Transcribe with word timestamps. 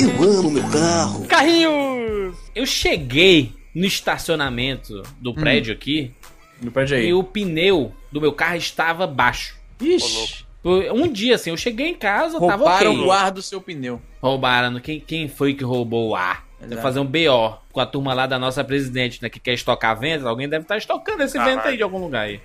Eu 0.00 0.22
amo 0.38 0.50
meu 0.50 0.62
carro. 0.68 1.26
Carrinhos! 1.26 2.36
Eu 2.54 2.66
cheguei 2.66 3.52
no 3.74 3.84
estacionamento 3.84 5.02
do 5.20 5.34
prédio 5.34 5.72
aqui 5.72 6.12
No 6.60 6.70
prédio 6.70 6.96
aí. 6.96 7.08
e 7.08 7.12
o 7.14 7.22
pneu 7.22 7.92
do 8.10 8.20
meu 8.20 8.32
carro 8.32 8.56
estava 8.56 9.06
baixo. 9.06 9.56
Ixi, 9.80 10.44
Um 10.64 11.08
dia 11.10 11.34
assim, 11.36 11.50
eu 11.50 11.56
cheguei 11.56 11.88
em 11.88 11.94
casa, 11.94 12.38
tava 12.40 12.56
roubaram 12.56 12.92
ok. 12.94 13.04
o 13.06 13.12
ar 13.12 13.30
do 13.30 13.42
seu 13.42 13.60
pneu. 13.60 14.00
Roubaram. 14.20 14.78
Quem, 14.80 15.00
quem 15.00 15.28
foi 15.28 15.54
que 15.54 15.64
roubou 15.64 16.08
o 16.10 16.16
ar? 16.16 16.46
Deve 16.60 16.72
Exato. 16.74 16.82
fazer 16.82 16.98
um 17.00 17.06
BO 17.06 17.56
com 17.70 17.78
a 17.80 17.86
turma 17.86 18.12
lá 18.12 18.26
da 18.26 18.36
nossa 18.36 18.64
presidente, 18.64 19.22
né? 19.22 19.28
Que 19.28 19.38
quer 19.38 19.52
estocar 19.54 19.96
ventos. 19.98 20.26
Alguém 20.26 20.48
deve 20.48 20.64
estar 20.64 20.76
estocando 20.76 21.22
esse 21.22 21.34
Caralho. 21.38 21.56
vento 21.56 21.68
aí 21.68 21.76
de 21.76 21.82
algum 21.84 21.98
lugar 21.98 22.22
aí. 22.26 22.40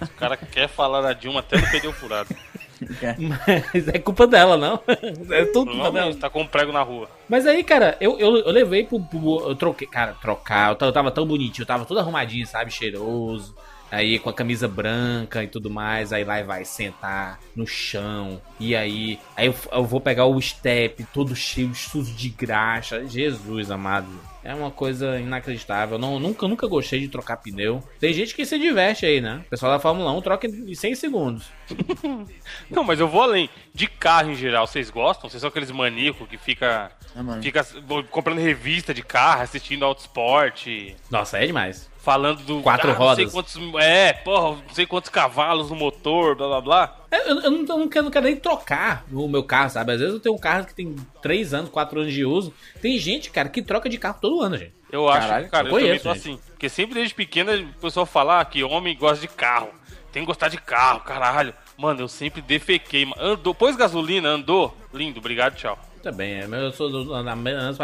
O 0.00 0.08
cara 0.18 0.34
quer 0.38 0.66
falar 0.66 1.02
da 1.02 1.12
Dilma 1.12 1.40
até 1.40 1.60
no 1.60 1.70
pneu 1.70 1.92
furado. 1.92 2.34
Mas 3.74 3.88
é 3.88 3.98
culpa 3.98 4.26
dela, 4.26 4.56
não. 4.56 4.80
É 5.30 5.44
tudo 5.46 5.70
culpa 5.72 5.90
dela. 5.90 6.14
Tá 6.14 6.30
com 6.30 6.42
um 6.42 6.46
prego 6.46 6.72
na 6.72 6.82
rua. 6.82 7.08
Mas 7.28 7.46
aí, 7.46 7.62
cara, 7.62 7.96
eu, 8.00 8.18
eu, 8.18 8.36
eu 8.38 8.50
levei 8.52 8.84
pro, 8.84 9.00
pro- 9.00 9.48
Eu 9.48 9.54
troquei. 9.54 9.86
Cara, 9.86 10.14
trocar. 10.20 10.70
Eu 10.70 10.76
tava, 10.76 10.88
eu 10.88 10.92
tava 10.94 11.10
tão 11.10 11.26
bonitinho, 11.26 11.62
eu 11.62 11.66
tava 11.66 11.84
todo 11.84 12.00
arrumadinho, 12.00 12.46
sabe? 12.46 12.70
Cheiroso. 12.70 13.54
Aí 13.92 14.20
com 14.20 14.30
a 14.30 14.32
camisa 14.32 14.68
branca 14.68 15.42
e 15.42 15.48
tudo 15.48 15.68
mais. 15.68 16.12
Aí 16.12 16.22
lá 16.24 16.40
e 16.40 16.44
vai 16.44 16.64
sentar 16.64 17.40
no 17.56 17.66
chão. 17.66 18.40
E 18.58 18.74
aí. 18.76 19.18
Aí 19.36 19.46
eu, 19.46 19.54
eu 19.72 19.84
vou 19.84 20.00
pegar 20.00 20.26
o 20.26 20.40
step 20.40 21.04
todo 21.12 21.34
cheio, 21.34 21.74
sujo 21.74 22.12
de 22.14 22.28
graxa. 22.30 23.04
Jesus 23.06 23.70
amado. 23.70 24.06
É 24.42 24.54
uma 24.54 24.70
coisa 24.70 25.20
inacreditável. 25.20 25.98
Não, 25.98 26.18
nunca, 26.18 26.48
nunca 26.48 26.66
gostei 26.66 27.00
de 27.00 27.08
trocar 27.08 27.36
pneu. 27.36 27.82
Tem 27.98 28.12
gente 28.12 28.34
que 28.34 28.46
se 28.46 28.58
diverte 28.58 29.04
aí, 29.04 29.20
né? 29.20 29.42
O 29.46 29.50
pessoal 29.50 29.72
da 29.72 29.78
Fórmula 29.78 30.12
1 30.12 30.22
troca 30.22 30.46
em 30.46 30.74
100 30.74 30.94
segundos. 30.94 31.46
Não, 32.70 32.82
mas 32.82 32.98
eu 32.98 33.08
vou 33.08 33.22
além. 33.22 33.50
De 33.74 33.86
carro 33.86 34.30
em 34.30 34.34
geral, 34.34 34.66
vocês 34.66 34.88
gostam? 34.88 35.28
Vocês 35.28 35.40
são 35.40 35.48
aqueles 35.48 35.70
maníacos 35.70 36.28
que 36.28 36.38
fica, 36.38 36.90
mano. 37.14 37.42
fica 37.42 37.64
comprando 38.10 38.38
revista 38.38 38.94
de 38.94 39.02
carro, 39.02 39.42
assistindo 39.42 39.84
Autosport, 39.84 40.66
Nossa, 41.10 41.38
é 41.38 41.46
demais. 41.46 41.89
Falando 42.02 42.42
do. 42.42 42.60
Quatro 42.62 42.90
ah, 42.90 42.94
Não 42.98 43.14
sei 43.14 43.24
rodas. 43.26 43.32
quantos, 43.32 43.56
é, 43.80 44.12
porra, 44.12 44.62
não 44.66 44.74
sei 44.74 44.86
quantos 44.86 45.10
cavalos 45.10 45.70
no 45.70 45.76
motor, 45.76 46.34
blá 46.34 46.48
blá 46.48 46.60
blá. 46.60 46.96
É, 47.10 47.30
Eu, 47.30 47.40
eu 47.40 47.50
não, 47.50 47.58
eu 47.60 47.78
não 47.78 47.88
quero, 47.88 48.04
não 48.04 48.10
quero 48.10 48.26
nem 48.26 48.36
trocar 48.36 49.04
o 49.12 49.28
meu 49.28 49.42
carro, 49.42 49.70
sabe? 49.70 49.92
Às 49.92 50.00
vezes 50.00 50.14
eu 50.14 50.20
tenho 50.20 50.34
um 50.34 50.38
carro 50.38 50.64
que 50.66 50.74
tem 50.74 50.94
3 51.20 51.54
anos, 51.54 51.70
4 51.70 52.00
anos 52.00 52.12
de 52.12 52.24
uso. 52.24 52.52
Tem 52.80 52.98
gente, 52.98 53.30
cara, 53.30 53.48
que 53.48 53.62
troca 53.62 53.88
de 53.88 53.98
carro 53.98 54.18
todo 54.20 54.40
ano, 54.40 54.56
gente. 54.56 54.72
Eu 54.90 55.08
acho, 55.08 55.26
Caralho, 55.28 55.48
cara, 55.48 55.68
eu 55.68 55.68
eu, 55.68 55.72
também 55.72 55.86
conheço, 55.88 56.02
sou 56.04 56.14
gente. 56.14 56.20
assim. 56.30 56.40
Porque 56.50 56.68
sempre 56.68 56.94
desde 56.94 57.14
pequeno 57.14 57.52
o 57.52 57.80
pessoal 57.80 58.06
fala 58.06 58.40
ah, 58.40 58.44
que 58.44 58.62
homem 58.64 58.96
gosta 58.96 59.20
de 59.20 59.28
carro. 59.28 59.68
Tem 60.12 60.22
que 60.22 60.26
gostar 60.26 60.48
de 60.48 60.60
carro, 60.60 61.00
caralho. 61.00 61.54
Mano, 61.78 62.00
eu 62.00 62.08
sempre 62.08 62.42
defequei. 62.42 63.08
Andou, 63.16 63.54
pôs 63.54 63.76
gasolina, 63.76 64.28
andou. 64.28 64.76
Lindo, 64.92 65.20
obrigado, 65.20 65.54
tchau. 65.54 65.78
Tá 66.02 66.10
bem, 66.10 66.40
é, 66.40 66.44
eu 66.50 66.72
sou 66.72 66.88
do, 66.88 67.22
da- 67.22 67.36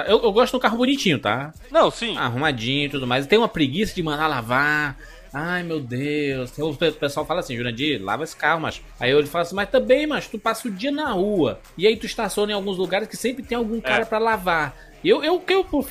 eu, 0.08 0.22
eu 0.22 0.32
gosto 0.32 0.52
do 0.54 0.60
carro 0.60 0.78
bonitinho, 0.78 1.18
tá? 1.18 1.52
Não, 1.70 1.90
sim. 1.90 2.16
Arrumadinho 2.16 2.86
e 2.86 2.88
tudo 2.88 3.06
mais. 3.06 3.26
Tem 3.26 3.38
uma 3.38 3.48
preguiça 3.48 3.94
de 3.94 4.02
mandar 4.02 4.26
lavar. 4.26 4.96
Ai, 5.34 5.62
meu 5.62 5.78
Deus. 5.80 6.56
O 6.58 6.74
pe- 6.74 6.92
pessoal 6.92 7.26
fala 7.26 7.40
assim, 7.40 7.54
Jurandir, 7.54 8.02
lava 8.02 8.24
esse 8.24 8.34
carro, 8.34 8.60
mas. 8.62 8.80
Aí 8.98 9.10
eu 9.10 9.26
falo 9.26 9.42
assim, 9.42 9.54
mas 9.54 9.68
também, 9.68 10.06
mas 10.06 10.26
tu 10.28 10.38
passa 10.38 10.66
o 10.66 10.70
dia 10.70 10.90
na 10.90 11.10
rua. 11.12 11.60
E 11.76 11.86
aí 11.86 11.94
tu 11.94 12.06
estaciona 12.06 12.52
em 12.52 12.54
alguns 12.54 12.78
lugares 12.78 13.06
que 13.06 13.18
sempre 13.18 13.42
tem 13.42 13.58
algum 13.58 13.80
cara 13.82 14.02
É. 14.02 14.06
pra 14.06 14.18
lavar. 14.18 14.74
Eu, 15.04 15.22
eu, 15.22 15.42
eu, 15.46 15.66
eu 15.70 15.86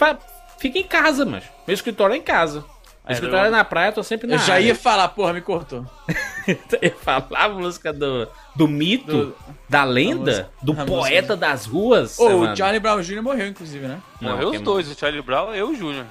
fico 0.57 0.77
em 0.79 0.83
casa, 0.83 1.25
mas. 1.25 1.43
Meu 1.67 1.75
escritório 1.75 2.15
é 2.15 2.17
em 2.17 2.23
casa. 2.23 2.65
É, 3.07 3.13
escritório 3.13 3.47
eu- 3.47 3.51
na 3.51 3.63
praia, 3.63 3.89
eu 3.89 3.93
tô 3.93 4.03
sempre 4.03 4.27
na 4.27 4.35
Eu 4.35 4.39
já 4.39 4.53
área. 4.55 4.65
ia 4.65 4.75
falar, 4.75 5.07
porra, 5.09 5.33
me 5.33 5.41
cortou. 5.41 5.85
Eu 6.47 6.57
ia 6.81 6.91
falar 6.95 7.25
a 7.31 7.49
música 7.49 7.91
do, 7.91 8.27
do 8.55 8.67
mito, 8.67 9.11
Do- 9.11 9.35
da 9.67 9.83
lenda, 9.83 10.31
música- 10.31 10.49
do 10.61 10.71
a 10.79 10.85
poeta 10.85 11.35
das 11.35 11.65
ruas. 11.65 12.19
Ô, 12.19 12.29
Evandro. 12.29 12.53
o 12.53 12.55
Charlie 12.55 12.79
Brown 12.79 13.01
Jr. 13.01 13.21
morreu, 13.21 13.47
inclusive, 13.47 13.87
né? 13.87 13.99
Não, 14.21 14.31
Morreu 14.31 14.49
os 14.51 14.61
dois, 14.61 14.91
o 14.91 14.95
Charlie 14.97 15.21
Brown 15.23 15.55
e 15.55 15.57
eu 15.59 15.69
o 15.69 15.75
Júnior. 15.75 16.05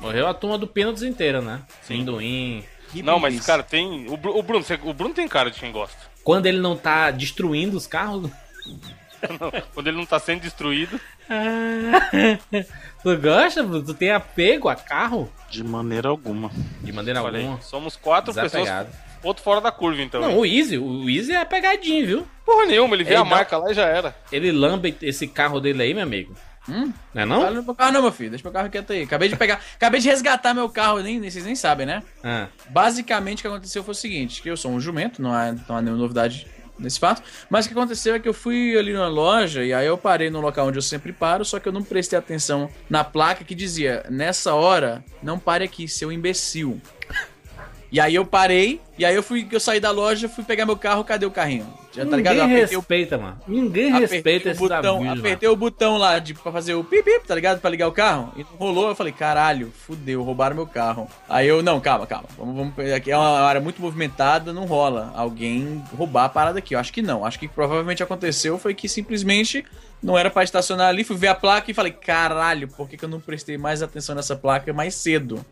Morreu 0.00 0.26
a 0.26 0.32
turma 0.34 0.56
do 0.56 0.66
Pênaltis 0.66 1.02
inteira, 1.02 1.40
né? 1.42 1.60
Sim. 1.82 2.04
Que 2.92 3.02
Não, 3.02 3.18
mas, 3.18 3.44
cara, 3.44 3.62
tem. 3.62 4.06
O, 4.08 4.16
Bru- 4.16 4.38
o 4.38 4.42
Bruno, 4.42 4.64
o 4.84 4.94
Bruno 4.94 5.12
tem 5.14 5.26
cara 5.28 5.50
de 5.50 5.58
quem 5.60 5.70
gosta. 5.72 5.96
Quando 6.22 6.46
ele 6.46 6.58
não 6.60 6.76
tá 6.76 7.10
destruindo 7.10 7.76
os 7.76 7.86
carros. 7.86 8.30
Quando 9.74 9.86
ele 9.88 9.96
não 9.96 10.06
tá 10.06 10.18
sendo 10.18 10.40
destruído. 10.40 11.00
tu 13.02 13.16
gosta, 13.18 13.62
Bruno? 13.62 13.84
Tu 13.84 13.94
tem 13.94 14.10
apego 14.10 14.68
a 14.68 14.74
carro? 14.74 15.30
De 15.50 15.62
maneira 15.62 16.08
alguma. 16.08 16.50
De 16.82 16.92
maneira 16.92 17.20
aí, 17.20 17.26
alguma. 17.26 17.60
somos 17.62 17.96
quatro 17.96 18.32
pessoas. 18.32 18.52
Desapegado. 18.52 18.88
Outro 19.22 19.42
fora 19.42 19.60
da 19.60 19.72
curva, 19.72 20.02
então. 20.02 20.20
Não, 20.20 20.38
o 20.38 20.44
Easy, 20.46 20.76
o 20.76 21.08
Easy 21.08 21.32
é 21.32 21.44
pegadinho, 21.46 22.06
viu? 22.06 22.26
Porra 22.44 22.66
nenhuma, 22.66 22.94
ele 22.94 23.04
vê 23.04 23.10
Ele 23.12 23.16
a 23.20 23.22
dá- 23.22 23.30
marca 23.30 23.56
lá 23.56 23.70
e 23.70 23.74
já 23.74 23.86
era. 23.86 24.14
Ele 24.30 24.52
lambe 24.52 24.94
esse 25.00 25.26
carro 25.26 25.60
dele 25.60 25.82
aí, 25.82 25.94
meu 25.94 26.02
amigo. 26.02 26.34
Hum? 26.68 26.92
Não 27.14 27.22
é 27.22 27.24
não? 27.26 27.74
Carro 27.74 27.92
não, 27.92 28.02
meu 28.02 28.12
filho. 28.12 28.30
Deixa 28.30 28.42
meu 28.44 28.52
carro 28.52 28.68
quieto 28.70 28.90
aí. 28.92 29.02
Acabei 29.02 29.28
de 29.28 29.36
pegar. 29.36 29.60
Acabei 29.76 30.00
de 30.00 30.08
resgatar 30.08 30.52
meu 30.54 30.68
carro, 30.68 31.00
nem, 31.00 31.18
nem- 31.18 31.30
vocês 31.30 31.44
nem 31.44 31.54
sabem, 31.54 31.86
né? 31.86 32.02
Ah, 32.22 32.48
Basicamente 32.68 33.38
o 33.38 33.42
que 33.42 33.48
aconteceu 33.48 33.82
foi 33.84 33.92
o 33.92 33.94
seguinte: 33.94 34.42
que 34.42 34.48
eu 34.50 34.56
sou 34.56 34.70
um 34.70 34.80
jumento, 34.80 35.20
não 35.22 35.32
há, 35.32 35.52
não 35.52 35.76
há 35.76 35.82
nenhuma 35.82 36.00
novidade 36.00 36.46
nesse 36.78 36.98
fato. 36.98 37.22
Mas 37.48 37.64
o 37.64 37.68
que 37.68 37.74
aconteceu 37.74 38.14
é 38.14 38.18
que 38.18 38.28
eu 38.28 38.34
fui 38.34 38.76
ali 38.76 38.92
na 38.92 39.08
loja 39.08 39.64
e 39.64 39.72
aí 39.72 39.86
eu 39.86 39.98
parei 39.98 40.30
no 40.30 40.40
local 40.40 40.68
onde 40.68 40.78
eu 40.78 40.82
sempre 40.82 41.12
paro, 41.12 41.44
só 41.44 41.58
que 41.58 41.68
eu 41.68 41.72
não 41.72 41.82
prestei 41.82 42.18
atenção 42.18 42.68
na 42.88 43.04
placa 43.04 43.44
que 43.44 43.54
dizia: 43.54 44.04
nessa 44.10 44.54
hora, 44.54 45.04
não 45.22 45.38
pare 45.38 45.64
aqui, 45.64 45.86
seu 45.88 46.10
imbecil. 46.10 46.80
E 47.94 48.00
aí 48.00 48.16
eu 48.16 48.26
parei, 48.26 48.80
e 48.98 49.04
aí 49.04 49.14
eu 49.14 49.22
fui, 49.22 49.46
eu 49.52 49.60
saí 49.60 49.78
da 49.78 49.92
loja, 49.92 50.28
fui 50.28 50.42
pegar 50.42 50.66
meu 50.66 50.76
carro, 50.76 51.04
cadê 51.04 51.24
o 51.26 51.30
carrinho? 51.30 51.64
Já 51.92 52.04
tá 52.04 52.16
ligado? 52.16 52.34
Ninguém 52.34 52.56
apertei 52.56 52.76
o 52.76 52.80
respeita, 52.80 53.18
mano. 53.18 53.40
Ninguém 53.46 53.92
apertei 53.92 54.16
respeita 54.16 54.50
esse 54.50 54.58
botão, 54.58 54.82
Davi, 54.82 55.04
mano. 55.04 55.20
apertei 55.20 55.48
o 55.48 55.54
botão 55.54 55.96
lá 55.96 56.18
de, 56.18 56.34
pra 56.34 56.50
fazer 56.50 56.74
o 56.74 56.82
pip, 56.82 57.04
pip, 57.04 57.24
tá 57.24 57.36
ligado? 57.36 57.60
Pra 57.60 57.70
ligar 57.70 57.86
o 57.86 57.92
carro. 57.92 58.32
E 58.36 58.40
não 58.40 58.56
rolou, 58.58 58.88
eu 58.88 58.96
falei, 58.96 59.12
caralho, 59.12 59.72
fudeu, 59.86 60.24
roubaram 60.24 60.56
meu 60.56 60.66
carro. 60.66 61.08
Aí 61.28 61.46
eu, 61.46 61.62
não, 61.62 61.80
calma, 61.80 62.04
calma. 62.04 62.26
Vamos, 62.36 62.56
vamos, 62.56 62.92
aqui 62.92 63.12
é 63.12 63.16
uma 63.16 63.38
área 63.42 63.60
muito 63.60 63.80
movimentada, 63.80 64.52
não 64.52 64.66
rola 64.66 65.12
alguém 65.14 65.80
roubar 65.96 66.24
a 66.24 66.28
parada 66.28 66.58
aqui. 66.58 66.74
Eu 66.74 66.80
acho 66.80 66.92
que 66.92 67.00
não. 67.00 67.24
Acho 67.24 67.38
que 67.38 67.46
provavelmente 67.46 68.02
aconteceu 68.02 68.58
foi 68.58 68.74
que 68.74 68.88
simplesmente 68.88 69.64
não 70.02 70.18
era 70.18 70.30
pra 70.30 70.42
estacionar 70.42 70.88
ali. 70.88 71.04
Fui 71.04 71.16
ver 71.16 71.28
a 71.28 71.34
placa 71.36 71.70
e 71.70 71.74
falei, 71.74 71.92
caralho, 71.92 72.66
por 72.66 72.88
que, 72.88 72.96
que 72.96 73.04
eu 73.04 73.08
não 73.08 73.20
prestei 73.20 73.56
mais 73.56 73.82
atenção 73.82 74.16
nessa 74.16 74.34
placa 74.34 74.72
mais 74.72 74.96
cedo? 74.96 75.46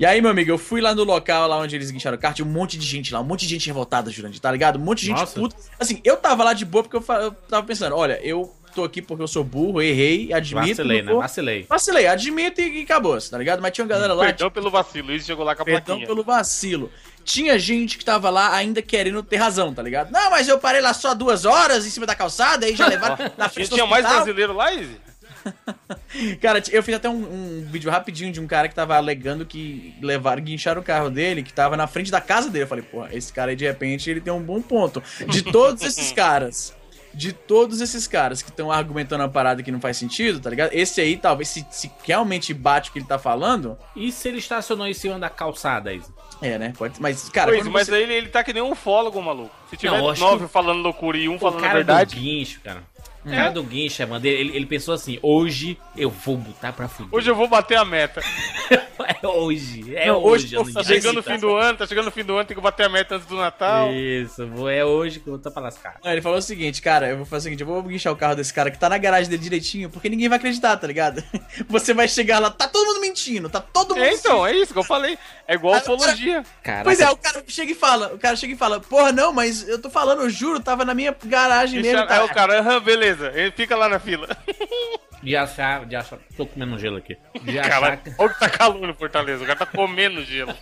E 0.00 0.06
aí, 0.06 0.22
meu 0.22 0.30
amigo, 0.30 0.50
eu 0.50 0.56
fui 0.56 0.80
lá 0.80 0.94
no 0.94 1.04
local 1.04 1.46
lá 1.46 1.58
onde 1.58 1.76
eles 1.76 1.90
guincharam 1.90 2.16
o 2.16 2.20
kart, 2.20 2.34
tinha 2.34 2.46
um 2.46 2.50
monte 2.50 2.78
de 2.78 2.86
gente 2.86 3.12
lá, 3.12 3.20
um 3.20 3.24
monte 3.24 3.40
de 3.42 3.48
gente 3.48 3.66
revoltada, 3.66 4.10
Jurandir, 4.10 4.40
tá 4.40 4.50
ligado? 4.50 4.76
Um 4.78 4.82
monte 4.82 5.00
de 5.00 5.06
gente 5.08 5.18
Nossa. 5.20 5.38
puta. 5.38 5.54
Assim, 5.78 6.00
eu 6.02 6.16
tava 6.16 6.42
lá 6.42 6.54
de 6.54 6.64
boa 6.64 6.82
porque 6.82 6.96
eu, 6.96 7.02
fa- 7.02 7.18
eu 7.20 7.32
tava 7.32 7.66
pensando, 7.66 7.94
olha, 7.94 8.18
eu 8.22 8.50
tô 8.74 8.82
aqui 8.82 9.02
porque 9.02 9.22
eu 9.22 9.28
sou 9.28 9.44
burro, 9.44 9.82
errei, 9.82 10.32
admito. 10.32 10.68
Vacilei, 10.68 11.02
né? 11.02 11.12
Vacilei. 11.12 11.66
Vacilei, 11.68 12.06
admito 12.06 12.62
e, 12.62 12.78
e 12.80 12.82
acabou, 12.82 13.18
tá 13.20 13.36
ligado? 13.36 13.60
Mas 13.60 13.72
tinha 13.72 13.84
uma 13.84 13.90
galera 13.90 14.14
lá, 14.14 14.24
Perdão 14.24 14.50
pelo 14.50 14.70
vacilo, 14.70 15.08
Luiz 15.08 15.26
chegou 15.26 15.44
lá 15.44 15.54
com 15.54 15.62
a 15.62 15.64
Perdão 15.66 15.84
plaquinha. 15.84 16.06
pelo 16.06 16.24
vacilo. 16.24 16.90
Tinha 17.22 17.58
gente 17.58 17.98
que 17.98 18.04
tava 18.04 18.30
lá 18.30 18.54
ainda 18.54 18.80
querendo 18.80 19.22
ter 19.22 19.36
razão, 19.36 19.74
tá 19.74 19.82
ligado? 19.82 20.10
Não, 20.10 20.30
mas 20.30 20.48
eu 20.48 20.58
parei 20.58 20.80
lá 20.80 20.94
só 20.94 21.12
duas 21.14 21.44
horas 21.44 21.84
em 21.86 21.90
cima 21.90 22.06
da 22.06 22.14
calçada 22.14 22.66
e 22.66 22.74
já 22.74 22.86
levaram 22.88 23.18
na 23.36 23.50
frente 23.50 23.68
do 23.68 23.74
tinha 23.74 23.86
mais 23.86 24.02
brasileiro 24.06 24.54
lá, 24.54 24.72
Izzy? 24.72 24.96
Cara, 26.40 26.62
eu 26.70 26.82
fiz 26.82 26.94
até 26.94 27.08
um, 27.08 27.14
um 27.14 27.66
vídeo 27.70 27.90
rapidinho 27.90 28.32
de 28.32 28.40
um 28.40 28.46
cara 28.46 28.68
que 28.68 28.74
tava 28.74 28.96
alegando 28.96 29.46
que 29.46 29.94
levaram, 30.02 30.42
guincharam 30.42 30.80
o 30.80 30.84
carro 30.84 31.10
dele, 31.10 31.42
que 31.42 31.52
tava 31.52 31.76
na 31.76 31.86
frente 31.86 32.10
da 32.10 32.20
casa 32.20 32.50
dele. 32.50 32.64
Eu 32.64 32.68
falei, 32.68 32.84
porra, 32.84 33.08
esse 33.12 33.32
cara 33.32 33.50
aí 33.50 33.56
de 33.56 33.64
repente 33.66 34.10
ele 34.10 34.20
tem 34.20 34.32
um 34.32 34.42
bom 34.42 34.60
ponto. 34.60 35.02
De 35.28 35.42
todos 35.50 35.82
esses 35.82 36.12
caras, 36.12 36.74
de 37.14 37.32
todos 37.32 37.80
esses 37.80 38.06
caras 38.06 38.42
que 38.42 38.50
estão 38.50 38.70
argumentando 38.70 39.22
uma 39.22 39.28
parada 39.28 39.62
que 39.62 39.70
não 39.72 39.80
faz 39.80 39.96
sentido, 39.96 40.40
tá 40.40 40.50
ligado? 40.50 40.70
Esse 40.72 41.00
aí, 41.00 41.16
talvez, 41.16 41.48
se, 41.48 41.66
se 41.70 41.90
realmente 42.04 42.52
bate 42.54 42.90
o 42.90 42.92
que 42.92 42.98
ele 42.98 43.06
tá 43.06 43.18
falando, 43.18 43.76
E 43.96 44.10
se 44.12 44.28
ele 44.28 44.38
estacionou 44.38 44.86
em 44.86 44.94
cima 44.94 45.18
da 45.18 45.28
calçada, 45.30 45.92
Isa? 45.92 46.12
é, 46.42 46.56
né? 46.58 46.72
Pode, 46.76 47.00
mas, 47.02 47.28
cara, 47.28 47.52
Pois, 47.52 47.66
mas 47.66 47.86
você- 47.86 47.94
aí 47.94 48.02
ele, 48.04 48.14
ele 48.14 48.28
tá 48.28 48.42
que 48.42 48.52
nem 48.52 48.62
um 48.62 48.72
ufólogo, 48.72 49.20
maluco. 49.20 49.54
Se 49.68 49.76
tiver 49.76 49.92
Não, 50.00 50.14
nove 50.14 50.46
que- 50.46 50.52
falando 50.52 50.80
loucura 50.82 51.18
e 51.18 51.28
um 51.28 51.34
O 51.36 51.38
falando 51.38 51.58
a 51.58 51.62
cara 51.62 51.74
verdade. 51.74 52.14
do 52.14 52.20
guincho, 52.20 52.60
cara. 52.60 52.82
O 53.24 53.30
cara 53.30 53.50
do 53.50 53.62
guincho, 53.62 54.06
mano, 54.08 54.24
ele, 54.26 54.56
ele 54.56 54.66
pensou 54.66 54.94
assim, 54.94 55.18
hoje 55.22 55.76
eu 55.96 56.08
vou 56.10 56.36
botar 56.36 56.72
pra 56.72 56.88
fuder. 56.88 57.14
Hoje 57.14 57.30
eu 57.30 57.34
vou 57.34 57.48
bater 57.48 57.76
a 57.78 57.84
meta. 57.84 58.20
É 59.22 59.26
hoje, 59.26 59.96
é 59.96 60.06
Não, 60.08 60.22
hoje. 60.22 60.56
hoje 60.56 60.72
Tá 60.72 60.84
chegando 60.84 61.18
o 61.18 61.22
fim 61.22 61.38
do 61.38 61.54
ano, 61.56 61.76
tá 61.76 61.86
chegando 61.86 62.08
o 62.08 62.10
fim 62.10 62.22
do 62.22 62.34
ano, 62.36 62.44
tem 62.44 62.54
que 62.56 62.62
bater 62.62 62.84
a 62.86 62.88
meta 62.88 63.16
antes 63.16 63.26
do 63.26 63.36
Natal. 63.36 63.90
Isso, 63.92 64.46
vou, 64.48 64.68
é 64.68 64.84
hoje 64.84 65.18
que 65.20 65.26
eu 65.26 65.32
vou 65.32 65.38
botar 65.38 65.50
pra 65.50 65.62
lascar. 65.62 65.96
Não, 66.04 66.12
ele 66.12 66.20
falou 66.22 66.38
o 66.38 66.42
seguinte, 66.42 66.80
cara, 66.80 67.08
eu 67.08 67.16
vou 67.16 67.26
fazer 67.26 67.40
o 67.40 67.44
seguinte, 67.44 67.60
eu 67.62 67.66
vou 67.66 67.82
guinchar 67.82 68.12
o 68.12 68.16
carro 68.16 68.36
desse 68.36 68.52
cara 68.52 68.70
que 68.70 68.78
tá 68.78 68.88
na 68.90 68.98
garagem 68.98 69.28
dele 69.28 69.42
direitinho, 69.42 69.88
porque 69.90 70.08
ninguém 70.08 70.28
vai 70.28 70.36
acreditar, 70.38 70.76
tá 70.76 70.86
ligado? 70.86 71.24
Você 71.68 71.92
vai 71.94 72.06
chegar 72.08 72.38
lá, 72.38 72.50
tá 72.50 72.68
todo 72.68 72.86
mundo 72.86 73.00
mentindo, 73.00 73.48
tá 73.48 73.60
todo 73.60 73.94
mundo 73.94 74.04
É, 74.04 74.12
então, 74.12 74.46
é 74.46 74.54
isso 74.54 74.72
que 74.72 74.78
eu 74.78 74.84
falei. 74.84 75.18
É 75.48 75.54
igual 75.54 75.74
Ah, 75.74 75.78
ufologia. 75.78 76.44
Caraca, 76.62 76.84
Pois 76.84 77.00
é, 77.00 77.10
o 77.10 77.16
cara 77.16 77.42
chega 77.48 77.72
e 77.72 77.74
fala, 77.74 78.12
o 78.14 78.18
cara 78.18 78.36
chega 78.36 78.52
e 78.52 78.56
fala, 78.56 78.80
porra, 78.80 79.12
não, 79.12 79.32
mas 79.32 79.66
eu 79.66 79.80
tô 79.80 79.88
falando, 79.90 80.22
eu 80.22 80.30
juro, 80.30 80.60
tava 80.60 80.84
na 80.84 80.94
minha 80.94 81.16
garagem 81.24 81.80
Deixa- 81.82 81.96
mesmo. 82.00 82.12
Aí 82.12 82.18
Tá... 82.18 82.24
o 82.26 82.28
cara, 82.34 82.60
aham, 82.60 82.80
beleza, 83.14 83.32
ele 83.38 83.50
fica 83.52 83.76
lá 83.76 83.88
na 83.88 83.98
fila. 83.98 84.28
de 85.22 85.36
achar, 85.36 85.84
de 85.86 85.96
achar... 85.96 86.18
Tô 86.36 86.46
comendo 86.46 86.78
gelo 86.78 86.96
aqui. 86.96 87.16
De 87.42 87.58
achar 87.58 87.70
Cara, 87.80 87.96
que 87.96 88.12
olha 88.18 88.32
que 88.32 88.40
tá 88.40 88.48
calor 88.48 88.86
no 88.86 88.94
Fortaleza, 88.94 89.42
o 89.42 89.46
cara 89.46 89.58
tá 89.58 89.66
comendo 89.66 90.24
gelo. 90.24 90.54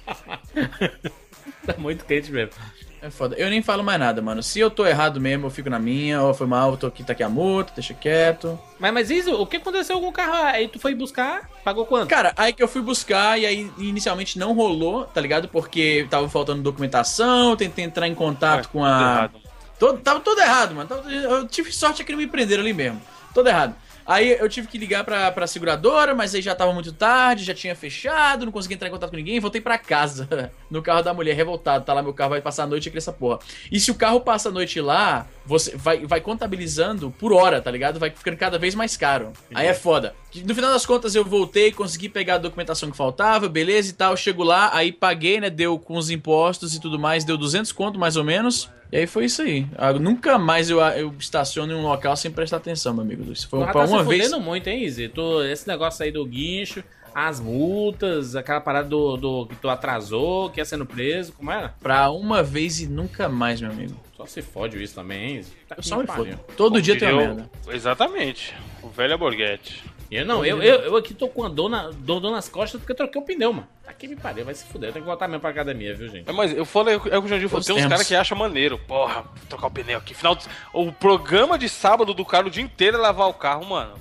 tá 1.66 1.74
muito 1.78 2.04
quente 2.04 2.30
mesmo. 2.32 2.52
É 3.00 3.10
foda. 3.10 3.36
Eu 3.36 3.48
nem 3.48 3.62
falo 3.62 3.84
mais 3.84 4.00
nada, 4.00 4.20
mano. 4.20 4.42
Se 4.42 4.58
eu 4.58 4.68
tô 4.68 4.84
errado 4.84 5.20
mesmo, 5.20 5.46
eu 5.46 5.50
fico 5.50 5.70
na 5.70 5.78
minha. 5.78 6.20
Ó, 6.20 6.34
foi 6.34 6.48
mal, 6.48 6.76
tô 6.76 6.88
aqui, 6.88 7.04
tá 7.04 7.12
aqui 7.12 7.22
a 7.22 7.28
multa, 7.28 7.72
deixa 7.76 7.94
quieto. 7.94 8.58
Mas, 8.76 8.92
mas 8.92 9.08
isso, 9.08 9.32
o 9.40 9.46
que 9.46 9.58
aconteceu 9.58 10.00
com 10.00 10.08
o 10.08 10.12
carro? 10.12 10.32
Aí 10.46 10.66
tu 10.66 10.80
foi 10.80 10.96
buscar, 10.96 11.48
pagou 11.62 11.86
quanto? 11.86 12.08
Cara, 12.08 12.32
aí 12.36 12.52
que 12.52 12.60
eu 12.60 12.66
fui 12.66 12.82
buscar 12.82 13.38
e 13.38 13.46
aí 13.46 13.70
inicialmente 13.78 14.36
não 14.36 14.52
rolou, 14.52 15.04
tá 15.04 15.20
ligado? 15.20 15.46
Porque 15.48 16.08
tava 16.10 16.28
faltando 16.28 16.60
documentação, 16.60 17.54
tentei 17.54 17.84
entrar 17.84 18.08
em 18.08 18.16
contato 18.16 18.64
É, 18.68 18.72
com 18.72 18.84
a. 18.84 18.88
errado. 18.90 19.40
Todo, 19.78 20.00
tava 20.00 20.20
todo 20.20 20.40
errado, 20.40 20.75
mano. 20.75 20.88
Eu 21.10 21.46
tive 21.46 21.72
sorte 21.72 22.04
que 22.04 22.12
não 22.12 22.19
me 22.19 22.26
prenderam 22.26 22.62
ali 22.62 22.72
mesmo. 22.72 23.00
Todo 23.32 23.48
errado. 23.48 23.75
Aí 24.08 24.38
eu 24.40 24.48
tive 24.48 24.66
que 24.66 24.78
ligar 24.78 25.04
pra, 25.04 25.30
pra 25.30 25.46
seguradora, 25.46 26.14
mas 26.14 26.34
aí 26.34 26.40
já 26.40 26.54
tava 26.54 26.72
muito 26.72 26.90
tarde, 26.94 27.44
já 27.44 27.52
tinha 27.52 27.76
fechado, 27.76 28.46
não 28.46 28.50
consegui 28.50 28.72
entrar 28.72 28.88
em 28.88 28.90
contato 28.90 29.10
com 29.10 29.16
ninguém, 29.16 29.38
voltei 29.38 29.60
pra 29.60 29.76
casa. 29.76 30.26
No 30.70 30.82
carro 30.82 31.02
da 31.02 31.14
mulher, 31.14 31.34
revoltado. 31.34 31.82
Tá 31.82 31.94
lá, 31.94 32.02
meu 32.02 32.12
carro 32.12 32.28
vai 32.30 32.42
passar 32.42 32.64
a 32.64 32.66
noite 32.66 32.88
aqui 32.88 32.94
nessa 32.94 33.10
porra. 33.10 33.38
E 33.72 33.80
se 33.80 33.90
o 33.90 33.94
carro 33.94 34.20
passa 34.20 34.50
a 34.50 34.52
noite 34.52 34.82
lá, 34.82 35.26
você 35.46 35.75
vai, 35.75 36.04
vai 36.04 36.20
contabilizando 36.20 37.10
por 37.10 37.32
hora, 37.32 37.62
tá 37.62 37.70
ligado? 37.70 37.98
Vai 37.98 38.10
ficando 38.10 38.36
cada 38.36 38.58
vez 38.58 38.74
mais 38.74 38.94
caro. 38.94 39.32
Aí 39.54 39.66
é 39.66 39.72
foda. 39.72 40.14
No 40.44 40.54
final 40.54 40.70
das 40.70 40.84
contas, 40.84 41.14
eu 41.14 41.24
voltei, 41.24 41.72
consegui 41.72 42.10
pegar 42.10 42.34
a 42.34 42.38
documentação 42.38 42.90
que 42.90 42.96
faltava, 42.98 43.48
beleza 43.48 43.88
e 43.88 43.94
tal. 43.94 44.14
Chego 44.14 44.42
lá, 44.42 44.70
aí 44.74 44.92
paguei, 44.92 45.40
né? 45.40 45.48
Deu 45.48 45.78
com 45.78 45.96
os 45.96 46.10
impostos 46.10 46.74
e 46.74 46.81
tudo 46.81 46.98
mais, 46.98 47.24
deu 47.24 47.38
200 47.38 47.72
conto 47.72 47.98
mais 47.98 48.14
ou 48.14 48.24
menos. 48.24 48.69
E 48.90 48.96
aí 48.96 49.06
foi 49.06 49.26
isso 49.26 49.43
aí. 49.43 49.67
Ah, 49.76 49.93
nunca 49.93 50.38
mais 50.38 50.70
eu, 50.70 50.81
eu 50.81 51.14
estaciono 51.19 51.73
em 51.73 51.76
um 51.76 51.82
local 51.82 52.17
sem 52.17 52.31
prestar 52.31 52.56
atenção, 52.56 52.94
meu 52.94 53.02
amigo. 53.02 53.31
Isso 53.31 53.49
foi 53.49 53.61
já 53.61 53.67
pra 53.67 53.87
tá 53.87 53.93
uma 53.93 54.02
se 54.02 54.08
vez. 54.08 54.32
muito, 54.38 54.67
hein, 54.69 54.82
Izzy? 54.82 55.08
Tu, 55.08 55.43
esse 55.44 55.69
negócio 55.69 56.05
aí 56.05 56.11
do 56.11 56.25
guincho, 56.25 56.82
as 57.14 57.40
multas, 57.40 58.35
aquela 58.35 58.61
parada 58.61 58.88
do, 58.88 59.17
do 59.17 59.46
que 59.46 59.56
tu 59.56 59.69
atrasou, 59.69 60.49
que 60.50 60.61
ia 60.61 60.64
sendo 60.64 60.87
preso, 60.87 61.32
como 61.32 61.50
era? 61.50 61.75
Pra 61.81 62.11
uma 62.11 62.43
vez 62.43 62.81
e 62.81 62.87
nunca 62.87 63.29
mais, 63.29 63.61
meu 63.61 63.70
amigo. 63.70 63.94
Só 64.17 64.25
se 64.25 64.40
fode 64.40 64.82
isso 64.82 64.94
também, 64.94 65.31
hein, 65.31 65.38
Izzy? 65.38 65.52
Tá 65.69 65.75
Eu 65.76 65.82
só 65.82 65.99
me 65.99 66.06
fodo. 66.06 66.38
Todo 66.56 66.81
dia 66.81 66.99
tem 66.99 67.12
uma 67.12 67.20
merda. 67.20 67.50
Exatamente. 67.69 68.55
O 68.82 68.88
velho 68.88 69.14
Aborguete. 69.14 69.84
Eu 70.11 70.25
não, 70.25 70.44
eu, 70.44 70.62
eu, 70.62 70.81
eu 70.81 70.96
aqui 70.96 71.12
tô 71.12 71.29
com 71.29 71.44
a 71.44 71.49
dor, 71.49 71.69
na, 71.69 71.91
dor, 71.91 72.19
dor 72.19 72.31
nas 72.31 72.49
costas 72.49 72.81
porque 72.81 72.93
eu 72.93 72.96
troquei 72.96 73.20
o 73.20 73.25
pneu, 73.25 73.52
mano. 73.52 73.69
Aqui 73.88 74.06
me 74.06 74.17
pariu, 74.17 74.44
vai 74.44 74.55
se 74.55 74.64
fuder. 74.67 74.90
Eu 74.90 74.93
tenho 74.93 75.05
que 75.05 75.08
voltar 75.08 75.26
mesmo 75.26 75.40
pra 75.40 75.49
academia, 75.49 75.94
viu, 75.94 76.08
gente? 76.08 76.29
É, 76.29 76.32
mas 76.32 76.52
eu 76.52 76.67
falei, 76.67 76.94
é 76.94 76.96
o 76.99 77.00
que 77.00 77.26
o 77.26 77.29
Jandir 77.29 77.49
falou, 77.49 77.61
Os 77.61 77.67
tem 77.67 77.75
uns 77.75 77.87
caras 77.87 78.06
que 78.06 78.14
acham 78.14 78.37
maneiro. 78.37 78.79
Porra, 78.79 79.25
trocar 79.49 79.69
o 79.69 79.70
pneu 79.70 79.96
aqui. 79.96 80.12
Final 80.12 80.37
de... 80.37 80.44
O 80.75 80.93
programa 80.93 81.58
de 81.58 81.69
sábado 81.70 82.12
do 82.12 82.25
cara 82.25 82.46
o 82.46 82.50
dia 82.50 82.62
inteiro 82.62 82.99
é 82.99 83.00
lavar 83.00 83.29
o 83.29 83.35
carro, 83.35 83.64
mano. 83.64 83.94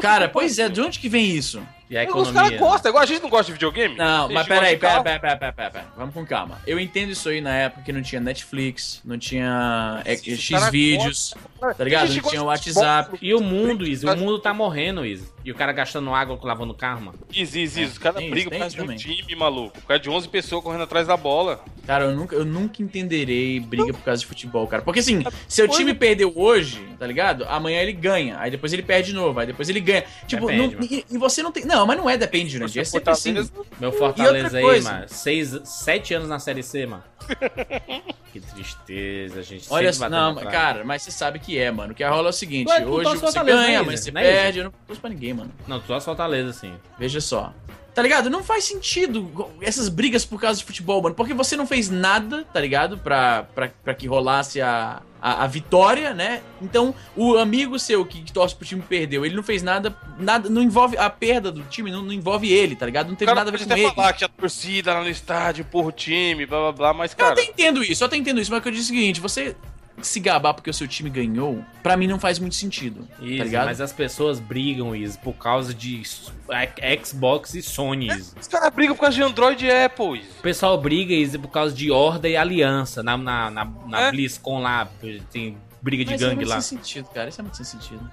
Cara, 0.00 0.28
que 0.28 0.34
pois 0.34 0.58
é, 0.58 0.68
de 0.68 0.80
onde 0.82 0.98
que 0.98 1.08
vem 1.08 1.24
isso? 1.24 1.62
E 1.88 1.98
a 1.98 2.02
Os 2.02 2.08
economia. 2.08 2.32
caras 2.34 2.58
gostam, 2.60 2.90
igual 2.90 3.02
a 3.02 3.06
gente 3.06 3.20
não 3.20 3.28
gosta 3.28 3.46
de 3.46 3.52
videogame. 3.52 3.96
Não, 3.96 4.28
mas 4.28 4.46
peraí, 4.46 4.74
de 4.74 4.80
pera, 4.80 4.92
carro. 4.92 5.04
pera, 5.04 5.18
pera, 5.18 5.36
pera, 5.36 5.52
pera, 5.52 5.70
pera. 5.70 5.86
Vamos 5.96 6.14
com 6.14 6.24
calma. 6.24 6.60
Eu 6.64 6.78
entendo 6.78 7.10
isso 7.10 7.28
aí 7.28 7.40
na 7.40 7.52
época 7.52 7.82
que 7.82 7.92
não 7.92 8.00
tinha 8.00 8.20
Netflix, 8.20 9.00
não 9.04 9.18
tinha 9.18 10.00
é, 10.04 10.16
X 10.16 10.70
vídeos, 10.70 11.34
tá 11.76 11.82
ligado? 11.82 12.14
Não 12.14 12.22
tinha 12.22 12.42
WhatsApp. 12.44 13.18
E 13.20 13.34
o 13.34 13.40
mundo, 13.40 13.84
Izzy, 13.84 14.06
o 14.06 14.16
mundo 14.16 14.38
tá 14.38 14.54
morrendo, 14.54 15.04
Izzy. 15.04 15.26
E 15.42 15.50
o 15.50 15.54
cara 15.54 15.72
gastando 15.72 16.14
água 16.14 16.38
lavando 16.42 16.72
o 16.72 16.76
carro, 16.76 17.00
mano. 17.00 17.18
Isso, 17.32 17.58
isso, 17.58 17.80
isso. 17.80 17.92
Os 17.92 17.98
caras 17.98 18.18
tem 18.18 18.26
isso, 18.26 18.34
brigam 18.34 18.50
por 18.52 18.58
causa 18.58 18.74
de 18.76 18.80
um 18.82 18.84
também. 18.84 18.98
time, 18.98 19.34
maluco. 19.34 19.80
Por 19.80 19.86
causa 19.86 20.02
de 20.02 20.10
11 20.10 20.28
pessoas 20.28 20.62
correndo 20.62 20.82
atrás 20.82 21.06
da 21.06 21.16
bola. 21.16 21.64
Cara, 21.86 22.04
eu 22.04 22.14
nunca, 22.14 22.36
eu 22.36 22.44
nunca 22.44 22.82
entenderei 22.82 23.58
briga 23.58 23.92
por 23.92 24.02
causa 24.02 24.20
de 24.20 24.26
futebol, 24.26 24.66
cara. 24.66 24.82
Porque 24.82 25.00
assim, 25.00 25.24
se 25.48 25.62
o 25.62 25.66
Coisa- 25.66 25.80
time 25.82 25.94
perdeu 25.94 26.30
hoje, 26.36 26.86
tá 26.98 27.06
ligado? 27.06 27.44
Amanhã 27.48 27.80
ele 27.80 27.92
ganha. 27.94 28.38
Aí 28.38 28.50
depois 28.50 28.72
ele 28.72 28.82
perde 28.82 29.08
de 29.10 29.14
novo. 29.14 29.40
Aí 29.40 29.46
depois 29.46 29.68
ele 29.70 29.80
ganha. 29.80 30.04
Tipo, 30.26 30.46
Depende, 30.46 30.76
não- 30.76 30.82
e, 30.84 31.04
e 31.10 31.16
você 31.18 31.42
não 31.42 31.50
tem. 31.50 31.64
Não, 31.64 31.86
mas 31.86 31.96
não 31.96 32.08
é 32.08 32.18
depende, 32.18 32.50
Jurandir. 32.50 32.82
É 32.82 32.84
Você 32.84 32.90
sempre 32.90 33.10
assim. 33.10 33.34
Fortaleza, 33.34 33.52
Meu 33.80 33.92
Fortaleza 33.92 34.58
aí, 34.58 34.80
mano. 34.82 35.04
Seis, 35.08 35.58
sete 35.64 36.12
anos 36.12 36.28
na 36.28 36.38
Série 36.38 36.62
C, 36.62 36.84
mano. 36.86 37.02
que 38.30 38.40
tristeza, 38.40 39.42
gente. 39.42 39.66
Olha 39.70 39.90
não, 40.08 40.34
cara, 40.36 40.84
mas 40.84 41.02
você 41.02 41.10
sabe 41.10 41.38
que 41.38 41.58
é, 41.58 41.70
mano. 41.70 41.92
O 41.92 41.94
que 41.94 42.04
rola 42.04 42.28
é 42.28 42.30
o 42.30 42.32
seguinte: 42.32 42.68
Ué, 42.68 42.86
hoje 42.86 43.04
torce 43.04 43.18
você 43.20 43.32
Fortaleza, 43.32 43.58
ganha, 43.58 43.68
né, 43.70 43.76
amanhã 43.78 43.94
Isa? 43.94 44.02
você 44.04 44.10
é 44.10 44.22
isso? 44.22 44.32
perde. 44.32 44.58
Eu 44.58 44.64
não 44.64 44.72
torço 44.86 45.00
pra 45.00 45.10
ninguém, 45.10 45.34
mano. 45.34 45.50
Não, 45.66 45.80
tu 45.80 45.86
só 45.86 46.00
Fortaleza, 46.00 46.52
sim. 46.52 46.72
Veja 46.98 47.20
só. 47.20 47.52
Tá 47.94 48.02
ligado? 48.02 48.30
Não 48.30 48.42
faz 48.42 48.64
sentido 48.64 49.50
essas 49.60 49.88
brigas 49.88 50.24
por 50.24 50.40
causa 50.40 50.58
de 50.60 50.64
futebol, 50.64 51.02
mano. 51.02 51.14
Porque 51.14 51.34
você 51.34 51.56
não 51.56 51.66
fez 51.66 51.90
nada, 51.90 52.44
tá 52.52 52.60
ligado? 52.60 52.96
Pra, 52.98 53.42
pra, 53.54 53.68
pra 53.82 53.94
que 53.94 54.06
rolasse 54.06 54.60
a, 54.60 55.02
a, 55.20 55.44
a 55.44 55.46
vitória, 55.46 56.14
né? 56.14 56.42
Então, 56.60 56.94
o 57.16 57.36
amigo 57.36 57.78
seu 57.78 58.04
que, 58.04 58.22
que 58.22 58.32
torce 58.32 58.54
pro 58.54 58.66
time 58.66 58.82
perdeu, 58.82 59.24
ele 59.24 59.34
não 59.34 59.42
fez 59.42 59.62
nada. 59.62 59.94
nada 60.18 60.48
não 60.48 60.62
envolve 60.62 60.96
a 60.96 61.08
perda 61.10 61.52
do 61.52 61.62
time, 61.62 61.90
não, 61.90 62.02
não 62.02 62.12
envolve 62.12 62.50
ele, 62.50 62.74
tá 62.76 62.86
ligado? 62.86 63.08
Não 63.08 63.14
teve 63.14 63.26
cara 63.26 63.40
nada 63.40 63.50
a 63.50 63.58
ver 63.58 63.66
com 63.66 63.72
ele. 63.72 63.90
falar 63.94 64.12
que 64.12 64.24
a 64.24 64.28
torcida 64.28 64.94
lá 64.94 65.02
no 65.02 65.10
estádio, 65.10 65.64
porra, 65.64 65.88
o 65.88 65.92
time, 65.92 66.46
blá 66.46 66.58
blá 66.58 66.72
blá, 66.72 66.94
mas, 66.94 67.12
Eu 67.12 67.18
cara. 67.18 67.32
até 67.32 67.44
entendo 67.44 67.82
isso, 67.82 68.02
eu 68.02 68.06
até 68.06 68.16
entendo 68.16 68.40
isso, 68.40 68.50
mas 68.50 68.60
o 68.60 68.62
que 68.62 68.68
eu 68.68 68.72
disse 68.72 68.90
é 68.90 68.94
o 68.94 68.96
seguinte: 68.96 69.20
você 69.20 69.56
se 70.06 70.20
gabar 70.20 70.54
porque 70.54 70.70
o 70.70 70.74
seu 70.74 70.86
time 70.88 71.08
ganhou, 71.10 71.64
pra 71.82 71.96
mim 71.96 72.06
não 72.06 72.18
faz 72.18 72.38
muito 72.38 72.54
sentido. 72.54 73.06
Izzy, 73.20 73.38
tá 73.38 73.44
ligado? 73.44 73.66
mas 73.66 73.80
as 73.80 73.92
pessoas 73.92 74.38
brigam, 74.40 74.94
Izzy, 74.94 75.18
por 75.18 75.34
causa 75.34 75.72
de 75.74 76.02
Xbox 77.04 77.54
e 77.54 77.62
Sony, 77.62 78.08
Izzy. 78.08 78.34
Os 78.40 78.46
caras 78.48 78.70
brigam 78.74 78.94
por 78.94 79.02
causa 79.02 79.16
de 79.16 79.22
Android 79.22 79.64
e 79.64 79.70
Apple. 79.84 80.20
O 80.38 80.42
pessoal 80.42 80.78
briga, 80.80 81.12
Izzy, 81.14 81.38
por 81.38 81.48
causa 81.48 81.74
de 81.74 81.90
Horda 81.90 82.28
e 82.28 82.36
Aliança. 82.36 83.02
Na, 83.02 83.16
na, 83.16 83.50
na, 83.50 83.64
na 83.86 84.00
É? 84.02 84.10
BlizzCon 84.10 84.60
lá, 84.60 84.88
tem 85.30 85.56
briga 85.82 86.04
de 86.04 86.10
Mas 86.12 86.20
isso 86.20 86.24
é 86.24 86.28
gangue 86.30 86.36
muito 86.44 86.48
lá. 86.48 86.60
sem 86.60 86.78
sentido, 86.78 87.08
cara. 87.10 87.28
Isso 87.28 87.40
é 87.40 87.42
muito 87.42 87.56
sem 87.56 87.66
sentido. 87.66 88.10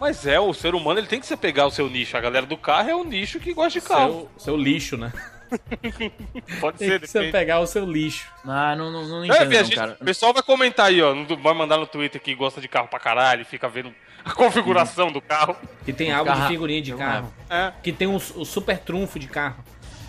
Mas 0.00 0.26
é, 0.26 0.40
o 0.40 0.54
ser 0.54 0.74
humano 0.74 0.98
ele 0.98 1.06
tem 1.06 1.20
que 1.20 1.26
se 1.26 1.36
pegar 1.36 1.66
o 1.66 1.70
seu 1.70 1.88
nicho. 1.90 2.16
A 2.16 2.20
galera 2.20 2.46
do 2.46 2.56
carro 2.56 2.88
é 2.88 2.94
o 2.94 3.04
nicho 3.04 3.38
que 3.38 3.52
gosta 3.52 3.78
de 3.78 3.86
carro. 3.86 4.28
Seu, 4.38 4.44
seu 4.44 4.56
lixo, 4.56 4.96
né? 4.96 5.12
Pode 6.60 6.78
Tem 6.78 6.88
ser, 6.88 7.00
que 7.00 7.06
você 7.06 7.18
depende. 7.18 7.32
pegar 7.32 7.60
o 7.60 7.66
seu 7.66 7.84
lixo. 7.84 8.26
Ah, 8.46 8.74
não, 8.76 8.90
não, 8.90 9.06
não 9.06 9.24
É, 9.24 9.26
entendo, 9.26 9.40
a 9.42 9.44
não, 9.44 9.52
gente- 9.64 9.74
cara. 9.76 9.96
o 10.00 10.04
pessoal 10.04 10.32
vai 10.32 10.42
comentar 10.42 10.86
aí, 10.86 11.00
ó. 11.02 11.14
Vai 11.42 11.54
mandar 11.54 11.76
no 11.78 11.86
Twitter 11.86 12.20
que 12.20 12.34
gosta 12.34 12.60
de 12.60 12.68
carro 12.68 12.88
pra 12.88 12.98
caralho, 12.98 13.44
fica 13.44 13.68
vendo 13.68 13.92
a 14.24 14.32
configuração 14.32 15.10
do 15.12 15.20
carro. 15.20 15.56
Que 15.84 15.92
tem 15.92 16.12
álbum 16.12 16.32
de 16.32 16.46
figurinha 16.48 16.82
de 16.82 16.94
carro. 16.94 17.32
É. 17.48 17.72
Que 17.82 17.92
tem 17.92 18.06
o, 18.08 18.16
o 18.16 18.44
super 18.44 18.78
trunfo 18.78 19.18
de 19.18 19.26
carro. 19.26 19.64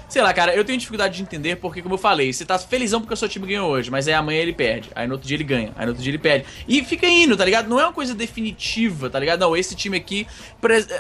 Sei 0.10 0.22
lá, 0.22 0.34
cara, 0.34 0.54
eu 0.54 0.66
tenho 0.66 0.78
dificuldade 0.78 1.16
de 1.16 1.22
entender 1.24 1.56
porque, 1.56 1.82
como 1.82 1.94
eu 1.94 1.98
falei, 1.98 2.34
você 2.34 2.44
tá 2.44 2.60
felizão 2.60 3.00
porque 3.00 3.14
o 3.14 3.18
seu 3.18 3.30
time 3.30 3.48
ganhou 3.48 3.70
hoje, 3.72 3.90
mas 3.90 4.10
aí 4.10 4.14
amanhã 4.14 4.42
ele 4.42 4.52
perde. 4.52 4.90
Aí 4.94 5.08
no 5.08 5.14
outro 5.14 5.26
dia 5.26 5.38
ele 5.38 5.44
ganha, 5.46 5.72
aí 5.74 5.86
no 5.86 5.92
outro 5.94 6.04
dia 6.04 6.12
ele 6.12 6.18
perde. 6.18 6.46
E 6.68 6.84
fica 6.84 7.08
indo, 7.08 7.38
tá 7.38 7.46
ligado? 7.46 7.70
Não 7.70 7.80
é 7.80 7.86
uma 7.86 7.94
coisa 7.94 8.14
definitiva, 8.14 9.10
tá 9.10 9.18
ligado? 9.18 9.40
Não, 9.40 9.56
esse 9.56 9.74
time 9.74 9.96
aqui. 9.96 10.28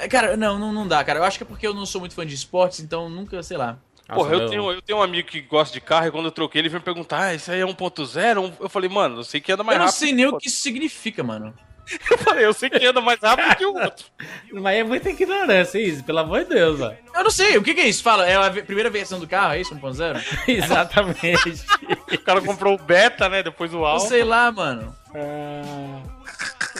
Cara, 0.09 0.37
não, 0.37 0.57
não, 0.57 0.71
não 0.71 0.87
dá, 0.87 1.03
cara. 1.03 1.19
Eu 1.19 1.25
acho 1.25 1.37
que 1.37 1.43
é 1.43 1.45
porque 1.45 1.67
eu 1.67 1.73
não 1.73 1.85
sou 1.85 1.99
muito 1.99 2.15
fã 2.15 2.25
de 2.25 2.33
esportes, 2.33 2.79
então 2.79 3.09
nunca, 3.09 3.43
sei 3.43 3.57
lá. 3.57 3.77
Porra, 4.15 4.33
eu 4.33 4.49
tenho, 4.49 4.71
eu 4.71 4.81
tenho 4.81 4.99
um 4.99 5.03
amigo 5.03 5.27
que 5.27 5.41
gosta 5.41 5.73
de 5.73 5.81
carro 5.81 6.07
e 6.07 6.11
quando 6.11 6.25
eu 6.25 6.31
troquei 6.31 6.61
ele 6.61 6.69
veio 6.69 6.79
me 6.79 6.85
perguntar: 6.85 7.23
ah, 7.27 7.33
isso 7.35 7.51
aí 7.51 7.61
é 7.61 7.65
1.0? 7.65 8.37
Um- 8.41 8.53
Eu 8.59 8.69
falei, 8.69 8.89
mano, 8.89 9.19
eu 9.19 9.23
sei 9.23 9.39
que 9.41 9.51
anda 9.51 9.63
mais 9.63 9.75
eu 9.75 9.79
não 9.79 9.85
rápido. 9.87 9.99
sei 9.99 10.11
nem 10.13 10.25
o 10.27 10.37
que 10.37 10.47
isso 10.47 10.61
significa, 10.61 11.23
mano. 11.23 11.53
Eu 12.09 12.17
falei, 12.19 12.45
eu 12.45 12.53
sei 12.53 12.69
que 12.69 12.85
anda 12.85 13.01
mais 13.01 13.19
rápido 13.19 13.55
que 13.57 13.65
o 13.65 13.73
outro. 13.81 14.05
Mas 14.53 14.77
é 14.77 14.83
muita 14.83 15.09
ignorância, 15.09 15.77
Izzy, 15.79 16.03
pelo 16.03 16.19
amor 16.19 16.43
de 16.43 16.49
Deus, 16.51 16.79
velho. 16.79 16.95
Eu 17.13 17.23
não 17.23 17.31
sei, 17.31 17.57
o 17.57 17.63
que, 17.63 17.73
que 17.73 17.81
é 17.81 17.87
isso? 17.89 18.03
Fala, 18.03 18.25
é 18.29 18.35
a 18.35 18.49
primeira 18.63 18.89
versão 18.89 19.19
do 19.19 19.27
carro, 19.27 19.53
é 19.53 19.61
isso? 19.61 19.75
1.0? 19.75 20.23
Exatamente. 20.47 21.65
O 22.13 22.17
cara 22.19 22.39
comprou 22.39 22.75
o 22.75 22.77
beta, 22.77 23.27
né? 23.27 23.43
Depois 23.43 23.73
o 23.73 23.77
Eu 23.77 23.85
alfa. 23.85 24.07
sei 24.07 24.23
lá, 24.23 24.51
mano. 24.51 24.95
Ah, 25.13 26.01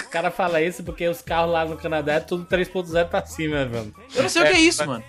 o 0.06 0.10
cara 0.10 0.32
fala 0.32 0.62
isso 0.62 0.82
porque 0.84 1.06
os 1.10 1.22
carros 1.22 1.51
lá 1.51 1.65
no 1.65 1.75
Canadá 1.77 2.13
é 2.13 2.20
tudo 2.22 2.46
3.0 2.46 3.10
pra 3.10 3.25
cima, 3.25 3.65
velho. 3.65 3.94
Eu 4.15 4.22
não 4.22 4.29
sei 4.29 4.44
o 4.44 4.46
que 4.46 4.53
é 4.53 4.60
isso, 4.60 4.86
mano. 4.86 5.03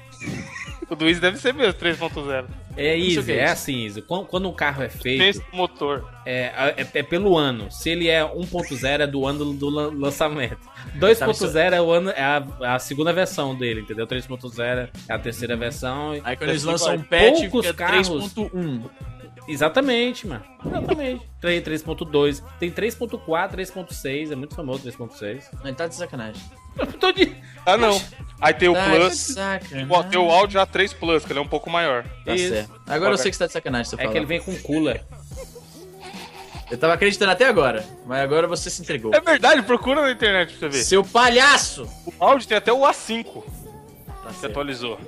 O 0.92 0.96
do 0.96 1.08
Easy 1.08 1.20
deve 1.20 1.38
ser 1.38 1.54
mesmo 1.54 1.72
3.0. 1.74 2.44
É 2.76 2.94
isso, 2.96 3.30
é 3.30 3.34
é 3.34 3.44
isso. 3.44 3.52
assim, 3.52 3.84
Izzy. 3.84 4.02
Quando, 4.02 4.26
quando 4.26 4.48
um 4.48 4.52
carro 4.52 4.82
é 4.82 4.88
feito, 4.88 5.22
esse 5.22 5.42
motor. 5.52 6.08
é, 6.24 6.74
é, 6.76 6.86
é 6.94 7.02
pelo 7.02 7.36
ano. 7.36 7.70
Se 7.70 7.90
ele 7.90 8.08
é 8.08 8.22
1.0, 8.22 9.00
é 9.00 9.06
do 9.06 9.26
ano 9.26 9.52
do 9.54 9.68
lan- 9.68 9.92
lançamento. 9.94 10.58
2.0 10.98 11.72
é, 11.72 11.80
o 11.80 11.90
ano, 11.90 12.10
é 12.10 12.22
a, 12.22 12.74
a 12.74 12.78
segunda 12.78 13.12
versão 13.12 13.54
dele, 13.54 13.80
entendeu? 13.82 14.06
3.0 14.06 14.88
é 15.08 15.12
a 15.12 15.18
terceira 15.18 15.56
versão. 15.56 16.12
Aí 16.24 16.36
quando 16.36 16.50
eles 16.50 16.62
Assim 16.62 16.70
lançam 16.72 16.94
um 16.94 17.02
patch, 17.02 17.40
Poucos 17.50 17.66
fica 17.66 17.74
carros- 17.74 18.08
3.1. 18.34 18.82
Exatamente, 19.48 20.26
mano. 20.26 20.44
Exatamente. 20.64 21.28
3, 21.40 21.62
3.2. 21.62 22.42
Tem 22.60 22.70
3.4, 22.70 23.50
3.6. 23.52 24.30
É 24.32 24.36
muito 24.36 24.54
famoso 24.54 24.84
3.6. 24.88 25.42
Não, 25.64 25.74
tá 25.74 25.86
de 25.88 25.94
sacanagem. 25.94 26.40
Eu 26.78 26.86
tô 26.86 27.10
de. 27.12 27.34
Ah, 27.64 27.76
não. 27.76 28.00
Aí 28.40 28.52
tem 28.54 28.68
o 28.68 28.74
Tá 28.74 28.90
Plus. 28.90 29.36
Igual, 29.72 30.04
Tem 30.04 30.18
o 30.18 30.28
áudio 30.30 30.60
A3 30.60 30.94
Plus, 30.98 31.24
que 31.24 31.32
ele 31.32 31.38
é 31.38 31.42
um 31.42 31.46
pouco 31.48 31.70
maior. 31.70 32.04
Tá 32.24 32.34
Isso. 32.34 32.48
certo. 32.52 32.72
Agora 32.88 33.14
eu 33.14 33.18
sei 33.18 33.30
que 33.30 33.36
você 33.36 33.44
tá 33.44 33.46
de 33.46 33.52
sacanagem, 33.52 33.88
você 33.88 33.94
É 33.94 33.98
falar. 33.98 34.10
que 34.12 34.18
ele 34.18 34.26
vem 34.26 34.40
com 34.40 34.54
cooler. 34.62 35.04
Eu 36.70 36.78
tava 36.78 36.94
acreditando 36.94 37.30
até 37.30 37.46
agora, 37.46 37.84
mas 38.06 38.20
agora 38.22 38.48
você 38.48 38.68
se 38.70 38.80
entregou. 38.82 39.14
É 39.14 39.20
verdade, 39.20 39.62
procura 39.62 40.00
na 40.00 40.10
internet 40.10 40.54
pra 40.54 40.70
você 40.70 40.78
ver. 40.78 40.82
Seu 40.84 41.04
palhaço! 41.04 41.88
O 42.06 42.12
áudio 42.24 42.48
tem 42.48 42.56
até 42.56 42.72
o 42.72 42.80
A5 42.80 43.44
Tá 44.40 44.46
atualizou. 44.46 44.98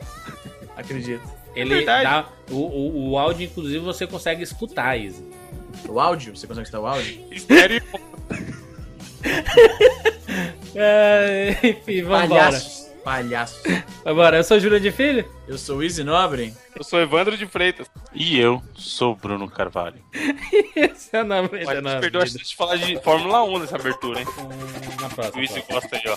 acredito. 0.76 1.22
Ele 1.56 1.76
verdade. 1.76 2.04
dá. 2.04 2.26
O, 2.50 2.56
o, 2.56 3.10
o 3.12 3.18
áudio, 3.18 3.46
inclusive, 3.46 3.78
você 3.78 4.06
consegue 4.06 4.42
escutar, 4.42 4.96
Izzy. 4.96 5.24
O 5.88 5.98
áudio? 5.98 6.36
Você 6.36 6.46
consegue 6.46 6.64
escutar 6.66 6.82
o 6.82 6.86
áudio? 6.86 7.26
Estéreo. 7.30 7.82
É, 10.74 11.56
enfim, 11.62 12.02
vambora. 12.02 12.28
Palhaços. 12.28 12.90
palhaço. 13.04 13.62
Agora, 14.04 14.36
eu 14.38 14.44
sou 14.44 14.58
Júlio 14.58 14.80
de 14.80 14.90
Filho. 14.90 15.24
Eu 15.46 15.56
sou 15.58 15.78
o 15.78 15.82
Easy 15.82 16.02
Nobre. 16.04 16.54
Eu 16.74 16.82
sou 16.82 17.00
Evandro 17.00 17.36
de 17.36 17.46
Freitas. 17.46 17.86
E 18.12 18.38
eu 18.38 18.62
sou 18.74 19.14
Bruno 19.14 19.48
Carvalho. 19.48 20.02
Esse 20.74 21.14
é 21.16 21.22
o 21.22 21.24
nome. 21.24 21.48
Mas 21.52 21.60
esse 21.62 21.70
a 21.70 21.74
é 21.74 21.74
o 21.74 21.76
gente 21.76 21.84
nome. 21.84 22.00
perdeu 22.00 22.20
a 22.22 22.26
chance 22.26 22.38
de 22.44 22.56
falar 22.56 22.76
de 22.76 23.00
Fórmula 23.02 23.42
1 23.44 23.58
nessa 23.60 23.76
abertura, 23.76 24.20
hein? 24.20 24.26
Na 25.00 25.08
próxima. 25.08 25.38
O 25.38 25.42
Easy 25.42 25.64
gosta 25.70 25.96
aí, 25.96 26.02
ó. 26.08 26.16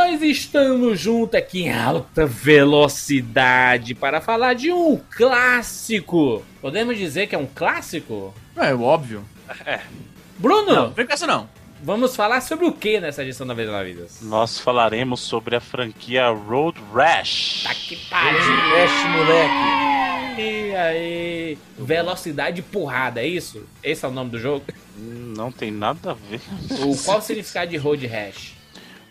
nós 0.00 0.22
estamos 0.22 0.98
juntos 0.98 1.34
aqui 1.34 1.64
em 1.64 1.72
alta 1.74 2.24
velocidade 2.24 3.94
para 3.94 4.18
falar 4.18 4.54
de 4.54 4.72
um 4.72 4.98
clássico. 5.10 6.42
Podemos 6.62 6.96
dizer 6.96 7.26
que 7.26 7.34
é 7.34 7.38
um 7.38 7.44
clássico? 7.46 8.34
É 8.56 8.72
óbvio. 8.74 9.22
Bruno, 10.38 10.72
Não, 10.74 10.90
vem 10.92 11.06
com 11.06 11.12
essa 11.12 11.26
não. 11.26 11.46
vamos 11.82 12.16
falar 12.16 12.40
sobre 12.40 12.64
o 12.64 12.72
que 12.72 12.98
nessa 12.98 13.22
edição 13.22 13.46
da 13.46 13.52
Vida 13.52 13.70
na 13.72 13.82
Vidas? 13.82 14.20
Nós 14.22 14.58
falaremos 14.58 15.20
sobre 15.20 15.54
a 15.56 15.60
franquia 15.60 16.28
Road 16.30 16.80
Rash. 16.94 17.64
Tá 17.64 17.74
que 17.74 17.96
pariu. 18.08 18.40
Mexe, 18.70 19.08
moleque. 19.08 20.40
E 20.40 20.74
aí, 20.76 21.58
velocidade 21.78 22.62
porrada, 22.62 23.20
é 23.20 23.26
isso? 23.26 23.66
Esse 23.82 24.06
é 24.06 24.08
o 24.08 24.12
nome 24.12 24.30
do 24.30 24.38
jogo? 24.38 24.64
Hum, 24.98 25.34
Não 25.36 25.52
tem 25.52 25.70
nada 25.70 26.12
a 26.12 26.14
ver. 26.14 26.40
O, 26.86 26.96
qual 27.04 27.18
o 27.18 27.20
significado 27.20 27.70
de 27.70 27.76
road 27.76 28.06
rash? 28.06 28.54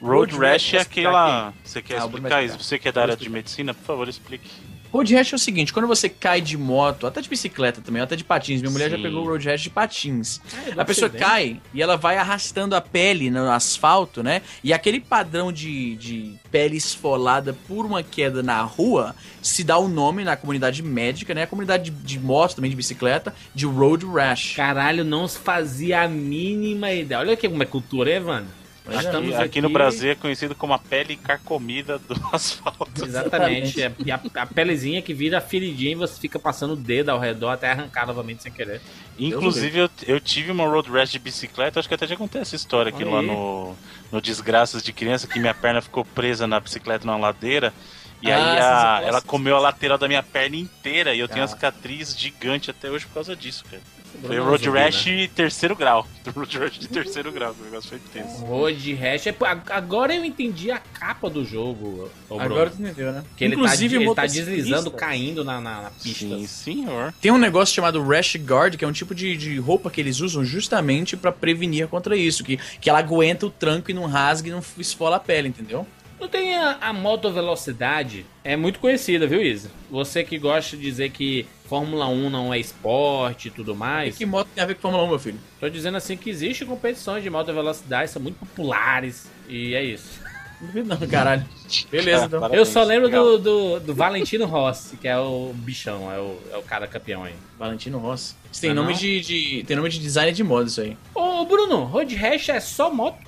Road 0.01 0.33
Road 0.33 0.37
Rash 0.45 0.73
é 0.73 0.77
explicar 0.77 1.09
aquela. 1.09 1.53
Você 1.63 1.81
quer 1.81 1.95
Ah, 1.95 2.05
explicar 2.05 2.43
isso? 2.43 2.57
Você 2.63 2.79
que 2.79 2.87
é 2.87 2.91
da 2.91 3.01
área 3.01 3.17
de 3.17 3.29
medicina, 3.29 3.73
por 3.73 3.83
favor, 3.85 4.07
explique. 4.07 4.49
Road 4.91 5.13
rash 5.13 5.33
é 5.33 5.35
o 5.35 5.39
seguinte, 5.39 5.71
quando 5.71 5.87
você 5.87 6.09
cai 6.09 6.41
de 6.41 6.57
moto, 6.57 7.05
até 7.05 7.21
de 7.21 7.29
bicicleta 7.29 7.79
também, 7.79 8.01
até 8.01 8.15
de 8.15 8.23
patins, 8.23 8.59
minha 8.59 8.71
mulher 8.71 8.89
já 8.89 8.95
Sim. 8.97 9.03
pegou 9.03 9.23
o 9.23 9.27
road 9.27 9.45
rash 9.47 9.61
de 9.61 9.69
patins. 9.69 10.41
Ah, 10.75 10.81
A 10.81 10.85
pessoa 10.85 11.07
cai 11.11 11.61
e 11.71 11.79
ela 11.79 11.95
vai 11.95 12.17
arrastando 12.17 12.75
a 12.75 12.81
pele 12.81 13.29
no 13.29 13.51
asfalto, 13.51 14.23
né? 14.23 14.41
E 14.63 14.73
aquele 14.73 14.99
padrão 14.99 15.51
de, 15.51 15.95
de 15.95 16.33
pele 16.49 16.75
esfolada 16.75 17.55
por 17.67 17.85
uma 17.85 18.01
queda 18.01 18.41
na 18.41 18.63
rua 18.63 19.15
se 19.43 19.63
dá 19.63 19.77
o 19.77 19.87
nome 19.87 20.23
na 20.23 20.35
comunidade 20.35 20.81
médica, 20.81 21.35
né? 21.35 21.43
A 21.43 21.47
comunidade 21.47 21.91
de, 21.91 21.91
de 21.91 22.19
moto 22.19 22.55
também, 22.55 22.71
de 22.71 22.75
bicicleta, 22.75 23.31
de 23.53 23.67
road 23.67 24.07
rash. 24.07 24.55
Caralho, 24.55 25.03
não 25.03 25.27
se 25.27 25.37
fazia 25.37 26.01
a 26.01 26.07
mínima 26.07 26.91
ideia. 26.91 27.19
Olha 27.19 27.33
aqui 27.33 27.47
como 27.47 27.61
é 27.61 27.65
cultura, 27.67 28.09
hein, 28.09 28.15
Evandro? 28.17 28.58
Pois 28.91 29.29
E 29.29 29.35
aqui 29.35 29.61
no 29.61 29.69
Brasil 29.69 30.11
é 30.11 30.15
conhecido 30.15 30.53
como 30.55 30.73
a 30.73 30.79
pele 30.79 31.15
carcomida 31.15 31.97
do 31.99 32.13
asfalto. 32.33 33.05
Exatamente. 33.05 33.81
É- 33.81 33.91
E 34.05 34.11
a, 34.11 34.19
a 34.35 34.45
pelezinha 34.45 35.01
que 35.01 35.13
vira 35.13 35.39
feridinha 35.41 35.91
e 35.91 35.95
você 35.95 36.19
fica 36.19 36.39
passando 36.39 36.73
o 36.73 36.75
dedo 36.75 37.09
ao 37.09 37.19
redor 37.19 37.49
até 37.51 37.71
arrancar 37.71 38.05
novamente 38.07 38.43
sem 38.43 38.51
querer. 38.51 38.81
Inclusive, 39.17 39.77
eu, 39.79 39.89
eu 40.07 40.19
tive 40.19 40.51
uma 40.51 40.65
road 40.65 40.89
rash 40.91 41.11
de 41.11 41.19
bicicleta, 41.19 41.79
acho 41.79 41.87
que 41.89 41.93
até 41.95 42.07
já 42.07 42.15
contei 42.15 42.41
essa 42.41 42.55
história 42.55 42.89
aqui 42.89 43.03
Olha 43.03 43.13
lá 43.15 43.19
aí. 43.21 43.27
no, 43.27 43.75
no 44.11 44.21
Desgraças 44.21 44.81
de 44.81 44.93
Criança, 44.93 45.27
que 45.27 45.39
minha 45.39 45.53
perna 45.53 45.81
ficou 45.81 46.03
presa 46.05 46.47
na 46.47 46.59
bicicleta 46.59 47.05
numa 47.05 47.17
ladeira. 47.17 47.73
E 48.21 48.29
Ah, 48.31 48.35
aí 48.35 48.59
a- 48.59 49.07
ela 49.07 49.21
comeu 49.21 49.55
a 49.55 49.59
lateral 49.59 49.97
da 49.97 50.07
minha 50.07 50.21
perna 50.23 50.55
inteira 50.57 51.13
e 51.13 51.19
eu 51.19 51.27
tenho 51.27 51.39
Ah. 51.41 51.43
uma 51.43 51.47
cicatriz 51.47 52.17
gigante 52.17 52.69
até 52.69 52.89
hoje 52.89 53.05
por 53.05 53.13
causa 53.13 53.35
disso, 53.35 53.63
cara. 53.69 53.81
Foi 54.21 54.35
Bruno 54.35 54.43
road 54.49 54.69
rash 54.69 55.05
né? 55.05 55.29
terceiro 55.33 55.75
grau. 55.75 56.05
Road 56.35 56.57
rash 56.59 56.77
de 56.77 56.87
terceiro 56.87 57.31
grau, 57.31 57.53
que 57.53 57.61
o 57.61 57.65
negócio 57.65 57.89
foi 57.89 57.99
tenso. 58.13 58.43
Road 58.45 58.93
rash. 58.95 59.27
é- 59.27 59.35
Agora 59.69 60.13
eu 60.13 60.23
entendi 60.23 60.69
a 60.71 60.77
capa 60.77 61.29
do 61.29 61.43
jogo. 61.43 62.09
Agora 62.29 62.69
tu 62.69 62.81
entendeu, 62.81 63.11
né? 63.11 63.23
Que 63.35 63.45
ele, 63.45 63.55
Inclusive, 63.55 63.95
tá, 63.97 64.03
ele 64.03 64.15
tá 64.15 64.21
deslizando, 64.27 64.91
caindo 64.91 65.43
na, 65.43 65.59
na, 65.61 65.81
na 65.83 65.89
pista. 65.91 66.25
Sim, 66.25 66.47
senhor. 66.47 67.13
Tem 67.21 67.31
um 67.31 67.37
negócio 67.37 67.73
chamado 67.73 68.05
Rash 68.05 68.35
Guard, 68.35 68.75
que 68.75 68.85
é 68.85 68.87
um 68.87 68.91
tipo 68.91 69.15
de, 69.15 69.35
de 69.37 69.57
roupa 69.57 69.89
que 69.89 69.99
eles 70.01 70.19
usam 70.19 70.43
justamente 70.43 71.15
pra 71.17 71.31
prevenir 71.31 71.87
contra 71.87 72.15
isso. 72.15 72.43
Que, 72.43 72.57
que 72.57 72.89
ela 72.89 72.99
aguenta 72.99 73.45
o 73.45 73.49
tranco 73.49 73.89
e 73.89 73.93
não 73.93 74.05
rasga 74.05 74.49
e 74.49 74.51
não 74.51 74.61
esfola 74.77 75.15
a 75.15 75.19
pele, 75.19 75.47
entendeu? 75.47 75.87
Não 76.19 76.27
tem 76.27 76.55
a, 76.55 76.77
a 76.81 76.91
moto 76.93 77.31
velocidade, 77.31 78.25
é 78.43 78.55
muito 78.57 78.79
conhecida, 78.79 79.25
viu, 79.25 79.41
Isa? 79.41 79.71
Você 79.89 80.23
que 80.23 80.37
gosta 80.37 80.75
de 80.75 80.83
dizer 80.83 81.11
que 81.11 81.45
Fórmula 81.67 82.07
1 82.07 82.29
não 82.29 82.53
é 82.53 82.59
esporte 82.59 83.47
e 83.47 83.51
tudo 83.51 83.73
E 83.73 83.75
mais, 83.75 84.17
que 84.17 84.25
moto 84.25 84.47
tem 84.53 84.63
a 84.63 84.67
ver 84.67 84.75
com 84.75 84.81
Fórmula 84.81 85.03
1, 85.05 85.07
meu 85.09 85.19
filho? 85.19 85.39
tô 85.59 85.69
dizendo 85.69 85.95
assim 85.97 86.17
que 86.17 86.29
existe 86.29 86.65
competições 86.65 87.23
de 87.23 87.29
moto 87.29 87.53
velocidade, 87.53 88.11
são 88.11 88.21
muito 88.21 88.37
populares, 88.37 89.29
e 89.47 89.73
é 89.73 89.83
isso. 89.83 90.19
Não 90.59 90.67
duvido 90.67 90.89
não, 90.89 91.07
caralho. 91.07 91.45
Beleza, 91.89 92.25
então. 92.25 92.41
Parabéns, 92.41 92.59
Eu 92.59 92.65
só 92.65 92.83
lembro 92.83 93.07
do, 93.09 93.37
do, 93.37 93.79
do 93.79 93.95
Valentino 93.95 94.45
Rossi, 94.45 94.97
que 94.97 95.07
é 95.07 95.17
o 95.17 95.53
bichão, 95.55 96.11
é 96.11 96.19
o, 96.19 96.37
é 96.51 96.57
o 96.57 96.61
cara 96.61 96.85
campeão 96.85 97.23
aí. 97.23 97.33
Valentino 97.57 97.97
Rossi. 97.97 98.35
Isso 98.51 98.59
tem 98.59 98.71
Ah, 98.71 98.73
nome 98.73 98.91
não? 98.91 98.99
de, 98.99 99.21
de- 99.21 99.63
Tem 99.65 99.77
nome 99.77 99.87
de 99.89 99.99
design 99.99 100.33
de 100.33 100.43
moda, 100.43 100.67
isso 100.67 100.81
aí. 100.81 100.97
Ô, 101.15 101.45
Bruno, 101.45 101.85
Road 101.85 102.13
Rash 102.13 102.49
é 102.49 102.59
só 102.59 102.91
moto? 102.93 103.19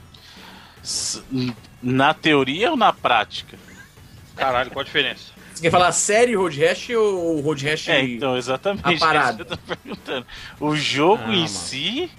S- 0.83 1.23
Na 1.81 2.13
teoria 2.13 2.71
ou 2.71 2.77
na 2.77 2.93
prática? 2.93 3.57
Caralho, 4.35 4.71
qual 4.71 4.81
a 4.81 4.85
diferença? 4.85 5.31
Você 5.53 5.63
quer 5.63 5.71
falar 5.71 5.91
sério 5.91 6.39
Road 6.41 6.59
Rash 6.63 6.89
ou 6.91 7.39
Road 7.41 7.67
Rash... 7.67 7.87
É, 7.89 8.01
então, 8.01 8.37
exatamente. 8.37 8.85
a 8.85 8.91
é 8.91 8.93
isso 8.93 9.05
parada. 9.05 9.45
que 9.45 9.51
eu 9.53 9.57
tô 9.57 9.63
perguntando. 9.75 10.25
O 10.59 10.75
jogo 10.75 11.23
Ah, 11.25 11.31
em 11.33 11.37
mano. 11.37 11.47
si, 11.47 12.09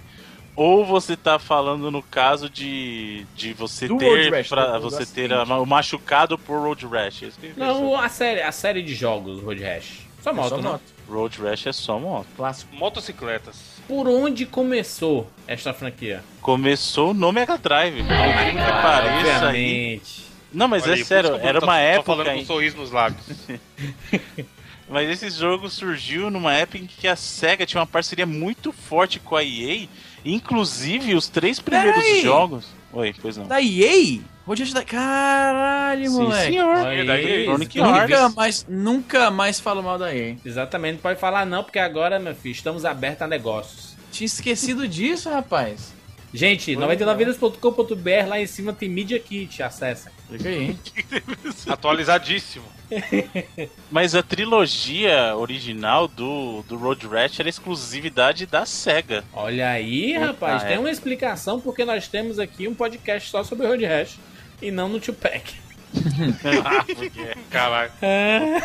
ou 0.54 0.84
você 0.84 1.16
tá 1.16 1.38
falando 1.38 1.90
no 1.90 2.02
caso 2.02 2.48
de, 2.50 3.26
de 3.34 3.52
você 3.54 3.88
Do 3.88 3.96
ter 3.98 4.30
Rash, 4.30 4.48
pra, 4.48 4.78
do 4.78 4.82
você 4.90 5.06
ter 5.06 5.32
a- 5.32 5.42
o 5.44 5.66
machucado 5.66 6.36
por 6.38 6.60
Road 6.60 6.86
Rash. 6.86 7.22
É 7.24 7.28
Não, 7.56 7.96
a 7.96 8.08
série, 8.08 8.42
a 8.42 8.52
série 8.52 8.82
de 8.82 8.94
jogos 8.94 9.40
Road 9.42 9.62
Rash. 9.62 10.01
Só 10.22 10.32
moto, 10.32 10.48
Só 10.50 10.56
né? 10.58 10.62
moto. 10.62 10.82
Road 11.08 11.42
Rash 11.42 11.66
é 11.66 11.72
só 11.72 11.98
moto. 11.98 12.26
Clássico. 12.36 12.74
Motocicletas. 12.74 13.56
Por 13.88 14.06
onde 14.08 14.46
começou 14.46 15.28
esta 15.46 15.74
franquia? 15.74 16.22
Começou 16.40 17.12
no 17.12 17.32
Mega 17.32 17.58
Drive. 17.58 17.96
Por 17.96 18.02
incrível 18.04 18.64
que 18.64 18.82
pareça 18.82 19.48
aí. 19.48 19.96
Obviamente. 19.96 20.22
Não, 20.52 20.68
mas 20.68 20.84
Olha 20.84 20.92
é 20.92 20.94
aí, 20.94 21.04
sério, 21.04 21.36
era 21.36 21.58
uma 21.58 21.72
tá 21.74 21.78
época. 21.78 22.06
falando 22.16 22.34
com 22.34 22.40
um 22.42 22.44
sorriso 22.46 22.76
nos 22.76 22.90
lábios. 22.90 23.24
Mas 24.88 25.08
esse 25.08 25.30
jogo 25.30 25.70
surgiu 25.70 26.30
numa 26.30 26.52
época 26.52 26.76
em 26.76 26.86
que 26.86 27.08
a 27.08 27.16
SEGA 27.16 27.64
tinha 27.64 27.80
uma 27.80 27.86
parceria 27.86 28.26
muito 28.26 28.72
forte 28.72 29.18
com 29.18 29.34
a 29.34 29.42
EA. 29.42 29.88
Inclusive, 30.22 31.14
os 31.14 31.28
três 31.28 31.58
primeiros 31.58 32.02
Peraí. 32.02 32.20
jogos. 32.20 32.66
Oi, 32.92 33.14
pois 33.22 33.38
não. 33.38 33.46
Da 33.46 33.62
EA? 33.62 34.20
Rash 34.46 34.72
da... 34.72 34.84
Caralho, 34.84 36.10
Sim, 36.10 36.22
moleque. 36.22 36.52
senhor. 36.52 36.76
Aí, 36.76 37.00
Electronic 37.00 37.78
nunca- 37.78 38.00
Nunca 38.00 38.28
mais, 38.30 38.66
nunca 38.68 39.30
mais 39.30 39.60
falo 39.60 39.82
mal 39.82 39.98
da 39.98 40.14
EA. 40.14 40.36
Exatamente, 40.44 40.94
não 40.94 41.00
pode 41.00 41.20
falar 41.20 41.46
não, 41.46 41.62
porque 41.62 41.78
agora, 41.78 42.18
meu 42.18 42.34
filho, 42.34 42.52
estamos 42.52 42.84
abertos 42.84 43.22
a 43.22 43.26
negócios. 43.28 43.96
Tinha 44.10 44.26
esquecido 44.26 44.86
disso, 44.86 45.30
rapaz. 45.30 45.92
Gente, 46.34 46.74
99vidas.com.br, 46.74 48.26
lá 48.28 48.40
em 48.40 48.46
cima 48.46 48.72
tem 48.72 48.88
Media 48.88 49.18
Kit, 49.18 49.62
acessa. 49.62 50.10
Clica 50.28 50.48
aí? 50.48 50.76
Atualizadíssimo. 51.68 52.64
Mas 53.90 54.14
a 54.14 54.22
trilogia 54.22 55.36
original 55.36 56.08
do, 56.08 56.62
do 56.62 56.76
Road 56.76 57.06
Rash 57.06 57.38
era 57.38 57.48
exclusividade 57.48 58.46
da 58.46 58.64
SEGA. 58.64 59.24
Olha 59.32 59.68
aí, 59.70 60.14
Puta 60.14 60.26
rapaz, 60.26 60.62
tem 60.62 60.74
é. 60.74 60.78
uma 60.78 60.90
explicação 60.90 61.60
porque 61.60 61.84
nós 61.84 62.08
temos 62.08 62.38
aqui 62.38 62.66
um 62.66 62.74
podcast 62.74 63.30
só 63.30 63.44
sobre 63.44 63.66
Road 63.66 63.84
Rash 63.84 64.18
e 64.62 64.70
não 64.70 64.88
no 64.88 65.00
Tupac. 65.00 65.54
Ah, 66.64 66.84
porque 66.84 67.36
Caralho. 67.50 67.92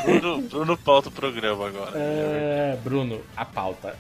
Bruno, 0.06 0.42
Bruno 0.44 0.78
pauta 0.78 1.10
o 1.10 1.12
programa 1.12 1.68
agora. 1.68 1.92
É, 1.96 2.78
Bruno, 2.82 3.22
a 3.36 3.44
pauta. 3.44 3.98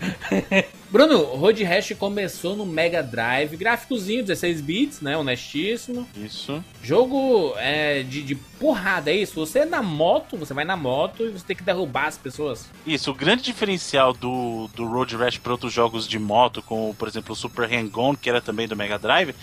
Bruno, 0.90 1.22
Road 1.22 1.62
Rash 1.64 1.92
começou 1.98 2.56
no 2.56 2.64
Mega 2.64 3.02
Drive, 3.02 3.56
gráficozinho, 3.56 4.24
16 4.24 4.60
bits, 4.60 5.00
né? 5.00 5.16
Honestíssimo. 5.16 6.08
Isso. 6.16 6.62
Jogo 6.82 7.54
é, 7.56 8.02
de, 8.02 8.22
de 8.22 8.34
porrada, 8.34 9.10
é 9.10 9.16
isso? 9.16 9.34
Você 9.34 9.60
é 9.60 9.64
na 9.64 9.82
moto, 9.82 10.36
você 10.36 10.54
vai 10.54 10.64
na 10.64 10.76
moto 10.76 11.24
e 11.24 11.30
você 11.30 11.44
tem 11.44 11.56
que 11.56 11.62
derrubar 11.62 12.06
as 12.06 12.16
pessoas. 12.16 12.70
Isso, 12.86 13.10
o 13.10 13.14
grande 13.14 13.42
diferencial 13.42 14.12
do, 14.12 14.70
do 14.74 14.86
Road 14.86 15.14
Rash 15.16 15.38
para 15.38 15.52
outros 15.52 15.72
jogos 15.72 16.08
de 16.08 16.18
moto, 16.18 16.62
como 16.62 16.94
por 16.94 17.08
exemplo 17.08 17.32
o 17.32 17.36
Super 17.36 17.70
Hang-On, 17.70 18.14
que 18.16 18.30
era 18.30 18.40
também 18.40 18.66
do 18.66 18.76
Mega 18.76 18.98
Drive, 18.98 19.34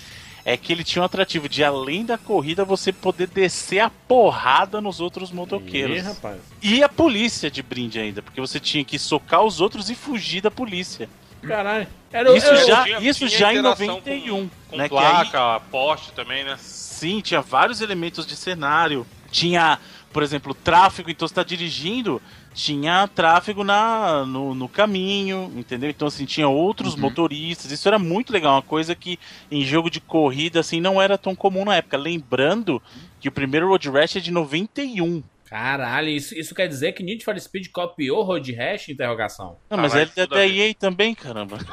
é 0.45 0.55
que 0.55 0.71
ele 0.71 0.83
tinha 0.83 1.01
um 1.01 1.05
atrativo 1.05 1.49
de 1.49 1.63
além 1.63 2.05
da 2.05 2.17
corrida 2.19 2.63
você 2.63 2.93
poder 2.93 3.27
descer 3.27 3.79
a 3.79 3.89
porrada 3.89 4.79
nos 4.79 4.99
outros 5.01 5.31
motoqueiros. 5.31 5.97
Ih, 5.97 6.01
rapaz. 6.01 6.39
E 6.61 6.83
a 6.83 6.87
polícia 6.87 7.49
de 7.49 7.63
brinde 7.63 7.99
ainda, 7.99 8.21
porque 8.21 8.39
você 8.39 8.59
tinha 8.59 8.85
que 8.85 8.99
socar 8.99 9.43
os 9.43 9.59
outros 9.59 9.89
e 9.89 9.95
fugir 9.95 10.41
da 10.41 10.51
polícia. 10.51 11.09
Caralho. 11.41 11.87
Era, 12.11 12.35
Isso 12.37 12.47
era- 12.47 12.65
já- 12.65 12.83
Tinha- 12.83 12.99
isso 12.99 13.27
tinha 13.27 13.39
já 13.39 13.53
em 13.53 13.57
interação 13.57 13.87
91, 13.87 14.47
Com, 14.47 14.49
com 14.69 14.77
né, 14.77 14.87
placa, 14.87 15.59
poste 15.71 16.11
também, 16.13 16.43
né? 16.43 16.55
Sim, 16.59 17.19
tinha 17.21 17.41
vários 17.41 17.81
elementos 17.81 18.25
de 18.25 18.35
cenário. 18.35 19.05
Tinha, 19.31 19.77
por 20.13 20.23
exemplo, 20.23 20.53
tráfego, 20.53 21.09
então 21.11 21.27
você 21.27 21.33
tá 21.33 21.43
dirigindo, 21.43 22.21
tinha 22.55 23.05
tráfego 23.07 23.65
na, 23.65 24.25
no, 24.25 24.55
no 24.55 24.69
caminho, 24.69 25.51
entendeu? 25.57 25.89
Então, 25.89 26.07
assim, 26.07 26.24
tinha 26.24 26.47
outros 26.47 26.95
motoristas. 26.95 27.69
Isso 27.69 27.88
era 27.88 28.00
muito 28.00 28.31
legal, 28.31 28.55
uma 28.55 28.62
coisa 28.62 28.95
que 28.95 29.19
em 29.51 29.62
jogo 29.62 29.89
de 29.89 30.00
corrida, 30.00 30.62
assim, 30.62 30.79
não 30.79 31.01
era 31.01 31.17
tão 31.17 31.35
comum 31.35 31.65
na 31.65 31.75
época. 31.75 31.97
Lembrando 31.97 32.81
que 33.19 33.27
o 33.27 33.31
primeiro 33.31 33.67
Road 33.67 33.89
Rash 33.89 34.15
é 34.15 34.19
de 34.21 34.31
91. 34.31 35.21
Caralho, 35.49 36.09
isso, 36.09 36.33
isso 36.37 36.55
quer 36.55 36.67
dizer 36.67 36.93
que 36.93 37.03
Need 37.03 37.23
for 37.23 37.39
Speed 37.39 37.67
copiou 37.71 38.23
Road 38.23 38.51
Rash? 38.53 38.89
Interrogação. 38.89 39.57
Não, 39.69 39.77
mas 39.77 39.93
Ah, 39.93 40.01
é 40.01 40.09
mas 40.17 40.27
da. 40.27 40.45
EA 40.47 40.73
também, 40.73 41.13
caramba. 41.13 41.57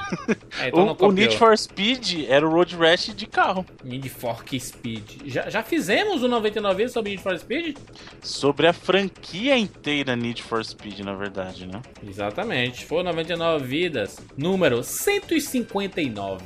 É, 0.61 0.69
então 0.69 0.85
não 0.87 0.97
O, 0.99 1.07
o. 1.09 1.13
Need 1.13 1.37
for 1.39 1.57
Speed 1.57 2.27
era 2.29 2.47
o 2.47 2.51
Road 2.51 2.77
Rash 2.77 3.15
de 3.15 3.27
carro. 3.27 3.65
Need 3.83 4.09
for 4.11 4.45
Speed. 4.59 5.23
Já, 5.27 5.49
já 5.49 5.63
fizemos 5.63 6.23
o 6.23 6.29
99 6.29 6.77
vezes 6.77 6.93
sobre 6.93 7.11
Need 7.13 7.23
for 7.23 7.39
Speed? 7.39 7.77
Sobre 8.21 8.67
a 8.67 8.73
franquia 8.73 9.57
inteira 9.57 10.15
Need 10.15 10.43
for 10.43 10.63
Speed, 10.65 11.01
na 11.01 11.15
verdade, 11.15 11.67
né? 11.67 11.81
Exatamente. 12.07 12.85
Foi 12.85 13.03
99 13.03 13.65
vidas. 13.65 14.19
Número 14.37 14.83
159. 14.83 16.45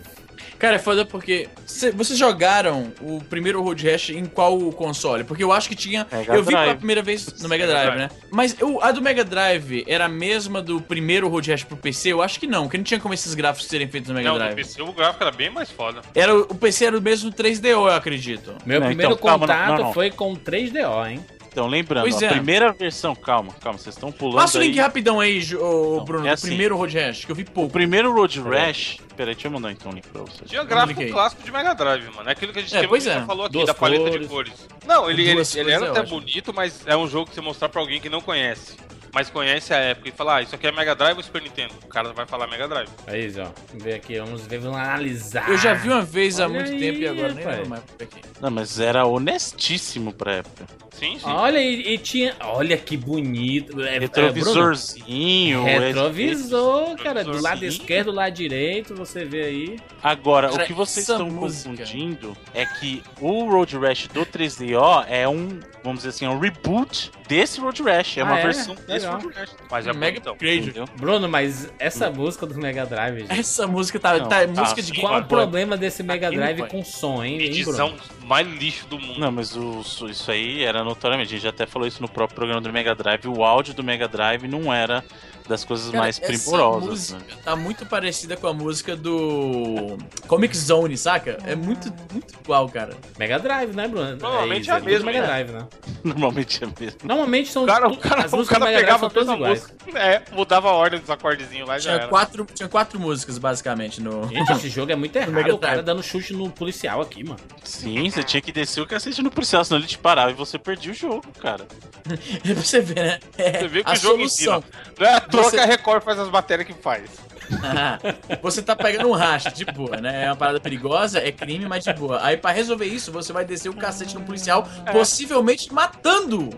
Cara, 0.59 0.76
é 0.76 0.79
foda 0.79 1.05
porque. 1.05 1.49
cê- 1.67 1.91
vocês 1.91 2.19
jogaram 2.19 2.93
o 3.00 3.23
primeiro 3.25 3.62
Road 3.62 3.88
Rash 3.88 4.11
em 4.11 4.25
qual 4.26 4.59
console? 4.73 5.25
Porque 5.25 5.43
eu 5.45 5.53
acho 5.53 5.69
que 5.69 5.75
tinha. 5.75 6.07
Mega 6.11 6.35
eu 6.35 6.43
vi 6.43 6.49
pela 6.50 6.62
Drive. 6.65 6.79
primeira 6.79 7.03
vez 7.03 7.26
no 7.41 7.49
Mega 7.49 7.67
Mega 7.67 7.67
Drive, 7.67 7.95
Drive. 7.97 8.12
né? 8.12 8.21
Mas 8.31 8.57
eu- 8.61 8.83
a 8.83 8.91
do 8.93 9.03
Mega 9.03 9.25
Drive 9.25 9.85
era 9.87 10.07
a 10.07 10.09
mesma 10.09 10.61
do 10.62 10.81
primeiro 10.81 11.29
Road 11.29 11.50
Rash 11.50 11.65
pro 11.65 11.76
PC? 11.76 12.12
Eu 12.12 12.23
acho 12.23 12.38
que 12.41 12.47
não, 12.47 12.65
porque 12.65 12.76
não 12.76 12.85
tinha 12.85 13.00
como 13.00 13.12
esses 13.15 13.35
gráficos 13.35 13.69
serem 13.69 13.88
feitos 13.88 14.09
no 14.09 14.15
Mega 14.15 14.29
Não, 14.29 14.35
no 14.37 14.43
Drive. 14.43 14.55
PC 14.57 14.83
o 14.83 14.93
gráfico 14.93 15.23
era 15.23 15.33
bem 15.33 15.50
mais 15.50 15.71
foda. 15.71 16.00
Era, 16.15 16.35
o 16.37 16.55
PC 16.55 16.87
era 16.87 16.99
o 16.99 17.03
mesmo 17.03 17.31
3DO, 17.33 17.67
eu 17.69 17.87
acredito. 17.88 18.55
Meu 18.65 18.81
Não, 18.81 18.87
primeiro 18.88 19.12
então, 19.12 19.26
calma, 19.29 19.47
não, 19.47 19.55
contato 19.55 19.79
não, 19.79 19.85
não. 19.87 19.93
foi 19.93 20.11
com 20.11 20.35
3DO, 20.37 21.07
hein? 21.11 21.21
Então, 21.57 21.67
lembrando, 21.69 22.03
Pois 22.03 22.23
a 22.23 22.27
é. 22.27 22.29
primeira 22.29 22.71
versão, 22.71 23.15
calma, 23.17 23.51
calma, 23.63 23.79
vocês 23.79 23.95
estão 23.95 24.13
pulando 24.13 24.37
Passa 24.37 24.59
o 24.59 24.61
link 24.61 24.75
aí. 24.75 24.79
rapidão 24.79 25.21
aí, 25.21 25.43
ô, 25.57 25.97
Não, 25.97 26.05
Bruno, 26.05 26.27
é 26.27 26.29
do 26.29 26.35
assim. 26.35 26.49
primeiro 26.49 26.77
Road 26.77 26.99
Rash, 26.99 27.25
que 27.25 27.33
eu 27.33 27.35
vi 27.35 27.45
O 27.45 27.51
pouco. 27.51 27.73
primeiro 27.73 28.13
Road 28.13 28.39
Rash. 28.43 28.99
Peraí, 29.17 29.35
deixa 29.35 29.49
eu 29.49 29.53
mandar 29.53 29.73
então 29.73 29.91
o 29.91 29.95
link 29.95 30.07
pra 30.07 30.21
vocês. 30.21 30.51
Tinha 30.51 30.63
gráfico 30.65 31.01
Liguei. 31.01 31.15
clássico 31.15 31.43
de 31.43 31.51
Mega 31.51 31.73
Drive, 31.75 32.11
mano. 32.15 32.29
É 32.29 32.33
aquilo 32.33 32.53
que 32.53 32.59
a 32.59 32.63
gente 32.63 32.77
É, 32.77 32.87
que 32.87 33.09
é. 33.09 33.25
falou 33.25 33.47
aqui, 33.47 33.55
Duas 33.55 33.67
da 33.69 33.73
paleta 33.73 34.05
cores. 34.05 34.21
de 34.21 34.27
cores. 34.29 34.53
Não, 34.87 35.11
ele, 35.11 35.23
ele, 35.23 35.31
ele 35.31 35.35
cores 35.37 35.57
era 35.57 35.71
é 35.87 35.89
até 35.89 36.01
ótimo. 36.03 36.21
bonito, 36.21 36.53
mas 36.53 36.83
é 36.87 36.95
um 36.95 37.09
jogo 37.09 37.31
que 37.31 37.35
você 37.35 37.41
mostrar 37.41 37.71
pra 37.71 37.81
alguém 37.81 38.03
que 38.03 38.11
não 38.11 38.21
conhece. 38.21 38.77
Mas 39.17 39.31
conhece 39.31 39.73
a 39.73 39.79
época 39.79 40.11
e 40.11 40.13
falar, 40.13 40.37
ah, 40.37 40.43
isso 40.43 40.55
aqui 40.55 40.67
é 40.67 40.71
Mega 40.73 40.95
Drive 40.95 41.17
ou 41.17 41.23
Super 41.23 41.41
Nintendo? 41.41 41.73
O 41.83 41.89
cara 41.89 42.13
vai 42.13 42.27
falar 42.27 42.47
Mega 42.49 42.69
Drive. 42.69 42.91
Aí, 43.07 43.33
ó. 43.41 43.49
Vamos 43.69 43.83
ver 43.83 43.95
aqui, 43.95 44.19
vamos 44.19 44.47
ver, 44.47 44.59
vamos 44.59 44.77
analisar. 44.79 45.49
Eu 45.49 45.57
já 45.57 45.73
vi 45.73 45.89
uma 45.89 46.03
vez 46.03 46.39
há 46.39 46.45
Olha 46.45 46.53
muito 46.55 46.73
aí, 46.73 46.79
tempo 46.79 46.99
e 46.99 47.09
agora 47.09 47.33
nem 47.33 47.47
lembro 47.47 47.69
mais 47.71 47.83
por 47.83 48.03
aqui. 48.03 48.21
Não, 48.43 48.51
mas 48.51 48.79
era 48.79 49.07
honestíssimo 49.07 50.13
pra 50.13 50.35
época. 50.35 50.67
Sim, 50.91 51.19
sim. 51.19 51.27
Olha, 51.29 51.59
e, 51.59 51.95
e 51.95 51.99
tinha. 51.99 52.35
Olha 52.41 52.77
que 52.77 52.95
bonito. 52.97 53.83
É, 53.83 53.97
é, 53.97 53.99
Retrovisorzinho. 53.99 55.67
é- 55.67 55.79
Retrovisor, 55.79 56.97
cara. 56.97 57.23
Do 57.25 57.41
lado 57.41 57.65
esquerdo, 57.65 58.07
do 58.07 58.13
lado 58.17 58.33
direito, 58.35 58.95
você 58.95 59.25
vê 59.25 59.45
aí. 59.45 59.79
Agora, 60.03 60.49
Cara, 60.51 60.63
o 60.63 60.67
que 60.67 60.73
vocês 60.73 61.09
estão 61.09 61.29
música. 61.31 61.71
confundindo 61.71 62.37
é 62.55 62.65
que 62.65 63.03
o 63.21 63.45
Road 63.51 63.77
Rash 63.79 64.09
do 64.09 64.25
3DO 64.25 65.05
é 65.09 65.29
um, 65.29 65.61
vamos 65.83 65.99
dizer 65.99 66.11
assim, 66.11 66.27
um 66.27 66.39
reboot 66.39 67.11
desse 67.29 67.61
Road 67.61 67.83
Rash. 67.83 68.17
É 68.19 68.21
Ah, 68.23 68.25
uma 68.25 68.39
é? 68.39 68.43
versão 68.45 68.75
desse 68.75 69.06
Legal. 69.15 69.45
Mas 69.71 69.87
é 69.87 69.93
Mega 69.93 70.13
bonitão. 70.21 70.33
upgrade. 70.33 70.59
Entendeu? 70.61 70.85
Bruno, 70.97 71.29
mas 71.29 71.73
essa 71.79 72.11
música 72.11 72.47
do 72.47 72.55
Mega 72.59 72.85
Drive, 72.87 73.21
gente. 73.21 73.39
Essa 73.39 73.67
música 73.67 73.99
tá. 74.01 74.19
Não, 74.19 74.29
tá 74.29 74.47
tá, 74.47 74.61
música 74.63 74.83
de. 74.83 75.01
Qual 75.01 75.21
o 75.21 75.25
problema 75.25 75.77
desse 75.77 76.03
Mega 76.03 76.31
Game 76.31 76.43
Drive 76.43 76.69
com 76.69 76.85
som, 76.85 77.23
hein, 77.25 77.41
Edição 77.43 77.95
mais 78.25 78.47
lixo 78.49 78.87
do 78.89 78.99
mundo. 78.99 79.21
Não, 79.21 79.31
mas 79.31 79.55
o- 79.57 79.83
isso 80.11 80.31
aí 80.31 80.65
era 80.65 80.83
notoriamente. 80.83 81.29
A 81.29 81.31
gente 81.37 81.43
já 81.43 81.50
até 81.50 81.65
falou 81.67 81.87
isso 81.87 82.02
no 82.02 82.09
próprio 82.09 82.35
programa 82.35 82.61
do 82.61 82.73
Mega 82.73 82.95
Drive. 82.95 83.26
O 83.28 83.45
áudio 83.45 83.73
do 83.75 83.85
Mega 83.85 84.09
Drive 84.09 84.49
não 84.49 84.73
era 84.73 85.04
das 85.49 85.65
coisas 85.65 85.87
Cara, 85.91 85.99
mais 85.99 86.19
essa 86.21 86.26
primorosas. 86.26 86.89
música 86.89 87.19
né? 87.35 87.41
tá 87.45 87.54
muito 87.56 87.87
parecida 87.87 88.37
com 88.37 88.47
a 88.47 88.52
música 88.52 88.97
do 88.97 89.97
Comic 90.26 90.56
Zone, 90.56 90.97
saca? 90.97 91.39
É 91.45 91.54
muito, 91.54 91.93
muito 92.13 92.35
igual, 92.43 92.69
cara. 92.69 92.95
Mega 93.19 93.39
Drive, 93.39 93.75
né, 93.75 93.87
Bruno? 93.89 94.17
Provavelmente 94.17 94.63
isso, 94.63 94.71
é 94.71 94.75
a 94.75 94.78
tudo 94.78 94.87
mesma, 94.91 95.06
Mega 95.13 95.21
né? 95.21 95.26
Drive, 95.26 95.50
né? 95.52 95.67
Normalmente 96.04 96.65
é 96.65 96.67
mesmo. 96.80 96.99
Normalmente 97.04 97.52
são 97.52 97.67
cara, 97.67 97.89
o 97.89 97.93
tu- 97.97 97.99
cara, 97.99 98.25
as 98.25 98.32
músicas 98.32 98.59
cara 98.59 98.71
Mega 98.71 98.78
Drive 98.78 98.85
pegava 98.87 98.99
são 98.99 99.09
a 99.09 99.11
todas 99.11 99.28
mesma 99.28 99.37
iguais. 99.47 99.61
música. 99.87 99.99
É, 99.99 100.23
mudava 100.32 100.69
a 100.69 100.73
ordem 100.73 101.00
dos 101.00 101.11
acordezinhos 101.11 101.69
lá 101.69 101.76
e 101.76 101.80
já 101.80 101.91
Tinha 101.91 102.00
era. 102.02 102.09
quatro, 102.09 102.47
tinha 102.54 102.69
quatro 102.69 102.99
músicas, 103.00 103.39
basicamente, 103.39 104.00
no. 104.00 104.28
Gente, 104.28 104.50
esse 104.52 104.69
jogo 104.69 104.93
é 104.93 104.97
muito 104.97 105.17
errado. 105.17 105.54
O 105.54 105.59
cara 105.59 105.82
dando 105.82 106.02
chute 106.02 106.32
no 106.32 106.50
policial 106.50 107.00
aqui, 107.00 107.23
mano. 107.25 107.39
Sim, 107.63 108.11
você 108.11 108.23
tinha 108.23 108.41
que 108.41 108.52
descer 108.52 108.80
o 108.80 108.87
cacete 108.87 109.23
no 109.23 109.30
policial, 109.30 109.65
senão 109.65 109.78
ele 109.80 109.87
te 109.89 109.99
parava 109.99 110.30
e 110.30 110.35
você 110.35 110.59
perdia 110.59 110.91
o 110.93 110.95
jogo, 110.95 111.25
cara. 111.41 111.67
pra 112.42 112.54
você 112.54 112.80
ver, 112.80 112.95
né? 113.04 113.19
É 113.38 113.58
Você 113.60 113.69
vê 113.69 113.84
que 113.84 113.90
a 113.90 113.95
o 113.95 113.97
jogo 113.97 114.28
solução. 114.28 114.58
ensina. 114.58 114.73
Não 114.99 115.06
é 115.06 115.14
à 115.14 115.21
toa 115.21 115.42
Você- 115.45 115.56
que 115.56 115.62
a 115.62 115.66
Record 115.66 116.02
faz 116.02 116.19
as 116.19 116.28
matérias 116.30 116.66
que 116.66 116.75
faz. 116.75 117.10
você 118.42 118.60
tá 118.60 118.75
pegando 118.75 119.08
um 119.08 119.12
racha, 119.12 119.52
de 119.52 119.64
boa, 119.66 119.99
né? 120.00 120.25
É 120.25 120.26
uma 120.26 120.34
parada 120.34 120.58
perigosa, 120.58 121.21
é 121.21 121.30
crime, 121.30 121.64
mas 121.66 121.84
de 121.84 121.92
boa. 121.92 122.19
Aí 122.25 122.36
pra 122.36 122.50
resolver 122.50 122.86
isso, 122.86 123.12
você 123.12 123.32
vai 123.32 123.45
descer 123.45 123.69
o 123.69 123.75
cacete 123.75 124.16
no 124.16 124.23
policial, 124.23 124.69
possivelmente 124.90 125.73
matando. 125.73 126.50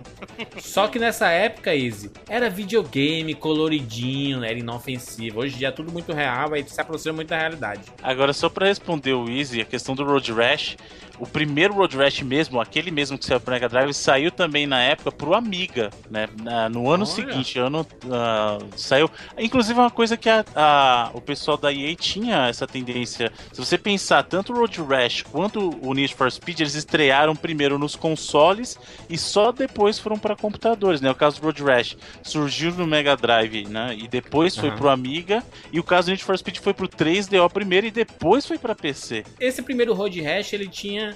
Só 0.62 0.88
que 0.88 0.98
nessa 0.98 1.28
época, 1.28 1.74
Easy, 1.76 2.11
era 2.26 2.48
videogame 2.48 3.34
coloridinho, 3.34 4.42
era 4.42 4.58
inofensivo. 4.58 5.40
Hoje 5.40 5.56
em 5.56 5.58
dia 5.58 5.68
é 5.68 5.72
tudo 5.72 5.92
muito 5.92 6.12
real, 6.14 6.54
aí 6.54 6.64
se 6.66 6.80
aproxima 6.80 7.16
muito 7.16 7.28
da 7.28 7.38
realidade. 7.38 7.82
Agora, 8.02 8.32
só 8.32 8.48
pra 8.48 8.66
responder 8.66 9.12
o 9.12 9.28
Easy, 9.28 9.61
a 9.61 9.64
questão 9.66 9.94
do 9.94 10.04
Road 10.04 10.32
Rash, 10.32 10.76
o 11.18 11.26
primeiro 11.26 11.74
Road 11.74 11.96
Rash 11.96 12.22
mesmo, 12.22 12.61
aquele 12.61 12.90
mesmo 12.90 13.18
que 13.18 13.24
saiu 13.26 13.40
pro 13.40 13.52
Mega 13.52 13.68
Drive, 13.68 13.92
saiu 13.94 14.31
também 14.31 14.66
na 14.66 14.81
época 14.81 15.11
pro 15.12 15.35
Amiga, 15.35 15.90
né? 16.11 16.28
No 16.70 16.90
ano 16.90 17.04
Olha. 17.04 17.07
seguinte, 17.07 17.59
ano 17.59 17.87
ah, 18.11 18.59
saiu. 18.76 19.11
Inclusive, 19.38 19.78
é 19.78 19.83
uma 19.83 19.90
coisa 19.90 20.16
que 20.16 20.28
a- 20.28 20.44
a- 20.54 21.11
o 21.14 21.20
pessoal 21.20 21.57
da 21.57 21.72
EA 21.72 21.94
tinha 21.96 22.46
essa 22.48 22.66
tendência. 22.66 23.33
Se 23.52 23.59
você 23.64 23.76
pensar, 23.78 24.22
tanto 24.24 24.52
o 24.52 24.57
Road 24.57 24.81
Rash 24.83 25.22
quanto 25.22 25.70
o 25.83 25.92
Need 25.94 26.14
for 26.14 26.31
Speed, 26.31 26.61
eles 26.61 26.74
estrearam 26.74 27.35
primeiro 27.35 27.78
nos 27.78 27.96
consoles 27.96 28.78
e 29.09 29.16
só 29.18 29.52
depois 29.52 29.98
foram 29.98 30.18
para 30.18 30.37
computadores, 30.37 31.00
né? 31.00 31.11
O 31.11 31.14
caso 31.14 31.40
do 31.40 31.44
Road 31.44 31.62
Rash 31.62 31.96
surgiu 32.22 32.72
no 32.72 32.87
Mega 32.87 33.16
Drive, 33.16 33.66
né? 33.68 33.94
E 33.98 34.07
depois 34.09 34.57
foi 34.57 34.68
Aham. 34.68 34.76
pro 34.78 34.88
Amiga. 34.88 35.42
E 35.72 35.81
o 35.81 35.83
caso 35.83 36.07
do 36.07 36.11
Need 36.11 36.24
for 36.24 36.37
Speed 36.38 36.59
foi 36.59 36.72
pro 36.74 36.88
3DO 36.88 37.48
primeiro 37.50 37.87
e 37.87 37.90
depois 37.90 38.46
foi 38.46 38.59
pra 38.59 38.74
PC. 38.74 39.24
Esse 39.40 39.62
primeiro 39.62 39.94
Road 39.94 40.20
Rash, 40.20 40.52
ele 40.52 40.68
tinha... 40.68 41.08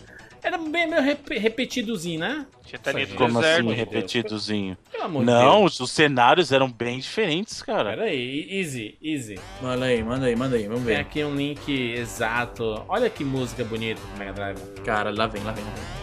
Era 0.42 0.58
bem 0.58 0.88
meio 0.88 1.00
rep- 1.02 1.38
repetidozinho, 1.38 2.18
né? 2.20 2.46
Tinha 2.66 2.78
telinha 2.78 3.06
do 3.06 3.14
Como 3.14 3.40
deserto. 3.40 3.58
assim, 3.58 3.66
Deus. 3.66 3.76
repetidozinho? 3.78 4.76
Pelo 4.90 5.04
amor 5.04 5.20
de 5.20 5.26
Não, 5.26 5.60
Deus. 5.60 5.74
os, 5.74 5.80
os 5.80 5.90
cenários 5.92 6.50
eram 6.50 6.68
bem 6.70 6.98
diferentes, 6.98 7.62
cara. 7.62 7.90
Pera 7.90 8.04
aí, 8.04 8.48
easy, 8.50 8.96
easy. 9.02 9.38
Manda 9.60 9.84
aí, 9.86 10.02
manda 10.02 10.26
aí, 10.26 10.34
manda 10.34 10.56
aí, 10.56 10.64
vamos 10.66 10.84
Tem 10.84 10.96
ver. 10.96 11.00
aqui 11.00 11.22
um 11.22 11.34
link 11.36 11.70
exato. 11.94 12.84
Olha 12.88 13.08
que 13.08 13.24
música 13.24 13.62
bonita 13.64 14.00
do 14.00 14.18
Mega 14.18 14.32
Drive. 14.32 14.58
Cara, 14.84 15.10
lá 15.10 15.26
vem, 15.28 15.42
lá 15.44 15.52
vem. 15.52 15.62
Lá 15.64 15.70
vem. 15.70 16.01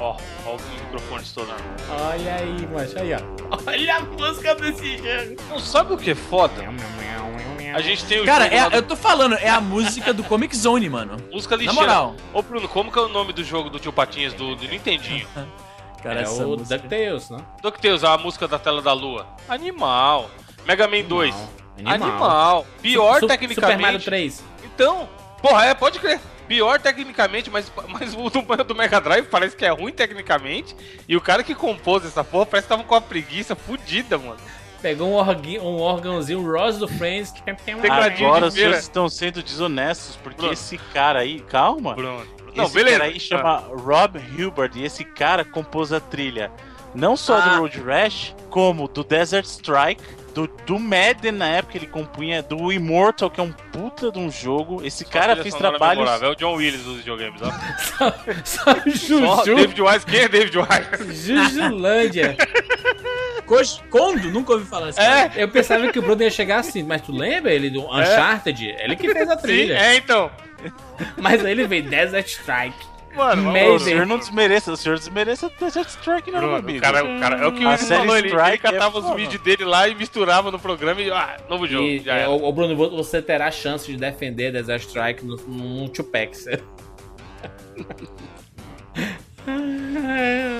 Ó, 0.00 0.16
ó 0.46 0.50
o 0.50 0.58
microfone 0.82 1.22
estourando. 1.22 1.62
Olha 1.88 2.34
aí, 2.36 2.66
macho, 2.66 2.98
aí, 2.98 3.14
ó. 3.14 3.18
Olha 3.70 3.96
a 3.96 4.00
música 4.00 4.54
desse 4.56 4.96
jogo. 4.98 5.42
Não 5.50 5.58
sabe 5.60 5.92
o 5.92 5.96
que 5.96 6.10
é 6.10 6.14
foda? 6.14 6.64
A 7.74 7.80
gente 7.80 8.04
tem 8.04 8.20
o 8.20 8.24
Cara, 8.24 8.44
jogo 8.44 8.56
é, 8.56 8.70
do- 8.70 8.76
eu 8.76 8.82
tô 8.82 8.94
falando, 8.96 9.34
é 9.36 9.48
a 9.48 9.60
música 9.60 10.12
do 10.12 10.22
Comic 10.24 10.56
Zone, 10.56 10.88
mano. 10.88 11.16
música 11.32 11.56
Na 11.56 11.62
lixeira. 11.62 11.80
moral. 11.86 12.14
Ô 12.32 12.40
Bruno, 12.42 12.68
como 12.68 12.90
que 12.92 12.98
é 12.98 13.02
o 13.02 13.08
nome 13.08 13.32
do 13.32 13.42
jogo 13.42 13.68
do 13.68 13.78
Tio 13.80 13.92
Patinhas 13.92 14.32
do, 14.32 14.54
do 14.54 14.68
Nintendinho? 14.68 15.26
Cara, 16.02 16.20
é 16.20 16.22
essa 16.22 16.44
o 16.46 16.50
música. 16.56 16.76
DuckTales, 16.78 17.30
né? 17.30 17.38
DuckTales, 17.62 18.04
a 18.04 18.18
música 18.18 18.46
da 18.46 18.58
tela 18.58 18.82
da 18.82 18.92
lua. 18.92 19.26
Animal. 19.48 20.30
Mega 20.66 20.86
Man 20.86 21.02
2. 21.02 21.34
Animal. 21.78 21.94
Animal. 21.94 22.66
Pior 22.82 23.20
Su- 23.20 23.26
tecnicamente. 23.26 23.72
Super 23.72 23.82
Mario 23.82 24.00
3. 24.00 24.44
Então, 24.64 25.08
porra, 25.42 25.64
é, 25.66 25.74
pode 25.74 25.98
crer. 25.98 26.20
Pior 26.48 26.78
tecnicamente, 26.80 27.50
mas, 27.50 27.72
mas 27.88 28.14
o 28.14 28.28
do, 28.28 28.42
do 28.64 28.74
Mega 28.74 29.00
Drive 29.00 29.26
parece 29.26 29.56
que 29.56 29.64
é 29.64 29.70
ruim 29.70 29.92
tecnicamente. 29.92 30.76
E 31.08 31.16
o 31.16 31.20
cara 31.20 31.42
que 31.42 31.54
compôs 31.54 32.04
essa 32.04 32.22
porra 32.22 32.46
parece 32.46 32.66
que 32.66 32.74
tava 32.74 32.84
com 32.84 32.94
uma 32.94 33.00
preguiça 33.00 33.54
fudida, 33.56 34.18
mano. 34.18 34.36
Pegou 34.82 35.08
um, 35.08 35.14
orgui, 35.14 35.58
um 35.58 35.80
órgãozinho, 35.80 36.40
um 36.40 36.52
Ross 36.52 36.76
do 36.76 36.86
Friends. 36.86 37.30
que 37.30 37.42
tem- 37.42 37.54
Tecladinho 37.54 38.28
Agora 38.28 38.46
os 38.48 38.54
senhores 38.54 38.80
estão 38.80 39.08
sendo 39.08 39.42
desonestos, 39.42 40.16
porque 40.22 40.36
Bruno. 40.38 40.52
esse 40.52 40.76
cara 40.92 41.20
aí, 41.20 41.40
calma. 41.40 41.94
Bruno. 41.94 42.20
Esse 42.48 42.56
Não, 42.58 42.68
beleza. 42.68 42.98
cara 42.98 43.10
aí 43.10 43.18
chama 43.18 43.56
Rob 43.56 44.20
Hilbert 44.38 44.72
e 44.76 44.84
esse 44.84 45.02
cara 45.04 45.44
compôs 45.44 45.92
a 45.92 45.98
trilha 46.00 46.52
não 46.94 47.16
só 47.16 47.38
Ah. 47.38 47.40
do 47.40 47.60
Road 47.60 47.80
Rash, 47.80 48.34
como 48.50 48.86
do 48.86 49.02
Desert 49.02 49.44
Strike, 49.46 50.00
do, 50.34 50.48
do 50.66 50.78
Madden 50.78 51.32
na 51.32 51.48
época 51.48 51.78
ele 51.78 51.86
compunha, 51.86 52.42
do 52.42 52.72
Immortal, 52.72 53.30
que 53.30 53.40
é 53.40 53.42
um 53.42 53.52
puta 53.52 54.10
de 54.10 54.18
um 54.18 54.30
jogo. 54.30 54.84
Esse 54.84 55.04
cara 55.04 55.28
Trilha 55.34 55.42
fez 55.42 55.54
trabalhos. 55.54 55.98
memorável. 56.02 56.28
É 56.28 56.32
o 56.32 56.34
John 56.34 56.54
Willis 56.54 56.82
dos 56.82 56.96
videogames, 56.98 57.40
ó. 57.40 57.50
Só 58.44 58.72
o 58.72 59.24
Ó, 59.26 59.44
Juju. 59.44 59.54
David 59.56 59.80
Wise, 59.82 60.06
quem 60.06 60.20
é 60.20 60.28
David 60.28 60.58
Wise? 60.58 61.26
Jujulândia. 61.26 62.36
Kondo, 63.90 64.30
nunca 64.30 64.54
ouvi 64.54 64.64
falar 64.64 64.92
cara. 64.92 65.32
É, 65.36 65.42
Eu 65.42 65.48
pensava 65.48 65.86
que 65.92 65.98
o 65.98 66.02
Bruno 66.02 66.22
ia 66.22 66.30
chegar 66.30 66.60
assim, 66.60 66.82
mas 66.82 67.02
tu 67.02 67.12
lembra 67.12 67.52
ele 67.52 67.70
do 67.70 67.82
Uncharted? 67.84 68.74
Ele 68.78 68.96
que 68.96 69.12
fez 69.12 69.28
a 69.28 69.36
sim, 69.36 69.42
trilha. 69.42 69.78
é 69.78 69.96
então. 69.96 70.30
Mas 71.16 71.44
aí 71.44 71.52
ele 71.52 71.66
veio 71.66 71.82
Desert 71.82 72.26
Strike. 72.26 72.93
Mano, 73.14 73.74
o 73.74 73.78
senhor 73.78 74.06
não 74.06 74.18
desmereça, 74.18 74.72
o 74.72 74.76
senhor 74.76 74.98
desmereça 74.98 75.50
Desert 75.60 75.88
Strike, 75.88 76.30
não, 76.30 76.40
meu 76.40 76.48
Bruno, 76.50 76.56
amigo. 76.68 76.78
o 76.78 76.82
cara, 76.82 77.04
o 77.04 77.20
cara, 77.20 77.36
é 77.36 77.46
o 77.46 77.52
que 77.52 77.64
o 77.64 77.68
A 77.68 77.76
série 77.76 78.00
falou, 78.00 78.16
ele, 78.18 78.28
ele 78.28 78.36
Strike 78.36 78.58
catava 78.62 78.98
é 78.98 79.02
os 79.02 79.14
vídeos 79.14 79.42
dele 79.42 79.64
lá 79.64 79.88
e 79.88 79.94
misturava 79.94 80.50
no 80.50 80.58
programa 80.58 81.00
e, 81.00 81.10
ah, 81.10 81.36
novo 81.48 81.66
jogo, 81.66 81.84
E, 81.84 82.00
já 82.00 82.14
é, 82.16 82.28
ô, 82.28 82.42
ô, 82.44 82.52
Bruno, 82.52 82.74
vo- 82.74 82.90
você 82.90 83.22
terá 83.22 83.50
chance 83.50 83.90
de 83.90 83.96
defender 83.96 84.50
Desert 84.52 84.82
Strike 84.82 85.24
no, 85.24 85.36
no 85.36 85.88
Tupac. 85.88 86.34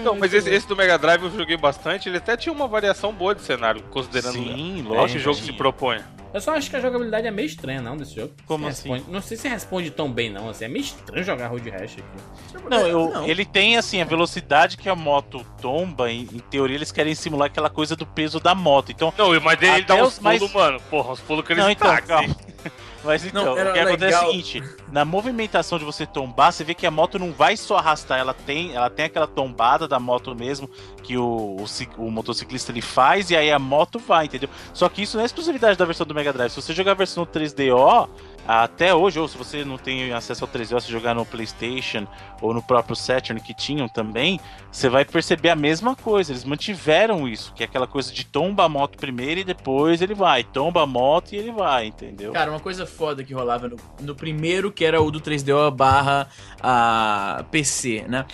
Não, 0.03 0.15
mas 0.17 0.35
esse, 0.35 0.51
esse 0.51 0.69
do 0.69 0.77
Mega 0.77 0.99
Drive 0.99 1.23
eu 1.23 1.31
joguei 1.31 1.57
bastante, 1.57 2.09
ele 2.09 2.19
até 2.19 2.37
tinha 2.37 2.53
uma 2.53 2.69
variação 2.69 3.13
boa 3.13 3.35
de 3.35 3.41
cenário, 3.43 3.83
considerando 3.91 4.35
Sim, 4.35 4.83
o 4.83 4.89
lógico. 4.91 5.13
que 5.13 5.17
o 5.17 5.21
jogo 5.21 5.37
se 5.37 5.53
propõe. 5.55 6.01
Eu 6.35 6.41
só 6.41 6.57
acho 6.57 6.69
que 6.69 6.75
a 6.75 6.81
jogabilidade 6.81 7.29
é 7.29 7.31
meio 7.31 7.47
estranha, 7.47 7.81
não, 7.81 7.97
desse 7.97 8.17
jogo. 8.17 8.35
Como 8.45 8.67
assim? 8.67 8.89
responde- 8.91 9.13
não 9.13 9.23
sei 9.23 9.37
se 9.37 9.47
responde 9.49 9.89
tão 9.93 10.11
bem, 10.13 10.29
não. 10.31 10.49
Assim, 10.51 10.65
é 10.65 10.69
meio 10.69 10.83
estranho 10.83 11.23
jogar 11.25 11.47
Road 11.47 11.71
Rash 11.71 11.93
aqui. 11.99 12.65
Não, 12.69 12.87
eu- 12.89 13.11
Não. 13.11 13.25
ele 13.29 13.45
tem 13.45 13.77
assim 13.77 14.03
a 14.03 14.05
velocidade 14.05 14.77
que 14.77 14.89
a 14.89 14.97
moto 14.97 15.47
tomba. 15.63 16.11
Em, 16.11 16.23
em 16.23 16.41
teoria, 16.41 16.75
eles 16.77 16.91
querem 16.91 17.15
simular 17.15 17.47
aquela 17.47 17.71
coisa 17.71 17.95
do 17.95 18.05
peso 18.05 18.41
da 18.41 18.53
moto. 18.53 18.91
Então, 18.91 19.15
Não, 19.17 19.29
mas 19.41 19.63
ele 19.63 19.71
Até 19.71 19.83
dá 19.83 20.03
os 20.03 20.15
uns 20.15 20.19
mais- 20.19 20.39
pulos, 20.41 20.53
mano. 20.55 20.81
Porra, 20.91 21.13
uns 21.13 21.21
pulos 21.21 21.47
que 21.47 21.53
eles 21.53 21.63
Não, 21.63 21.71
então. 21.71 21.95
Mas 23.05 23.25
então, 23.25 23.45
Não, 23.45 23.53
o 23.53 23.73
que 23.73 23.79
acontece 23.79 24.05
é 24.05 24.07
legal. 24.07 24.25
o 24.25 24.31
seguinte: 24.31 24.63
na 24.91 25.05
movimentação 25.05 25.79
de 25.79 25.85
você 25.85 26.07
tombar, 26.07 26.53
você 26.53 26.65
vê 26.65 26.75
que 26.75 26.87
a 26.87 26.91
moto 26.91 27.19
não 27.19 27.33
vai 27.33 27.57
só 27.57 27.77
arrastar, 27.77 28.19
ela 28.19 28.33
tem, 28.33 28.75
ela 28.75 28.89
tem 28.89 29.05
aquela 29.05 29.27
tombada 29.27 29.87
da 29.87 30.01
moto 30.01 30.35
mesmo 30.35 30.69
que 31.03 31.19
o, 31.19 31.57
o, 31.59 31.65
o 31.99 32.11
motociclista 32.11 32.73
ele 32.73 32.81
faz 32.81 33.31
e 33.31 33.37
aí 33.37 33.53
a 33.53 33.59
moto 33.59 33.99
vai, 33.99 34.25
entendeu? 34.25 34.49
Só 34.73 34.89
que 34.89 35.03
isso 35.03 35.17
não 35.17 35.23
é 35.23 35.27
exclusividade 35.27 35.77
da 35.79 35.85
versão 35.85 36.07
do 36.07 36.15
Mega 36.15 36.33
Drive. 36.33 36.51
Se 36.51 36.63
você 36.63 36.73
jogar 36.73 36.93
a 36.93 36.95
versão 36.95 37.27
3DO, 37.27 38.09
até 38.47 38.95
hoje, 38.95 39.19
ou 39.19 39.27
se 39.27 39.39
você 39.39 39.65
não 39.65 39.79
tem 39.79 40.13
acesso 40.13 40.45
ao 40.45 40.51
3DO, 40.51 40.81
se 40.81 40.91
jogar 40.91 41.15
no 41.15 41.25
PlayStation 41.25 42.07
ou 42.43 42.53
no 42.53 42.63
próprio 42.63 42.95
Saturn 42.95 43.41
que 43.41 43.55
tinham 43.55 43.89
também, 43.89 44.39
você 44.71 44.89
vai 44.89 45.05
perceber 45.05 45.49
a 45.49 45.57
mesma 45.57 45.97
coisa. 45.97 46.33
Eles 46.33 46.45
mantiveram 46.45 47.27
isso, 47.27 47.55
que 47.55 47.63
é 47.63 47.67
aquela 47.67 47.87
coisa 47.87 48.13
de 48.13 48.25
tomba 48.25 48.65
a 48.65 48.69
moto 48.69 48.99
primeiro 48.99 49.41
e 49.41 49.45
depois 49.45 50.03
ele 50.03 50.15
vai, 50.15 50.45
tomba 50.45 50.83
a 50.83 50.87
moto 50.87 51.33
e 51.33 51.37
ele 51.37 51.53
vai, 51.53 51.87
entendeu? 51.87 52.33
Cara, 52.33 52.51
uma 52.51 52.61
coisa 52.61 52.85
foda 52.85 53.25
que 53.25 53.33
rolava 53.33 53.69
no, 53.69 53.77
no 54.01 54.15
primeiro, 54.15 54.71
que 54.71 54.85
era 54.85 55.01
o 55.01 55.11
do 55.11 55.21
3DO 55.21 55.71
barra 55.71 56.29
a 56.63 57.45
PC, 57.51 58.05
né? 58.09 58.27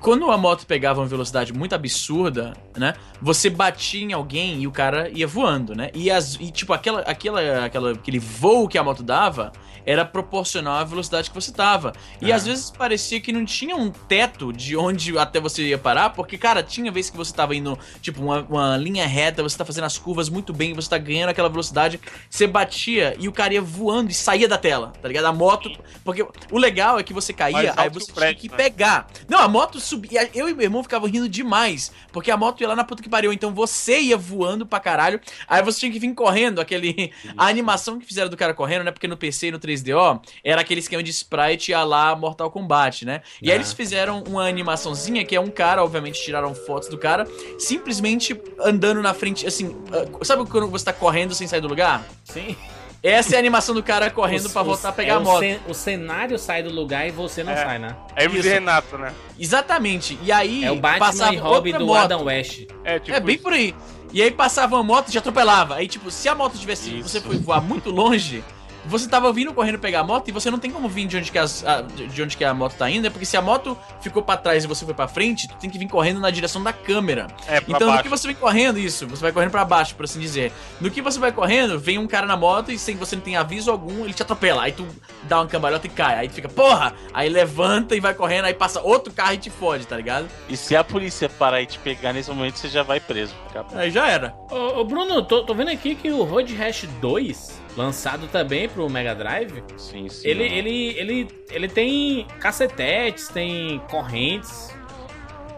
Quando 0.00 0.30
a 0.30 0.36
moto 0.36 0.66
pegava 0.66 1.00
uma 1.00 1.06
velocidade 1.06 1.52
muito 1.52 1.74
absurda, 1.74 2.52
né? 2.76 2.94
Você 3.22 3.48
batia 3.48 4.02
em 4.02 4.12
alguém 4.12 4.62
e 4.62 4.66
o 4.66 4.72
cara 4.72 5.08
ia 5.08 5.26
voando, 5.26 5.74
né? 5.74 5.90
E, 5.94 6.10
as, 6.10 6.34
e 6.34 6.50
tipo, 6.50 6.72
aquela, 6.72 7.00
aquela, 7.02 7.64
aquela, 7.64 7.92
aquele 7.92 8.18
voo 8.18 8.66
que 8.66 8.76
a 8.76 8.82
moto 8.82 9.02
dava 9.02 9.29
era 9.86 10.04
proporcional 10.04 10.74
à 10.74 10.84
velocidade 10.84 11.30
que 11.30 11.34
você 11.34 11.52
tava. 11.52 11.92
E 12.20 12.30
Ah. 12.30 12.36
às 12.36 12.46
vezes 12.46 12.70
parecia 12.70 13.20
que 13.20 13.32
não 13.32 13.44
tinha 13.44 13.74
um 13.76 13.90
teto 13.90 14.52
de 14.52 14.76
onde 14.76 15.16
até 15.18 15.40
você 15.40 15.62
ia 15.62 15.78
parar, 15.78 16.10
porque, 16.10 16.36
cara, 16.36 16.62
tinha 16.62 16.90
vezes 16.92 17.10
que 17.10 17.16
você 17.16 17.32
tava 17.32 17.54
indo, 17.54 17.78
tipo, 18.00 18.22
uma, 18.22 18.40
uma 18.42 18.76
linha 18.76 19.06
reta, 19.06 19.42
você 19.42 19.56
tá 19.56 19.64
fazendo 19.64 19.84
as 19.84 19.96
curvas 19.98 20.28
muito 20.28 20.52
bem, 20.52 20.74
você 20.74 20.88
tá 20.88 20.98
ganhando 20.98 21.30
aquela 21.30 21.48
velocidade, 21.48 22.00
você 22.28 22.46
batia 22.46 23.16
e 23.18 23.26
o 23.28 23.32
cara 23.32 23.54
ia 23.54 23.62
voando 23.62 24.10
e 24.10 24.14
saía 24.14 24.46
da 24.46 24.58
tela, 24.58 24.92
tá 25.00 25.08
ligado? 25.08 25.24
A 25.26 25.32
moto. 25.32 25.70
Porque 26.04 26.26
o 26.50 26.58
legal 26.58 26.98
é 26.98 27.02
que 27.02 27.12
você 27.14 27.32
caía, 27.32 27.72
aí 27.76 27.88
você 27.88 28.12
tinha 28.12 28.34
que 28.34 28.48
né? 28.48 28.56
pegar. 28.56 29.08
Não, 29.28 29.38
a 29.38 29.48
moto 29.48 29.80
subia. 29.80 30.28
Eu 30.34 30.48
e 30.48 30.54
meu 30.54 30.64
irmão 30.64 30.82
ficavam 30.82 31.08
rindo 31.08 31.28
demais, 31.28 31.90
porque 32.12 32.30
a 32.30 32.36
moto 32.36 32.60
ia 32.60 32.68
lá 32.68 32.76
na 32.76 32.84
puta 32.84 33.02
que 33.02 33.08
pariu. 33.08 33.32
Então 33.32 33.52
você 33.54 34.00
ia 34.00 34.16
voando 34.16 34.66
pra 34.66 34.78
caralho, 34.80 35.20
aí 35.48 35.62
você 35.62 35.80
tinha 35.80 35.92
que 35.92 35.98
vir 35.98 36.14
correndo, 36.14 36.60
aquele. 36.60 37.12
A 37.36 37.46
animação 37.46 37.98
que 37.98 38.06
fizeram 38.06 38.28
do 38.28 38.36
cara 38.36 38.52
correndo, 38.52 38.84
né? 38.84 38.90
Porque 38.90 39.06
no 39.08 39.16
PC 39.20 39.46
e 39.48 39.50
no 39.52 39.60
3DO 39.60 40.20
era 40.42 40.60
aquele 40.62 40.80
esquema 40.80 41.02
de 41.02 41.10
sprite 41.10 41.72
a 41.72 41.84
lá 41.84 42.16
Mortal 42.16 42.50
Kombat, 42.50 43.04
né? 43.04 43.22
E 43.40 43.46
aí 43.48 43.52
Ah. 43.52 43.54
eles 43.56 43.72
fizeram 43.72 44.24
uma 44.26 44.48
animaçãozinha 44.48 45.24
que 45.24 45.36
é 45.36 45.40
um 45.40 45.50
cara, 45.50 45.84
obviamente 45.84 46.20
tiraram 46.20 46.54
fotos 46.54 46.88
do 46.88 46.98
cara, 46.98 47.24
simplesmente 47.58 48.40
andando 48.60 49.00
na 49.02 49.14
frente, 49.14 49.46
assim. 49.46 49.76
ah, 49.92 50.24
Sabe 50.24 50.44
quando 50.46 50.68
você 50.68 50.84
tá 50.86 50.92
correndo 50.92 51.34
sem 51.34 51.46
sair 51.46 51.60
do 51.60 51.68
lugar? 51.68 52.04
Sim. 52.24 52.56
Essa 53.02 53.34
é 53.34 53.36
a 53.36 53.38
animação 53.38 53.74
do 53.74 53.82
cara 53.82 54.10
correndo 54.10 54.44
Os- 54.46 54.52
pra 54.52 54.60
os- 54.60 54.66
voltar 54.68 54.88
a 54.88 54.92
é 54.92 54.94
pegar 54.94 55.14
a 55.14 55.18
o 55.18 55.22
moto. 55.24 55.42
O 55.68 55.72
cenário 55.72 56.38
sai 56.38 56.62
do 56.62 56.70
lugar 56.70 57.06
e 57.08 57.10
você 57.10 57.42
não 57.42 57.52
É. 57.52 57.56
sai, 57.56 57.78
né? 57.78 57.96
É 58.14 58.26
Isso. 58.26 58.46
Renato, 58.46 58.98
né? 58.98 59.12
Exatamente. 59.38 60.18
E 60.22 60.30
aí 60.30 60.64
É 60.64 60.70
o 60.70 60.76
Batman 60.76 61.06
passava 61.06 61.32
e 61.34 61.36
Robin 61.38 61.72
do 61.72 61.86
moto. 61.86 61.96
Adam 62.04 62.24
West. 62.24 62.66
É, 62.84 62.98
tipo. 62.98 63.16
É 63.16 63.20
bem 63.20 63.34
isso. 63.36 63.44
por 63.44 63.52
aí. 63.54 63.74
E 64.12 64.20
aí 64.22 64.30
passava 64.30 64.74
uma 64.76 64.82
moto 64.82 65.08
e 65.08 65.12
te 65.12 65.18
atropelava. 65.18 65.76
Aí, 65.76 65.86
tipo, 65.88 66.10
se 66.10 66.28
a 66.28 66.34
moto 66.34 66.58
tivesse. 66.58 66.98
Isso. 66.98 67.08
Você 67.08 67.20
foi 67.22 67.38
voar 67.38 67.62
muito 67.62 67.90
longe, 67.90 68.44
você 68.86 69.08
tava 69.08 69.32
vindo 69.32 69.52
correndo 69.52 69.78
pegar 69.78 70.00
a 70.00 70.04
moto 70.04 70.28
e 70.28 70.32
você 70.32 70.50
não 70.50 70.58
tem 70.58 70.70
como 70.70 70.88
vir 70.88 71.06
de 71.06 71.16
onde 71.16 71.30
que, 71.30 71.38
as- 71.38 71.64
a, 71.66 71.82
de 71.82 72.22
onde 72.22 72.36
que 72.36 72.44
a 72.44 72.52
moto 72.54 72.74
tá 72.76 72.88
indo, 72.90 73.02
né? 73.02 73.10
Porque 73.10 73.24
se 73.26 73.36
a 73.36 73.42
moto 73.42 73.76
ficou 74.00 74.22
pra 74.22 74.36
trás 74.36 74.64
e 74.64 74.66
você 74.66 74.84
foi 74.84 74.94
pra 74.94 75.06
frente, 75.08 75.48
tu 75.48 75.54
tem 75.56 75.68
que 75.70 75.78
vir 75.78 75.88
correndo 75.88 76.20
na 76.20 76.30
direção 76.30 76.62
da 76.62 76.72
câmera. 76.72 77.26
É, 77.46 77.60
pra 77.60 77.74
Então, 77.74 77.86
no 77.88 77.92
baixo. 77.92 78.02
que 78.02 78.08
você 78.08 78.26
vem 78.28 78.36
correndo, 78.36 78.78
isso, 78.78 79.06
você 79.06 79.22
vai 79.22 79.32
correndo 79.32 79.50
pra 79.50 79.64
baixo, 79.64 79.94
por 79.94 80.04
assim 80.04 80.18
dizer. 80.20 80.52
No 80.80 80.90
que 80.90 81.02
você 81.02 81.18
vai 81.18 81.32
correndo, 81.32 81.78
vem 81.78 81.98
um 81.98 82.06
cara 82.06 82.26
na 82.26 82.36
moto 82.36 82.70
e 82.72 82.78
sem 82.78 82.96
você 82.96 83.16
não 83.16 83.22
tem 83.22 83.36
aviso 83.36 83.70
algum, 83.70 84.04
ele 84.04 84.12
te 84.14 84.22
atropela. 84.22 84.62
Aí 84.62 84.72
tu 84.72 84.86
dá 85.24 85.40
uma 85.40 85.46
cambalhota 85.46 85.86
e 85.86 85.90
cai. 85.90 86.18
Aí 86.18 86.28
tu 86.28 86.34
fica, 86.34 86.48
porra! 86.48 86.94
Aí 87.12 87.28
levanta 87.28 87.94
e 87.96 88.00
vai 88.00 88.14
correndo, 88.14 88.44
aí 88.46 88.54
passa 88.54 88.80
outro 88.80 89.12
carro 89.12 89.34
e 89.34 89.38
te 89.38 89.50
fode, 89.50 89.86
tá 89.86 89.96
ligado? 89.96 90.28
E 90.48 90.56
se 90.56 90.74
a 90.74 90.82
polícia 90.82 91.28
parar 91.28 91.60
e 91.62 91.66
te 91.66 91.78
pegar 91.78 92.12
nesse 92.12 92.30
momento, 92.30 92.56
você 92.56 92.68
já 92.68 92.82
vai 92.82 92.98
preso. 93.00 93.34
Acabou. 93.50 93.78
Aí 93.78 93.90
já 93.90 94.08
era. 94.08 94.34
Ô, 94.50 94.80
ô, 94.80 94.84
Bruno, 94.84 95.22
tô, 95.22 95.44
tô 95.44 95.54
vendo 95.54 95.70
aqui 95.70 95.94
que 95.94 96.10
o 96.10 96.22
Road 96.24 96.54
Rash 96.54 96.86
2, 97.00 97.60
lançado 97.76 98.26
também 98.28 98.68
pro 98.68 98.88
Mega 98.90 99.14
Drive, 99.14 99.62
Sim, 99.76 100.08
sim. 100.08 100.28
ele, 100.28 100.44
ele, 100.44 100.86
ele, 100.98 101.28
ele 101.50 101.68
tem 101.68 102.26
cacetetes, 102.40 103.28
tem 103.28 103.78
correntes. 103.90 104.74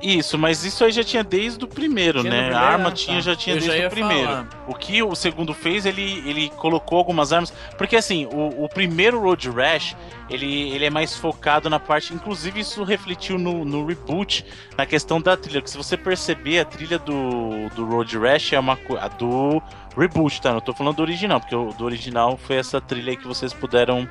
Isso, 0.02 0.36
mas 0.36 0.64
isso 0.64 0.84
aí 0.84 0.90
já 0.90 1.04
tinha 1.04 1.22
desde 1.22 1.64
o 1.64 1.68
primeiro, 1.68 2.20
Tinha 2.22 2.30
né? 2.32 2.38
primeiro, 2.40 2.56
a 2.64 2.68
arma 2.68 2.88
ah, 2.88 2.92
tinha, 2.92 3.16
tá. 3.18 3.20
já 3.22 3.36
tinha 3.36 3.54
Eu 3.56 3.60
já 3.60 3.66
desde 3.68 3.82
ia 3.82 3.86
o 3.86 3.90
primeiro. 3.90 4.26
falar. 4.26 4.48
O 4.66 4.74
que 4.74 5.02
o 5.02 5.14
segundo 5.14 5.54
fez, 5.54 5.86
ele, 5.86 6.22
ele 6.28 6.50
colocou 6.56 6.98
algumas 6.98 7.32
armas. 7.32 7.52
Porque 7.78 7.94
assim, 7.94 8.26
o, 8.26 8.64
o 8.64 8.68
primeiro 8.68 9.20
Road 9.20 9.48
Rash, 9.50 9.96
ele, 10.28 10.70
ele 10.72 10.84
é 10.86 10.90
mais 10.90 11.16
focado 11.16 11.70
na 11.70 11.78
parte. 11.78 12.12
Inclusive, 12.12 12.58
isso 12.60 12.82
refletiu 12.82 13.38
no, 13.38 13.64
no 13.64 13.86
reboot, 13.86 14.44
na 14.76 14.84
questão 14.84 15.20
da 15.20 15.36
trilha. 15.36 15.62
Que 15.62 15.70
se 15.70 15.76
você 15.76 15.96
perceber, 15.96 16.58
a 16.58 16.64
trilha 16.64 16.98
do, 16.98 17.68
do 17.76 17.84
Road 17.86 18.18
Rash 18.18 18.52
é 18.54 18.58
uma 18.58 18.76
co- 18.76 18.96
a 18.98 19.06
do 19.06 19.62
reboot, 19.96 20.40
tá? 20.42 20.52
Não 20.52 20.60
tô 20.60 20.72
falando 20.74 20.96
do 20.96 21.02
original, 21.02 21.38
porque 21.38 21.54
o 21.54 21.72
do 21.72 21.84
original 21.84 22.36
foi 22.36 22.56
essa 22.56 22.80
trilha 22.80 23.10
aí 23.10 23.16
que 23.16 23.28
vocês 23.28 23.52
puderam 23.52 24.08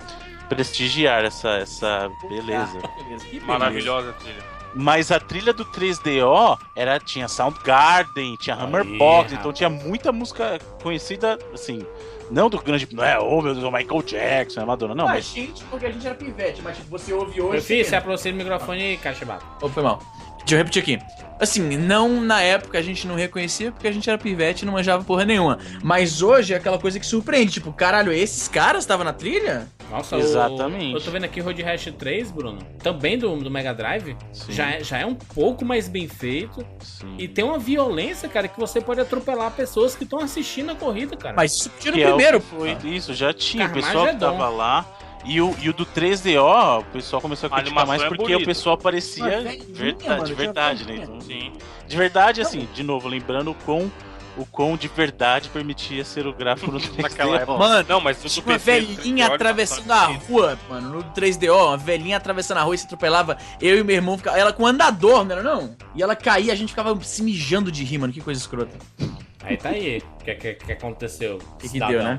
prestigiar, 0.48 1.24
essa, 1.26 1.50
essa 1.58 2.10
beleza. 2.30 2.46
Beleza. 2.46 2.82
Que 2.82 3.04
beleza. 3.32 3.46
Maravilhosa 3.46 4.14
trilha. 4.14 4.61
Mas 4.74 5.12
a 5.12 5.20
trilha 5.20 5.52
do 5.54 5.66
3DO 5.66 6.58
era, 6.76 7.00
tinha 7.00 7.28
Soundgarden, 7.28 8.36
tinha 8.38 8.56
Hammerbox, 8.56 9.32
Aí, 9.34 9.38
então 9.38 9.52
tinha 9.52 9.70
muita 9.70 10.12
música 10.12 10.60
conhecida, 10.82 11.38
assim, 11.54 11.86
não 12.30 12.50
do 12.50 12.58
grande. 12.58 12.88
Não 12.92 13.04
é, 13.04 13.20
oh 13.20 13.42
meu 13.42 13.54
Deus, 13.54 13.66
o 13.66 13.72
Michael 13.72 14.02
Jackson, 14.04 14.62
é 14.62 14.66
Madonna, 14.66 14.96
não, 14.96 15.06
Ah, 15.08 15.14
mas. 15.14 15.26
gente, 15.26 15.64
porque 15.66 15.86
a 15.86 15.92
gente 15.92 16.06
era 16.06 16.16
pivete, 16.16 16.62
mas 16.62 16.78
tipo, 16.78 16.90
você 16.90 17.12
ouve 17.14 17.42
hoje. 17.42 17.62
filho, 17.66 17.84
você 17.84 17.90
se 17.90 17.96
aproxima 17.96 18.38
do 18.38 18.44
microfone 18.44 18.94
e 18.94 18.98
cachebado. 18.98 19.44
Oh, 19.62 19.68
foi 19.68 19.84
mal. 19.84 20.02
Deixa 20.42 20.56
eu 20.56 20.58
repetir 20.58 20.82
aqui. 20.82 21.00
Assim, 21.40 21.76
não 21.76 22.22
na 22.22 22.40
época 22.40 22.78
a 22.78 22.84
gente 22.84 23.08
não 23.08 23.16
reconhecia 23.16 23.72
porque 23.72 23.88
a 23.88 23.92
gente 23.92 24.08
era 24.08 24.16
pivete 24.16 24.62
e 24.62 24.66
não 24.66 24.74
manjava 24.74 25.04
porra 25.04 25.26
nenhuma. 25.26 25.58
Mas 25.82 26.22
hoje 26.22 26.54
é 26.54 26.58
aquela 26.58 26.78
coisa 26.78 27.00
que 27.00 27.06
surpreende. 27.06 27.54
Tipo, 27.54 27.74
caralho, 27.74 28.12
esses 28.14 28.48
caras 28.48 28.84
estavam 28.84 29.04
na 29.04 29.12
trilha? 29.12 29.68
Nossa, 29.90 30.18
o- 30.18 30.20
Exatamente. 30.20 30.94
eu 30.94 31.02
tô 31.02 31.10
vendo 31.10 31.24
aqui 31.24 31.40
Road 31.40 31.60
Rash 31.64 31.92
3, 31.98 32.30
Bruno, 32.32 32.60
também 32.84 33.18
do, 33.18 33.36
do 33.38 33.50
Mega 33.50 33.74
Drive, 33.74 34.16
Sim. 34.32 34.52
já, 34.54 34.70
é- 34.70 34.84
já 34.84 35.00
é 35.00 35.06
um 35.06 35.16
pouco 35.16 35.66
mais 35.66 35.88
bem 35.90 36.08
feito. 36.08 36.64
Sim. 36.80 37.16
E 37.18 37.28
tem 37.28 37.44
uma 37.44 37.58
violência, 37.58 38.30
cara, 38.30 38.48
que 38.48 38.60
você 38.60 38.80
pode 38.80 39.02
atropelar 39.02 39.50
pessoas 39.52 39.96
que 39.96 40.04
estão 40.04 40.20
assistindo 40.20 40.72
a 40.72 40.76
corrida, 40.76 41.18
cara. 41.18 41.34
Mas 41.36 41.54
isso 41.56 41.72
tinha 41.80 41.92
no 41.92 41.98
Que 41.98 42.04
é 42.04 42.08
o 42.08 42.14
primeiro. 42.16 42.40
que 42.40 42.46
foi 42.56 42.76
pô. 42.76 42.88
isso, 42.88 43.16
já 43.16 43.34
tinha. 43.34 43.66
O 43.66 43.72
pessoal 43.74 44.08
que 44.10 44.16
tava 44.18 44.48
lá. 44.48 44.86
E 45.26 45.40
o, 45.40 45.56
e 45.62 45.70
o 45.70 45.74
do 45.74 45.86
3DO, 45.86 46.80
o 46.82 46.84
pessoal 46.86 47.22
começou 47.22 47.48
a 47.48 47.54
A 47.54 47.62
criticar 47.62 47.86
mais 47.86 48.02
animação 48.02 48.06
é 48.06 48.10
porque 48.18 48.34
bonita. 48.34 48.44
o 48.44 48.46
pessoal 48.46 48.78
parecia 48.78 49.24
Mas 49.24 49.44
velhinha, 49.44 49.66
verda- 49.74 50.10
mano, 50.10 50.24
de 50.26 50.34
verdade, 50.34 50.80
né? 50.86 50.88
velhinha. 50.94 51.04
Então, 51.06 51.22
Sim. 51.22 51.54
de 51.88 51.98
verdade, 51.98 52.42
assim, 52.42 52.68
de 52.74 52.84
novo, 52.84 53.08
lembrando 53.08 53.54
com 53.66 53.90
o 54.38 54.46
quão 54.46 54.78
de 54.78 54.88
verdade 54.88 55.50
permitia 55.50 56.06
ser 56.06 56.26
o 56.26 56.34
gráfico 56.34 56.72
no 56.72 56.80
3D. 56.82 57.02
Naquela 57.04 57.36
época. 57.36 57.58
Mano, 57.60 57.86
Não, 57.88 58.02
mas 58.02 58.24
Tinha 58.24 58.46
uma 58.46 58.58
velhinha 58.58 59.28
atravessando 59.28 59.92
a 59.92 60.06
rua, 60.08 60.58
mano, 60.70 60.90
no 60.90 61.04
3DO, 61.14 61.54
uma 61.68 61.78
velhinha 61.78 62.18
atravessando 62.18 62.58
a 62.58 62.62
rua 62.64 62.74
e 62.74 62.78
se 62.78 62.86
atropelava. 62.86 63.38
Eu 63.62 63.78
e 63.78 63.84
meu 63.84 63.96
irmão 63.98 64.18
ficava. 64.18 64.40
Ela 64.40 64.52
com 64.54 64.66
andador, 64.66 65.24
não 65.26 65.34
era 65.34 65.44
não? 65.44 65.76
E 65.94 66.02
ela 66.02 66.16
caía, 66.16 66.52
a 66.54 66.56
gente 66.56 66.70
ficava 66.70 66.98
se 67.04 67.22
mijando 67.22 67.72
de 67.72 67.84
rir, 67.84 67.98
mano. 68.00 68.12
Que 68.14 68.22
coisa 68.22 68.40
escrota. 68.40 68.76
Aí 69.44 69.58
tá 69.58 69.70
aí. 69.70 70.02
O 70.20 70.24
que, 70.24 70.34
que, 70.36 70.54
que 70.56 70.72
aconteceu? 70.72 71.36
O 71.38 71.58
que, 71.58 71.68
que 71.70 71.80
deu, 71.80 72.02
né? 72.04 72.18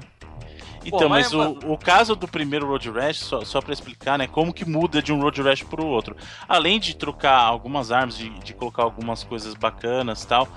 Então, 0.85 1.01
Pô, 1.01 1.09
mas, 1.09 1.33
mas, 1.33 1.47
o, 1.65 1.73
o 1.73 1.79
caso 1.79 2.17
do 2.17 2.27
primeiro 2.27 2.67
Road 2.67 2.91
Rash, 2.91 3.19
só, 3.19 3.45
só 3.45 3.61
pra 3.61 3.73
explicar, 3.73 4.19
né, 4.19 4.27
como 4.27 4.53
que 4.53 4.69
muda 4.69 5.01
de 5.01 5.13
um 5.13 5.21
Road 5.21 5.41
Rash 5.43 5.63
pro 5.63 5.85
outro. 5.87 6.17
Além 6.49 6.81
de 6.81 6.97
trocar 6.97 7.39
algumas 7.39 7.93
armas, 7.93 8.17
de, 8.17 8.31
de 8.41 8.53
colocar 8.53 8.83
algumas 8.83 9.23
coisas 9.23 9.55
bacanas 9.55 10.23
e 10.23 10.27
tal, 10.27 10.49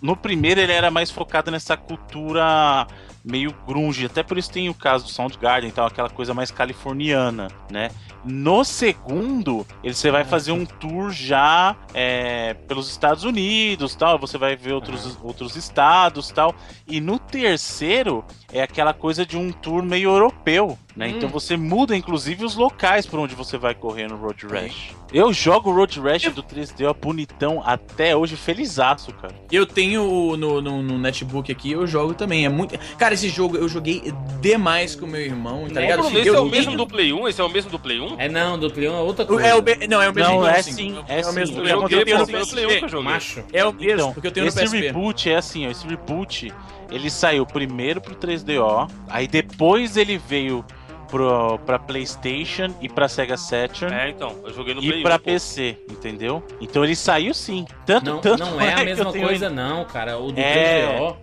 no 0.00 0.16
primeiro 0.16 0.60
ele 0.60 0.72
era 0.72 0.90
mais 0.90 1.10
focado 1.10 1.50
nessa 1.50 1.76
cultura 1.76 2.86
meio 3.24 3.54
grunge, 3.66 4.06
até 4.06 4.22
por 4.22 4.38
isso 4.38 4.50
tem 4.50 4.68
o 4.68 4.74
caso 4.74 5.04
do 5.04 5.10
Soundgarden, 5.10 5.68
então 5.68 5.84
aquela 5.84 6.08
coisa 6.08 6.32
mais 6.32 6.50
californiana, 6.50 7.48
né? 7.70 7.90
No 8.24 8.64
segundo, 8.64 9.66
ele, 9.82 9.94
você 9.94 10.10
vai 10.10 10.24
fazer 10.24 10.52
um 10.52 10.64
tour 10.64 11.10
já 11.10 11.74
é, 11.94 12.54
pelos 12.54 12.90
Estados 12.90 13.24
Unidos, 13.24 13.94
tal. 13.94 14.18
Você 14.18 14.36
vai 14.36 14.56
ver 14.56 14.72
outros, 14.72 15.18
outros 15.22 15.56
estados, 15.56 16.30
tal. 16.30 16.54
E 16.86 17.00
no 17.00 17.18
terceiro 17.18 18.24
é 18.52 18.62
aquela 18.62 18.92
coisa 18.92 19.24
de 19.24 19.36
um 19.36 19.50
tour 19.52 19.82
meio 19.82 20.10
europeu, 20.10 20.78
né? 20.96 21.06
Hum. 21.06 21.10
Então 21.16 21.28
você 21.28 21.56
muda, 21.56 21.96
inclusive, 21.96 22.44
os 22.44 22.56
locais 22.56 23.06
por 23.06 23.18
onde 23.18 23.34
você 23.34 23.56
vai 23.56 23.74
correr 23.74 24.08
no 24.08 24.16
Road 24.16 24.46
Rash. 24.46 24.90
Eu 25.12 25.32
jogo 25.32 25.70
o 25.70 25.74
Road 25.74 25.98
Rash 26.00 26.32
do 26.32 26.42
3D 26.42 26.88
ó, 26.88 26.94
bonitão 26.94 27.60
até 27.64 28.14
hoje, 28.14 28.36
felizaço, 28.36 29.12
cara. 29.14 29.34
Eu 29.50 29.66
tenho 29.66 30.02
o- 30.04 30.36
no, 30.36 30.60
no, 30.60 30.82
no 30.82 30.98
netbook 30.98 31.50
aqui, 31.50 31.72
eu 31.72 31.84
jogo 31.86 32.14
também. 32.14 32.44
É 32.44 32.48
muito. 32.48 32.78
Cara, 32.96 33.14
esse 33.14 33.28
jogo 33.28 33.56
eu 33.56 33.68
joguei 33.68 34.12
demais 34.40 34.94
com 34.94 35.06
meu 35.06 35.20
irmão, 35.20 35.66
tá 35.66 35.74
Não, 35.74 35.80
ligado? 35.82 36.00
Bruno, 36.02 36.18
esse 36.18 36.28
eu 36.28 36.36
é 36.36 36.40
o 36.40 36.46
mesmo 36.46 36.76
do 36.76 36.86
Play 36.86 37.12
1? 37.12 37.26
Esse 37.28 37.40
é 37.40 37.44
o 37.44 37.48
mesmo 37.48 37.70
do 37.70 37.78
Play 37.78 37.98
1? 38.00 38.09
É 38.18 38.28
não, 38.28 38.58
do 38.58 38.70
Play 38.70 38.88
1 38.88 38.92
é 38.94 39.00
outra 39.00 39.24
coisa. 39.24 39.46
É 39.46 39.54
o 39.54 39.62
Não, 39.88 40.00
é 40.02 40.08
o 40.08 40.14
mesmo. 40.14 40.30
Não, 40.30 40.34
jogo, 40.40 40.46
é 40.48 40.62
sim. 40.62 40.98
É, 41.08 41.16
é 41.18 41.20
o 41.20 41.24
sim. 41.24 41.34
mesmo. 41.34 41.58
Eu 41.66 41.84
É 41.84 41.88
tenho 42.04 42.18
no 42.18 42.26
PSP. 42.26 42.50
Play 42.52 42.66
1 42.66 42.68
que 42.78 42.84
eu 42.84 42.88
joguei. 42.88 43.12
Macho. 43.12 43.44
É 43.52 43.64
o 43.64 43.72
mesmo, 43.72 43.92
Então, 43.92 44.12
porque 44.12 44.26
eu 44.28 44.32
tenho 44.32 44.44
no 44.44 44.48
esse 44.48 44.60
PSP. 44.60 44.80
reboot 44.80 45.30
é 45.30 45.36
assim, 45.36 45.66
ó, 45.66 45.70
esse 45.70 45.86
reboot, 45.86 46.52
ele 46.90 47.10
saiu 47.10 47.46
primeiro 47.46 48.00
pro 48.00 48.14
3DO, 48.14 48.90
aí 49.08 49.26
depois 49.28 49.96
ele 49.96 50.18
veio 50.18 50.64
pro, 51.08 51.58
pra 51.66 51.76
Playstation 51.76 52.68
e 52.80 52.88
pra 52.88 53.08
Sega 53.08 53.36
Saturn 53.36 53.92
É, 53.92 54.10
então, 54.10 54.36
eu 54.44 54.54
joguei 54.54 54.74
no 54.74 54.80
Play 54.80 54.98
e 54.98 55.00
1. 55.00 55.02
pra 55.02 55.18
pô. 55.18 55.24
PC, 55.24 55.76
entendeu? 55.90 56.40
Então 56.60 56.84
ele 56.84 56.94
saiu 56.94 57.34
sim. 57.34 57.66
Tanto, 57.84 58.04
Não, 58.08 58.18
tanto 58.20 58.44
não 58.44 58.60
é 58.62 58.66
que 58.74 58.74
a 58.74 58.78
eu 58.80 58.84
mesma 58.84 59.12
coisa, 59.12 59.50
não, 59.50 59.84
cara. 59.86 60.18
O 60.18 60.30
do 60.30 60.38
É. 60.40 60.96
3DO. 60.98 61.16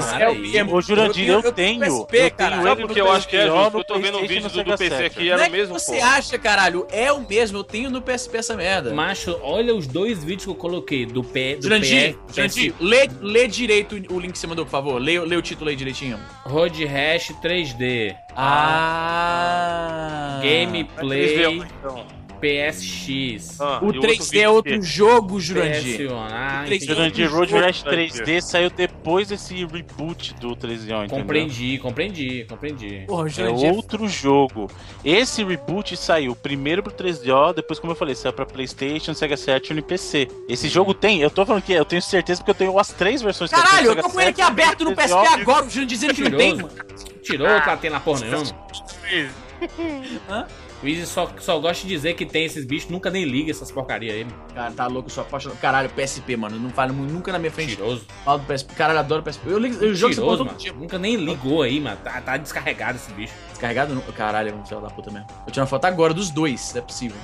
Para 0.00 0.20
é 0.24 0.28
o 0.28 0.34
mesmo. 0.34 0.74
Ô, 0.76 0.80
Jurandir, 0.80 1.28
eu, 1.28 1.34
Eu 1.38 1.42
eu 1.44 1.52
tenho 1.52 1.80
PSP, 1.80 2.16
eu 2.16 2.30
cara. 2.30 2.50
tenho 2.52 2.62
Sabe 2.62 2.80
ele 2.80 2.86
por 2.88 2.94
que 2.94 3.00
no 3.00 3.06
eu 3.06 3.12
acho 3.12 3.28
que 3.28 3.36
é 3.36 3.46
3DO, 3.46 3.62
justo? 3.64 3.78
Eu 3.78 3.84
tô 3.84 3.98
vendo 3.98 4.18
um 4.18 4.26
vídeo 4.26 4.48
do, 4.48 4.64
do 4.64 4.76
PC 4.76 5.04
aqui, 5.04 5.24
Não 5.26 5.32
era 5.34 5.42
é 5.42 5.46
o 5.46 5.50
que 5.50 5.56
mesmo, 5.56 5.78
você 5.78 5.96
pô. 5.98 6.04
acha, 6.04 6.38
caralho? 6.38 6.86
É 6.90 7.12
o 7.12 7.20
mesmo, 7.28 7.58
eu 7.58 7.64
tenho 7.64 7.90
no 7.90 8.00
PSP 8.02 8.38
essa 8.38 8.56
merda. 8.56 8.92
Macho, 8.94 9.38
olha 9.42 9.74
os 9.74 9.86
dois 9.86 10.22
vídeos 10.24 10.44
que 10.44 10.50
eu 10.50 10.54
coloquei 10.54 11.06
do 11.06 11.22
pé 11.22 11.56
do 11.56 11.62
Jurandir, 11.62 12.16
PS, 12.26 12.34
Jurandir, 12.36 12.74
lê, 12.80 13.08
lê 13.20 13.46
direito 13.46 13.94
o 14.12 14.18
link 14.20 14.32
que 14.32 14.38
você 14.38 14.46
mandou, 14.46 14.64
por 14.64 14.70
favor. 14.70 14.98
Lê, 15.00 15.18
lê 15.20 15.36
o 15.36 15.42
título 15.42 15.70
aí 15.70 15.76
direitinho. 15.76 16.18
Road 16.44 16.84
Rash 16.84 17.32
3D, 17.42 18.14
Ah. 19.10 20.40
gameplay 20.42 21.56
Então, 21.78 22.06
PSX, 22.40 23.60
ah, 23.60 23.80
O 23.82 23.90
e 23.90 24.00
3D 24.00 24.20
é 24.38 24.40
vídeo 24.40 24.52
outro 24.52 24.72
que- 24.80 24.82
jogo, 24.86 25.40
Jurandir. 25.40 25.98
PS1. 26.08 26.14
Ah, 26.18 26.62
O 26.64 26.68
3D 26.68 26.76
entendi. 26.76 26.86
Jurandir 26.94 27.30
Road 27.32 27.52
Rash 27.54 27.82
vai 27.82 27.92
3D 27.94 28.40
saiu 28.40 28.70
depois 28.70 29.28
desse 29.28 29.64
reboot 29.64 30.34
do 30.34 30.56
3DO, 30.56 31.04
entendeu? 31.04 31.18
Compreendi, 31.20 31.78
compreendi, 31.78 32.44
compreendi. 32.48 33.04
Porra, 33.06 33.26
É 33.26 33.30
Jurandir. 33.30 33.72
outro 33.72 34.08
jogo. 34.08 34.70
Esse 35.04 35.44
reboot 35.44 35.96
saiu 35.96 36.34
primeiro 36.34 36.82
pro 36.82 36.92
3DO, 36.92 37.52
depois, 37.54 37.78
como 37.78 37.92
eu 37.92 37.96
falei, 37.96 38.14
saiu 38.14 38.32
pra 38.32 38.46
PlayStation, 38.46 39.14
Sega 39.14 39.36
Saturn 39.36 39.78
e 39.78 39.82
PC. 39.82 40.28
Esse 40.48 40.68
jogo 40.68 40.94
tem, 40.94 41.20
eu 41.20 41.30
tô 41.30 41.44
falando 41.44 41.62
que 41.62 41.72
eu 41.72 41.84
tenho 41.84 42.02
certeza 42.02 42.40
porque 42.40 42.50
eu 42.50 42.54
tenho 42.54 42.78
as 42.78 42.88
três 42.88 43.20
versões 43.22 43.50
Caralho, 43.50 43.88
eu 43.88 43.92
tenho, 43.94 44.02
tô 44.06 44.10
com 44.10 44.20
ele 44.20 44.30
aqui 44.30 44.40
aberto 44.42 44.84
no 44.84 44.92
3DO. 44.92 45.22
PSP 45.22 45.40
agora, 45.40 45.64
o 45.66 45.70
Jurandir 45.70 45.86
dizendo 45.86 46.14
que 46.14 46.22
não 46.28 46.38
tem, 46.38 46.56
mano. 46.56 46.70
Tirou 47.22 47.48
ou 47.48 47.60
tá 47.60 47.76
tendo 47.76 47.92
na 47.92 48.00
porra 48.00 48.20
nenhuma? 48.20 48.44
Hã? 50.28 50.46
O 50.82 50.88
Easy 50.88 51.06
só, 51.06 51.30
só 51.38 51.58
gosta 51.58 51.86
de 51.86 51.92
dizer 51.92 52.14
que 52.14 52.24
tem 52.24 52.44
esses 52.44 52.64
bichos, 52.64 52.90
nunca 52.90 53.10
nem 53.10 53.24
liga 53.24 53.50
essas 53.50 53.70
porcaria 53.70 54.12
aí. 54.12 54.26
Cara, 54.54 54.72
tá 54.72 54.86
louco, 54.86 55.10
sou 55.10 55.22
apaixonado. 55.22 55.58
Caralho, 55.58 55.90
PSP, 55.90 56.36
mano. 56.36 56.58
Não 56.58 56.70
falo 56.70 56.92
nunca 56.94 57.30
na 57.32 57.38
minha 57.38 57.50
frente. 57.50 57.70
Mentiroso. 57.70 58.06
Falo 58.24 58.38
do 58.38 58.46
PSP. 58.46 58.74
Caralho, 58.74 58.96
eu 58.96 59.00
adoro 59.00 59.22
PSP. 59.22 59.50
Eu, 59.50 59.58
ligo, 59.58 59.84
eu 59.84 59.94
jogo 59.94 60.14
todo 60.14 60.44
mano. 60.46 60.56
dia. 60.56 60.72
Nunca 60.72 60.98
nem 60.98 61.16
ligou 61.16 61.62
aí, 61.62 61.78
mano. 61.78 61.98
Tá, 62.02 62.20
tá 62.22 62.36
descarregado 62.38 62.96
esse 62.96 63.12
bicho. 63.12 63.34
Descarregado? 63.50 63.94
Não. 63.94 64.00
Caralho, 64.12 64.50
é 64.50 64.54
um 64.54 64.64
céu 64.64 64.80
da 64.80 64.88
puta 64.88 65.10
mesmo. 65.10 65.26
Eu 65.46 65.52
tirei 65.52 65.60
uma 65.60 65.66
foto 65.66 65.84
agora 65.84 66.14
dos 66.14 66.30
dois, 66.30 66.74
é 66.74 66.80
possível. 66.80 67.16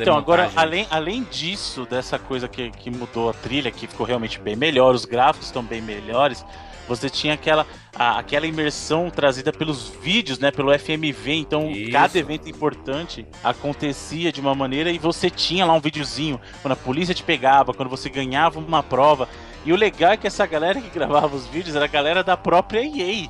Então, 0.00 0.16
agora, 0.16 0.44
montagem. 0.44 0.58
além, 0.58 0.86
além 0.90 1.22
disso, 1.24 1.84
dessa 1.84 2.18
coisa 2.18 2.48
que, 2.48 2.70
que 2.70 2.90
mudou 2.90 3.28
a 3.28 3.34
trilha, 3.34 3.70
que 3.70 3.86
ficou 3.86 4.06
realmente 4.06 4.40
bem 4.40 4.56
melhor, 4.56 4.94
os 4.94 5.04
gráficos 5.04 5.48
estão 5.48 5.62
bem 5.62 5.82
melhores, 5.82 6.44
você 6.88 7.08
tinha 7.08 7.34
aquela, 7.34 7.66
a- 7.94 8.18
aquela 8.18 8.46
imersão 8.46 9.10
trazida 9.10 9.52
pelos 9.52 9.88
vídeos, 9.88 10.38
né? 10.38 10.50
Pelo 10.50 10.72
FMV, 10.72 11.32
então 11.34 11.70
Isso. 11.70 11.90
cada 11.92 12.18
evento 12.18 12.48
importante 12.48 13.26
acontecia 13.42 14.30
de 14.32 14.40
uma 14.40 14.54
maneira 14.54 14.90
e 14.90 14.98
você 14.98 15.30
tinha 15.30 15.64
lá 15.64 15.72
um 15.72 15.80
videozinho 15.80 16.40
quando 16.62 16.72
a 16.72 16.76
polícia 16.76 17.14
te 17.14 17.22
pegava, 17.22 17.72
quando 17.72 17.88
você 17.88 18.08
ganhava 18.08 18.58
uma 18.58 18.82
prova. 18.82 19.28
E 19.64 19.72
o 19.72 19.76
legal 19.76 20.12
é 20.12 20.16
que 20.16 20.26
essa 20.26 20.44
galera 20.46 20.80
que 20.80 20.90
gravava 20.90 21.34
os 21.34 21.46
vídeos 21.46 21.74
era 21.74 21.86
a 21.86 21.88
galera 21.88 22.22
da 22.22 22.36
própria 22.36 22.80
EA. 22.80 23.28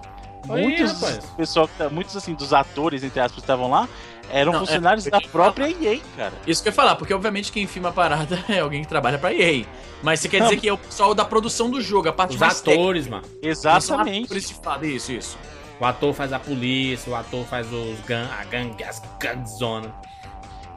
Aí, 0.50 0.60
Muitos, 0.62 0.92
rapaz. 1.00 1.24
pessoal, 1.36 1.68
tá- 1.78 1.88
muitos 1.88 2.14
assim, 2.16 2.34
dos 2.34 2.52
atores, 2.52 3.02
entre 3.02 3.18
aspas, 3.20 3.42
estavam 3.42 3.70
lá, 3.70 3.88
eram 4.30 4.52
Não, 4.52 4.58
é, 4.58 4.66
funcionários 4.66 5.06
eu 5.06 5.12
da 5.12 5.20
própria 5.20 5.68
EA, 5.68 6.00
cara. 6.16 6.32
Isso 6.46 6.62
que 6.62 6.68
eu 6.68 6.70
ia 6.70 6.74
falar, 6.74 6.96
porque 6.96 7.12
obviamente 7.14 7.52
quem 7.52 7.66
filma 7.66 7.88
a 7.90 7.92
parada 7.92 8.42
é 8.48 8.60
alguém 8.60 8.82
que 8.82 8.88
trabalha 8.88 9.18
pra 9.18 9.32
EA. 9.32 9.64
Mas 10.02 10.20
você 10.20 10.28
quer 10.28 10.40
Não. 10.40 10.46
dizer 10.48 10.60
que 10.60 10.68
é 10.68 10.72
o 10.72 10.78
pessoal 10.78 11.14
da 11.14 11.24
produção 11.24 11.70
do 11.70 11.80
jogo, 11.80 12.08
a 12.08 12.12
parte 12.12 12.34
Os 12.34 12.40
mais 12.40 12.60
técnica. 12.60 12.80
atores, 12.82 13.06
mano. 13.08 13.24
Exatamente. 13.42 14.28
Por 14.28 14.36
isso, 14.36 14.54
fala, 14.62 14.86
isso, 14.86 15.12
isso. 15.12 15.38
O 15.80 15.84
ator 15.84 16.14
faz 16.14 16.32
a 16.32 16.38
polícia, 16.38 17.10
o 17.10 17.16
ator 17.16 17.44
faz 17.46 17.66
os 17.72 17.98
gang, 18.06 18.28
a 18.38 18.44
gangue, 18.44 18.84
as 18.84 19.02
gangzona. 19.18 19.94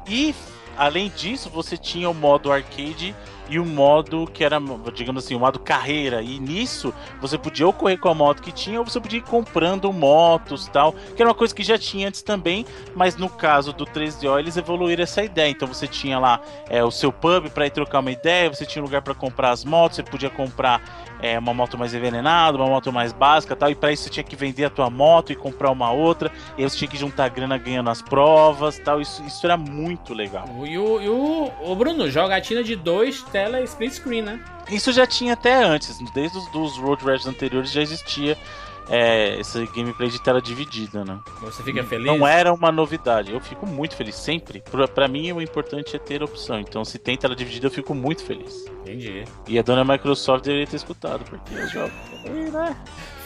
E 0.07 0.33
além 0.77 1.11
disso, 1.15 1.49
você 1.49 1.77
tinha 1.77 2.09
o 2.09 2.13
modo 2.13 2.51
arcade 2.51 3.15
e 3.49 3.59
o 3.59 3.65
modo 3.65 4.27
que 4.31 4.43
era, 4.43 4.57
digamos 4.93 5.23
assim, 5.23 5.35
o 5.35 5.39
modo 5.39 5.59
carreira. 5.59 6.21
E 6.21 6.39
nisso 6.39 6.93
você 7.21 7.37
podia 7.37 7.65
ou 7.65 7.73
correr 7.73 7.97
com 7.97 8.09
a 8.09 8.13
moto 8.13 8.41
que 8.41 8.51
tinha, 8.51 8.79
ou 8.79 8.85
você 8.85 8.99
podia 8.99 9.19
ir 9.19 9.23
comprando 9.23 9.91
motos 9.91 10.67
tal, 10.67 10.93
que 11.15 11.21
era 11.21 11.29
uma 11.29 11.35
coisa 11.35 11.53
que 11.53 11.63
já 11.63 11.77
tinha 11.77 12.07
antes 12.07 12.21
também, 12.21 12.65
mas 12.95 13.15
no 13.15 13.29
caso 13.29 13.73
do 13.73 13.85
3DO 13.85 14.39
eles 14.39 14.57
evoluíram 14.57 15.03
essa 15.03 15.23
ideia. 15.23 15.49
Então 15.49 15.67
você 15.67 15.87
tinha 15.87 16.19
lá 16.19 16.41
é, 16.69 16.83
o 16.83 16.91
seu 16.91 17.11
pub 17.11 17.49
para 17.49 17.67
ir 17.67 17.71
trocar 17.71 17.99
uma 17.99 18.11
ideia, 18.11 18.49
você 18.49 18.65
tinha 18.65 18.81
um 18.81 18.85
lugar 18.85 19.01
para 19.01 19.13
comprar 19.13 19.51
as 19.51 19.63
motos, 19.63 19.97
você 19.97 20.03
podia 20.03 20.29
comprar 20.29 20.81
é, 21.21 21.37
uma 21.37 21.53
moto 21.53 21.77
mais 21.77 21.93
envenenada, 21.93 22.57
uma 22.57 22.67
moto 22.67 22.91
mais 22.91 23.11
básica 23.11 23.55
tal, 23.55 23.69
e 23.69 23.75
para 23.75 23.91
isso 23.91 24.03
você 24.03 24.09
tinha 24.09 24.23
que 24.23 24.35
vender 24.35 24.65
a 24.65 24.69
tua 24.69 24.89
moto 24.89 25.31
e 25.31 25.35
comprar 25.35 25.71
uma 25.71 25.91
outra, 25.91 26.31
e 26.57 26.63
aí 26.63 26.69
você 26.69 26.77
tinha 26.77 26.89
que 26.89 26.97
juntar 26.97 27.29
grana 27.29 27.57
ganhando 27.57 27.89
as 27.89 28.01
provas 28.01 28.79
tal. 28.79 29.01
Isso, 29.01 29.23
isso 29.23 29.45
era 29.45 29.57
muito 29.57 30.13
legal. 30.13 30.47
E 30.65 30.77
o, 30.77 31.01
e 31.01 31.09
o, 31.09 31.51
o 31.61 31.75
Bruno, 31.75 32.09
jogatina 32.09 32.63
de 32.63 32.75
dois, 32.75 33.23
tela 33.37 33.61
split 33.61 33.93
screen, 33.93 34.21
né? 34.23 34.39
Isso 34.71 34.91
já 34.91 35.05
tinha 35.05 35.33
até 35.33 35.63
antes, 35.63 35.97
desde 36.13 36.37
os 36.37 36.47
dos 36.51 36.77
Road 36.77 37.05
Rash 37.05 37.27
anteriores 37.27 37.71
já 37.71 37.81
existia 37.81 38.35
é, 38.89 39.39
esse 39.39 39.63
gameplay 39.67 40.09
de 40.09 40.19
tela 40.21 40.41
dividida, 40.41 41.05
né? 41.05 41.19
Você 41.41 41.61
fica 41.61 41.83
feliz? 41.83 42.05
Não 42.07 42.25
era 42.27 42.51
uma 42.51 42.71
novidade, 42.71 43.31
eu 43.31 43.39
fico 43.39 43.67
muito 43.67 43.95
feliz 43.95 44.15
sempre. 44.15 44.61
Pra, 44.71 44.87
pra 44.87 45.07
mim 45.07 45.31
o 45.31 45.41
importante 45.41 45.95
é 45.95 45.99
ter 45.99 46.23
opção, 46.23 46.59
então 46.59 46.83
se 46.83 46.97
tem 46.97 47.15
tela 47.15 47.35
dividida 47.35 47.67
eu 47.67 47.71
fico 47.71 47.93
muito 47.93 48.23
feliz. 48.23 48.65
Entendi. 48.81 49.23
E 49.47 49.59
a 49.59 49.61
dona 49.61 49.83
Microsoft 49.85 50.43
deveria 50.43 50.67
ter 50.67 50.77
escutado, 50.77 51.23
porque 51.25 51.53
eu 51.53 51.67
jogo. 51.67 51.91
né? 52.51 52.75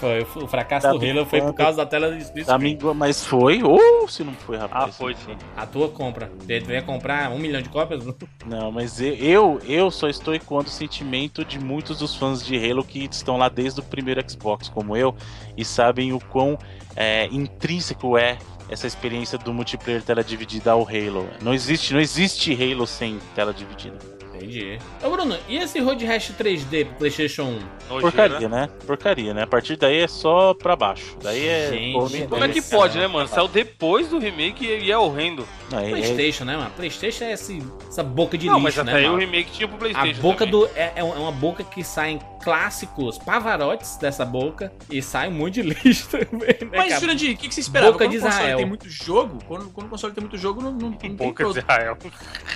Foi, 0.01 0.21
o 0.43 0.47
fracasso 0.47 0.87
Tá 0.87 0.93
do 0.93 1.05
Halo 1.05 1.25
foi 1.27 1.39
por 1.41 1.53
causa 1.53 1.77
da 1.77 1.85
tela 1.85 2.11
de 2.11 2.23
split 2.23 2.47
Tá 2.47 2.55
screen. 2.57 2.75
me- 2.81 2.93
Mas 2.95 3.23
foi, 3.23 3.61
ou 3.61 4.07
se 4.07 4.23
não 4.23 4.33
foi, 4.33 4.57
Ah, 4.57 4.61
rapaz. 4.61 4.97
foi 4.97 5.13
sim. 5.13 5.37
A 5.55 5.63
tua 5.67 5.89
compra. 5.89 6.31
Você 6.39 6.59
ia 6.73 6.81
comprar 6.81 7.29
um 7.31 7.37
milhão 7.37 7.61
de 7.61 7.69
cópias? 7.69 8.03
Não, 8.47 8.71
mas 8.71 8.99
eu, 8.99 9.13
eu, 9.13 9.59
eu 9.67 9.91
só 9.91 10.09
estou 10.09 10.33
ecoando 10.33 10.67
o 10.69 10.71
sentimento 10.71 11.45
de 11.45 11.59
muitos 11.59 11.99
dos 11.99 12.15
fãs 12.15 12.43
de 12.43 12.57
Halo 12.57 12.83
que 12.83 13.07
estão 13.11 13.37
lá 13.37 13.47
desde 13.47 13.79
o 13.79 13.83
primeiro 13.83 14.27
Xbox, 14.27 14.67
como 14.67 14.97
eu, 14.97 15.15
e 15.55 15.63
sabem 15.63 16.11
o 16.13 16.19
quão 16.19 16.57
é, 16.95 17.27
intrínseco 17.27 18.17
é 18.17 18.39
essa 18.69 18.87
experiência 18.87 19.37
do 19.37 19.53
multiplayer 19.53 20.01
tela 20.01 20.23
dividida 20.23 20.71
ao 20.71 20.81
Halo. 20.81 21.27
Não 21.43 21.53
existe, 21.53 21.93
não 21.93 21.99
existe 22.01 22.51
Halo 22.53 22.87
sem 22.87 23.19
tela 23.35 23.53
dividida. 23.53 23.97
Entendi. 24.43 24.80
Ô, 25.04 25.10
Bruno, 25.10 25.38
e 25.47 25.58
esse 25.58 25.80
Road 25.80 26.06
Rash 26.06 26.32
3D 26.38 26.86
pro 26.86 26.95
PlayStation 26.95 27.43
1? 27.43 27.45
Nojeira. 27.47 28.01
Porcaria, 28.01 28.49
né? 28.49 28.69
Porcaria, 28.86 29.34
né? 29.34 29.43
A 29.43 29.47
partir 29.47 29.75
daí 29.75 29.99
é 30.01 30.08
só 30.08 30.54
pra 30.54 30.75
baixo. 30.75 31.17
Daí 31.21 31.45
é. 31.47 31.69
Gente, 31.71 31.93
Pô, 31.93 32.27
Como 32.30 32.43
é 32.43 32.49
que 32.49 32.60
Esse 32.60 32.69
pode, 32.71 32.97
é 32.97 33.01
né, 33.01 33.08
mano? 33.08 33.27
Saiu 33.27 33.47
depois 33.47 34.08
do 34.10 34.17
remake 34.19 34.65
e 34.65 34.91
é 34.91 34.97
horrendo. 34.97 35.47
Aí, 35.73 35.88
é- 35.88 35.89
PlayStation, 35.91 36.43
né, 36.45 36.58
mano? 36.58 36.71
PlayStation 36.75 37.23
é 37.25 37.34
esse, 37.34 37.63
essa 37.88 38.04
boca 38.04 38.38
de 38.38 38.47
não, 38.47 38.56
lixo, 38.56 38.63
mas 38.63 38.80
até 38.80 38.91
né, 38.93 38.99
aí 38.99 39.10
o 39.10 39.15
remake 39.15 39.51
tinha 39.51 39.67
pro 39.67 39.77
A 39.77 39.80
Playstation 39.80 40.21
boca 40.21 40.45
também. 40.45 40.51
do. 40.51 40.69
É, 40.75 40.93
é 40.97 41.04
uma 41.04 41.32
boca 41.32 41.63
que 41.63 41.84
saem 41.84 42.19
clássicos 42.43 43.17
pavarotes 43.19 43.97
dessa 43.97 44.25
boca 44.25 44.73
e 44.89 45.01
sai 45.01 45.30
um 45.30 45.32
monte 45.34 45.62
de 45.62 45.63
lixo 45.63 46.10
também, 46.12 46.58
né, 46.62 46.69
Mas? 46.77 46.99
Jurandir, 46.99 47.36
o 47.36 47.38
que, 47.38 47.47
que 47.47 47.54
você 47.56 47.62
esperava? 47.62 47.91
Boca 47.93 48.06
quando 48.06 48.12
de 48.12 48.17
o 48.17 48.21
console 48.21 48.39
Israel. 48.41 48.58
tem 48.58 48.65
muito 48.65 48.89
jogo, 48.89 49.39
quando, 49.47 49.69
quando 49.69 49.88
o 49.88 49.89
console 49.89 50.13
tem 50.13 50.21
muito 50.21 50.38
jogo, 50.38 50.62
não, 50.62 50.71
não, 50.71 50.89
não 50.89 50.93
tem 50.93 51.13
Boca 51.13 51.43
de 51.45 51.60
Israel. 51.60 51.97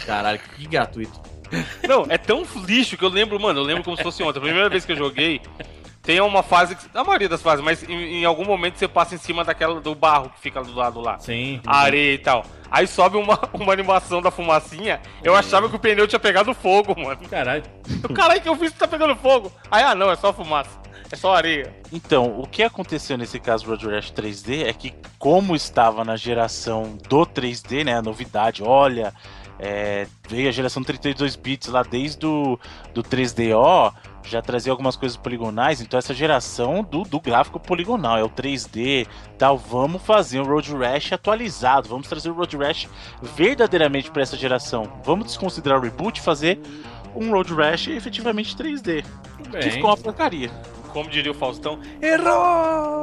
Caralho, 0.05 0.39
que 0.39 0.67
gratuito. 0.67 1.34
Não, 1.87 2.05
é 2.09 2.17
tão 2.17 2.45
lixo 2.65 2.97
que 2.97 3.03
eu 3.03 3.09
lembro, 3.09 3.39
mano, 3.39 3.59
eu 3.59 3.63
lembro 3.63 3.83
como 3.83 3.97
se 3.97 4.03
fosse 4.03 4.23
ontem. 4.23 4.39
A 4.39 4.41
primeira 4.41 4.69
vez 4.69 4.85
que 4.85 4.91
eu 4.91 4.95
joguei, 4.95 5.41
tem 6.05 6.21
uma 6.21 6.43
fase, 6.43 6.75
que, 6.75 6.85
a 6.93 7.03
maioria 7.03 7.27
das 7.27 7.41
fases, 7.41 7.65
mas 7.65 7.81
em, 7.83 8.21
em 8.21 8.25
algum 8.25 8.45
momento 8.45 8.77
você 8.77 8.87
passa 8.87 9.15
em 9.15 9.17
cima 9.17 9.43
daquela 9.43 9.81
do 9.81 9.95
barro 9.95 10.29
que 10.29 10.39
fica 10.39 10.61
do 10.61 10.73
lado 10.73 11.01
lá. 11.01 11.17
Sim. 11.17 11.59
A 11.65 11.79
areia 11.79 12.13
e 12.13 12.17
tal. 12.19 12.45
Aí 12.69 12.85
sobe 12.85 13.17
uma, 13.17 13.39
uma 13.53 13.73
animação 13.73 14.21
da 14.21 14.29
fumacinha. 14.29 15.01
Eu 15.23 15.35
achava 15.35 15.67
que 15.67 15.75
o 15.75 15.79
pneu 15.79 16.07
tinha 16.07 16.19
pegado 16.19 16.53
fogo, 16.53 16.95
mano. 16.99 17.27
Caralho. 17.27 17.63
O 18.03 18.13
caralho 18.13 18.41
que 18.41 18.47
eu 18.47 18.55
fiz 18.55 18.71
que 18.71 18.77
tá 18.77 18.87
pegando 18.87 19.15
fogo. 19.15 19.51
Aí, 19.71 19.83
ah, 19.83 19.95
não, 19.95 20.11
é 20.11 20.15
só 20.15 20.31
fumaça. 20.31 20.85
É 21.11 21.15
só 21.15 21.35
areia. 21.35 21.73
Então, 21.91 22.39
o 22.39 22.47
que 22.47 22.61
aconteceu 22.63 23.17
nesse 23.17 23.39
caso 23.39 23.67
Road 23.67 23.87
Rash 23.87 24.11
3D 24.11 24.65
é 24.65 24.73
que, 24.73 24.93
como 25.17 25.55
estava 25.55 26.03
na 26.03 26.15
geração 26.15 26.97
do 27.09 27.25
3D, 27.25 27.83
né, 27.83 27.97
a 27.97 28.01
novidade, 28.01 28.63
olha, 28.63 29.13
é, 29.59 30.07
veio 30.27 30.49
a 30.49 30.51
geração 30.51 30.83
32 30.83 31.35
bits 31.35 31.69
lá 31.69 31.83
desde 31.83 32.25
o 32.25 32.59
do 32.93 33.03
3DO, 33.03 33.93
já 34.23 34.41
trazia 34.41 34.71
algumas 34.71 34.95
coisas 34.95 35.15
poligonais, 35.17 35.81
então 35.81 35.97
essa 35.97 36.13
geração 36.13 36.83
do, 36.83 37.03
do 37.03 37.19
gráfico 37.19 37.59
poligonal, 37.59 38.17
é 38.17 38.23
o 38.23 38.29
3D, 38.29 39.07
tal, 39.37 39.57
vamos 39.57 40.01
fazer 40.01 40.39
um 40.39 40.43
Road 40.43 40.75
Rash 40.75 41.13
atualizado, 41.13 41.87
vamos 41.87 42.07
trazer 42.07 42.29
o 42.29 42.33
Road 42.33 42.57
Rash 42.57 42.87
verdadeiramente 43.21 44.09
para 44.11 44.23
essa 44.23 44.35
geração, 44.35 44.91
vamos 45.03 45.27
desconsiderar 45.27 45.79
o 45.79 45.81
reboot 45.81 46.19
e 46.19 46.23
fazer 46.23 46.59
um 47.15 47.31
Road 47.31 47.53
Rash 47.53 47.87
efetivamente 47.87 48.55
3D, 48.55 49.05
Tudo 49.37 49.49
que 49.51 49.57
bem. 49.57 49.71
ficou 49.71 49.89
uma 49.89 49.97
porcaria. 49.97 50.49
Como 50.91 51.09
diria 51.09 51.31
o 51.31 51.35
Faustão, 51.35 51.79
errou! 52.01 52.94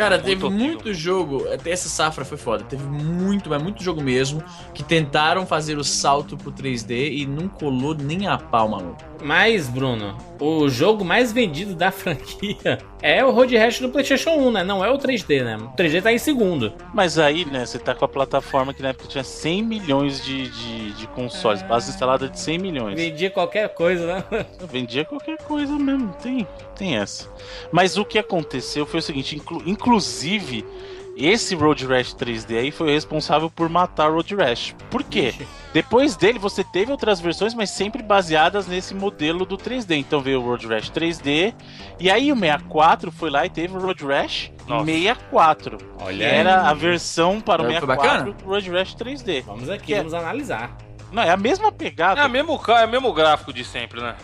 Cara, 0.00 0.16
Muito 0.16 0.26
teve 0.26 0.44
horrível. 0.44 0.66
muito 0.66 0.94
jogo, 0.94 1.48
até 1.52 1.70
essa 1.70 1.88
safra 1.88 2.24
foi 2.24 2.38
foda, 2.38 2.64
teve 2.64 2.84
muito, 2.84 3.48
mas 3.50 3.62
muito 3.62 3.82
jogo 3.82 4.00
mesmo, 4.02 4.42
que 4.74 4.82
tentaram 4.82 5.46
fazer 5.46 5.78
o 5.78 5.84
salto 5.84 6.36
pro 6.36 6.50
3D 6.52 7.12
e 7.12 7.26
não 7.26 7.48
colou 7.48 7.94
nem 7.94 8.26
a 8.26 8.38
pau, 8.38 8.68
maluco. 8.68 8.96
Mas, 9.22 9.68
Bruno, 9.68 10.16
o 10.40 10.66
jogo 10.70 11.04
mais 11.04 11.30
vendido 11.30 11.74
da 11.74 11.90
franquia 11.92 12.78
é 13.02 13.22
o 13.24 13.30
Road 13.30 13.54
Rash 13.56 13.80
no 13.80 13.90
PlayStation 13.90 14.30
1, 14.30 14.50
né? 14.50 14.64
Não 14.64 14.82
é 14.82 14.90
o 14.90 14.96
3D, 14.98 15.44
né? 15.44 15.56
O 15.58 15.76
3D 15.76 16.02
tá 16.02 16.10
em 16.10 16.16
segundo. 16.18 16.72
Mas 16.94 17.18
aí, 17.18 17.44
né, 17.44 17.66
você 17.66 17.78
tá 17.78 17.94
com 17.94 18.04
a 18.04 18.08
plataforma 18.08 18.72
que 18.72 18.82
na 18.82 18.88
época 18.90 19.06
tinha 19.08 19.22
100 19.22 19.62
milhões 19.62 20.24
de, 20.24 20.48
de, 20.48 20.92
de 20.92 21.06
consoles, 21.08 21.60
base 21.62 21.90
instalada 21.90 22.28
de 22.28 22.40
100 22.40 22.58
milhões. 22.58 22.94
Vendia 22.96 23.28
qualquer 23.30 23.68
coisa, 23.74 24.06
né? 24.06 24.46
Eu 24.58 24.66
vendia 24.66 25.04
qualquer 25.04 25.36
coisa 25.42 25.78
mesmo, 25.78 26.14
tem, 26.22 26.46
tem 26.74 26.96
essa. 26.96 27.28
Mas 27.70 27.98
o 27.98 28.04
que 28.06 28.18
aconteceu 28.18 28.86
foi 28.86 29.00
o 29.00 29.02
seguinte, 29.02 29.36
inclu- 29.36 29.62
inclusive, 29.90 30.64
esse 31.16 31.54
Road 31.54 31.84
Rash 31.86 32.14
3D 32.14 32.56
aí 32.58 32.70
foi 32.70 32.86
o 32.88 32.94
responsável 32.94 33.50
por 33.50 33.68
matar 33.68 34.08
o 34.10 34.14
Road 34.14 34.34
Rash. 34.36 34.74
Por 34.88 35.02
quê? 35.02 35.34
Depois 35.74 36.16
dele 36.16 36.38
você 36.38 36.62
teve 36.64 36.90
outras 36.92 37.20
versões, 37.20 37.52
mas 37.54 37.70
sempre 37.70 38.02
baseadas 38.02 38.66
nesse 38.66 38.94
modelo 38.94 39.44
do 39.44 39.58
3D. 39.58 39.96
Então 39.98 40.20
veio 40.20 40.40
o 40.40 40.44
Road 40.44 40.66
Rash 40.68 40.90
3D, 40.90 41.52
e 41.98 42.08
aí 42.10 42.32
o 42.32 42.36
64 42.36 43.10
foi 43.10 43.30
lá 43.30 43.44
e 43.44 43.50
teve 43.50 43.76
o 43.76 43.80
Road 43.80 44.04
Rash 44.06 44.50
Nossa. 44.66 44.84
64. 44.86 45.78
Olha 46.00 46.16
Que 46.16 46.24
aí. 46.24 46.30
era 46.36 46.68
a 46.68 46.74
versão 46.74 47.40
para 47.40 47.62
o 47.62 47.64
Foi 47.66 47.74
64 47.74 48.08
bacana? 48.08 48.32
do 48.32 48.44
Road 48.44 48.70
Rash 48.70 48.94
3D. 48.94 49.42
Vamos 49.44 49.68
aqui, 49.68 49.86
Que 49.86 49.94
é- 49.94 49.98
vamos 49.98 50.14
analisar. 50.14 50.76
Não, 51.12 51.22
é 51.24 51.30
a 51.30 51.36
mesma 51.36 51.72
pegada. 51.72 52.20
É, 52.20 52.24
o 52.26 52.30
mesmo, 52.30 52.60
é 52.68 52.84
o 52.84 52.88
mesmo 52.88 53.12
gráfico 53.12 53.52
de 53.52 53.64
sempre, 53.64 54.00
né? 54.00 54.14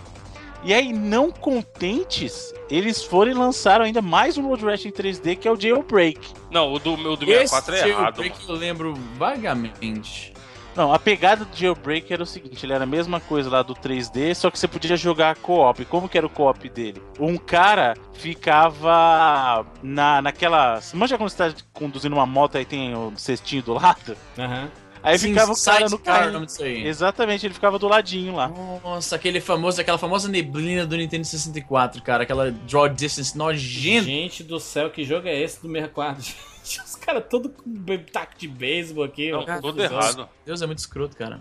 E 0.65 0.75
aí, 0.75 0.93
não 0.93 1.31
contentes, 1.31 2.53
eles 2.69 3.03
foram 3.03 3.31
e 3.31 3.35
lançaram 3.35 3.85
ainda 3.85 4.03
mais 4.03 4.37
um 4.37 4.47
Road 4.49 4.65
Rash 4.65 4.87
em 4.87 4.91
3D, 4.91 5.37
que 5.37 5.47
é 5.47 5.51
o 5.53 5.61
Jailbreak. 5.61 6.21
Não, 6.51 6.73
o 6.73 6.79
do, 6.79 6.95
o 6.95 7.17
do 7.17 7.27
64 7.27 7.75
é 7.75 7.79
Esse 7.79 7.89
errado. 7.89 8.17
Jailbreak 8.17 8.49
eu 8.49 8.55
lembro 8.55 8.95
vagamente. 9.17 10.33
Não, 10.77 10.93
a 10.93 10.99
pegada 10.99 11.47
do 11.47 11.57
Jailbreak 11.57 12.13
era 12.13 12.23
o 12.23 12.27
seguinte, 12.27 12.67
ele 12.67 12.75
era 12.75 12.85
a 12.85 12.87
mesma 12.87 13.19
coisa 13.19 13.49
lá 13.49 13.63
do 13.63 13.75
3D, 13.75 14.35
só 14.35 14.51
que 14.51 14.59
você 14.59 14.69
podia 14.69 14.95
jogar 14.95 15.35
co-op. 15.37 15.83
Como 15.87 16.07
que 16.07 16.19
era 16.19 16.27
o 16.27 16.31
co-op 16.31 16.69
dele? 16.69 17.03
Um 17.19 17.39
cara 17.39 17.95
ficava 18.13 19.65
na, 19.83 20.21
naquela... 20.21 20.79
Manja 20.93 21.17
quando 21.17 21.31
você 21.31 21.51
tá 21.51 21.55
conduzindo 21.73 22.13
uma 22.13 22.27
moto 22.27 22.59
aí 22.59 22.67
tem 22.67 22.95
o 22.95 23.13
cestinho 23.17 23.63
do 23.63 23.73
lado? 23.73 24.15
Aham. 24.39 24.71
Aí 25.07 25.17
Sim, 25.21 25.29
ficava 25.29 25.53
o 25.53 25.57
cara 25.57 25.89
no 25.89 25.95
o 25.95 25.99
carro. 26.01 26.33
nome 26.33 26.47
disso 26.47 26.65
aí. 26.65 26.85
Exatamente, 26.85 27.47
ele 27.47 27.55
ficava 27.55 27.79
do 27.79 27.87
ladinho 27.87 28.35
lá. 28.35 28.49
Nossa, 28.83 29.15
aquele 29.15 29.41
famoso, 29.41 29.81
aquela 29.81 29.99
famosa 29.99 30.29
neblina 30.29 30.85
do 30.85 30.97
Nintendo 30.97 31.25
64, 31.25 32.03
cara. 32.03 32.25
Aquela 32.25 32.51
draw 32.51 32.89
distance 32.89 33.39
nojenta. 33.39 34.05
Gente 34.05 34.43
do 34.43 34.59
céu, 34.59 34.91
que 34.91 35.05
jogo 35.05 35.29
é 35.29 35.41
esse 35.41 35.63
do 35.63 35.69
64? 35.71 36.25
Gente, 36.67 36.81
Os 36.81 36.97
caras 36.97 37.23
todos 37.31 37.53
com 37.53 37.71
um 37.71 37.99
taco 38.11 38.37
de 38.37 38.49
beisebol 38.49 39.05
aqui. 39.05 39.31
Não, 39.31 39.45
ó. 39.49 39.61
tudo 39.61 39.81
errado. 39.81 40.29
Deus, 40.45 40.61
é 40.61 40.67
muito 40.67 40.79
escroto, 40.81 41.17
cara. 41.17 41.39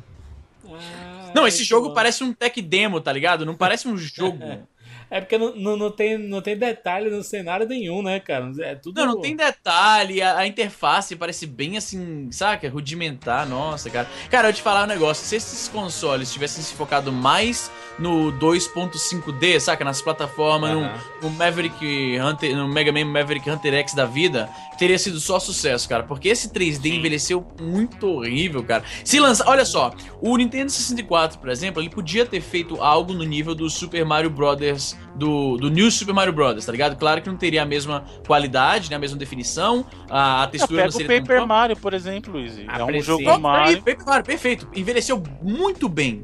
Ai, 0.63 1.31
Não, 1.33 1.47
esse 1.47 1.63
jogo 1.63 1.85
mano. 1.85 1.95
parece 1.95 2.23
um 2.23 2.31
tech 2.31 2.61
demo, 2.61 3.01
tá 3.01 3.11
ligado? 3.11 3.47
Não 3.47 3.55
parece 3.55 3.87
um 3.87 3.97
jogo. 3.97 4.37
É 5.09 5.21
porque 5.21 5.37
não, 5.37 5.55
não, 5.55 5.77
não 5.77 5.91
tem, 5.91 6.17
não 6.17 6.41
tem 6.41 6.57
detalhe 6.57 7.09
no 7.09 7.23
cenário 7.23 7.67
nenhum, 7.67 8.01
né, 8.01 8.19
cara? 8.19 8.51
É 8.59 8.75
tudo. 8.75 8.99
Não, 8.99 9.13
não 9.13 9.21
tem 9.21 9.35
detalhe, 9.35 10.21
a, 10.21 10.37
a 10.39 10.47
interface 10.47 11.15
parece 11.15 11.45
bem 11.45 11.77
assim, 11.77 12.29
saca? 12.31 12.69
Rudimentar, 12.69 13.47
nossa, 13.47 13.89
cara. 13.89 14.09
Cara, 14.29 14.49
eu 14.49 14.53
te 14.53 14.61
falar 14.61 14.83
um 14.83 14.87
negócio, 14.87 15.25
se 15.25 15.35
esses 15.35 15.67
consoles 15.67 16.31
tivessem 16.31 16.63
se 16.63 16.73
focado 16.73 17.11
mais 17.11 17.71
no 17.99 18.31
2.5D, 18.33 19.59
saca? 19.59 19.85
Nas 19.85 20.01
plataformas, 20.01 20.71
no, 20.71 20.83
Aham. 20.83 21.01
no 21.21 21.29
Maverick 21.31 22.19
Hunter, 22.19 22.55
no 22.55 22.67
Mega 22.67 22.91
Man 22.91 23.05
Maverick 23.05 23.49
Hunter 23.49 23.73
X 23.75 23.93
da 23.93 24.05
vida, 24.05 24.49
teria 24.77 24.97
sido 24.97 25.19
só 25.19 25.39
sucesso, 25.39 25.87
cara. 25.87 26.03
Porque 26.03 26.29
esse 26.29 26.49
3D 26.49 26.85
envelheceu 26.95 27.45
muito 27.61 28.07
horrível, 28.07 28.63
cara. 28.63 28.83
Se 29.03 29.19
lançar, 29.19 29.47
olha 29.47 29.65
só, 29.65 29.93
o 30.21 30.35
Nintendo 30.37 30.71
64, 30.71 31.39
por 31.39 31.49
exemplo, 31.49 31.81
ele 31.81 31.89
podia 31.89 32.25
ter 32.25 32.41
feito 32.41 32.81
algo 32.81 33.13
no 33.13 33.23
nível 33.23 33.55
do 33.55 33.69
Super 33.69 34.05
Mario 34.05 34.29
Brothers, 34.29 34.94
do, 35.15 35.57
do 35.57 35.69
New 35.69 35.89
Super 35.89 36.13
Mario 36.13 36.33
Brothers, 36.33 36.65
tá 36.65 36.71
ligado? 36.71 36.95
Claro 36.95 37.21
que 37.21 37.29
não 37.29 37.37
teria 37.37 37.63
a 37.63 37.65
mesma 37.65 38.05
qualidade, 38.25 38.89
né, 38.89 38.95
a 38.95 38.99
mesma 38.99 39.17
definição, 39.17 39.85
a, 40.09 40.43
a 40.43 40.47
textura 40.47 40.83
pega 40.83 40.89
não 40.89 40.89
o 40.89 40.91
seria 40.91 41.07
tão 41.07 41.17
Paper 41.21 41.37
top. 41.37 41.47
Mario, 41.47 41.77
por 41.77 41.93
exemplo, 41.93 42.33
Luiz. 42.33 42.57
É 42.57 42.83
um 42.83 43.01
jogo 43.01 43.39
Mario. 43.39 43.77
Paper 43.77 44.05
Mario, 44.05 44.25
perfeito. 44.25 44.67
Envelheceu 44.75 45.21
muito 45.41 45.87
bem. 45.87 46.23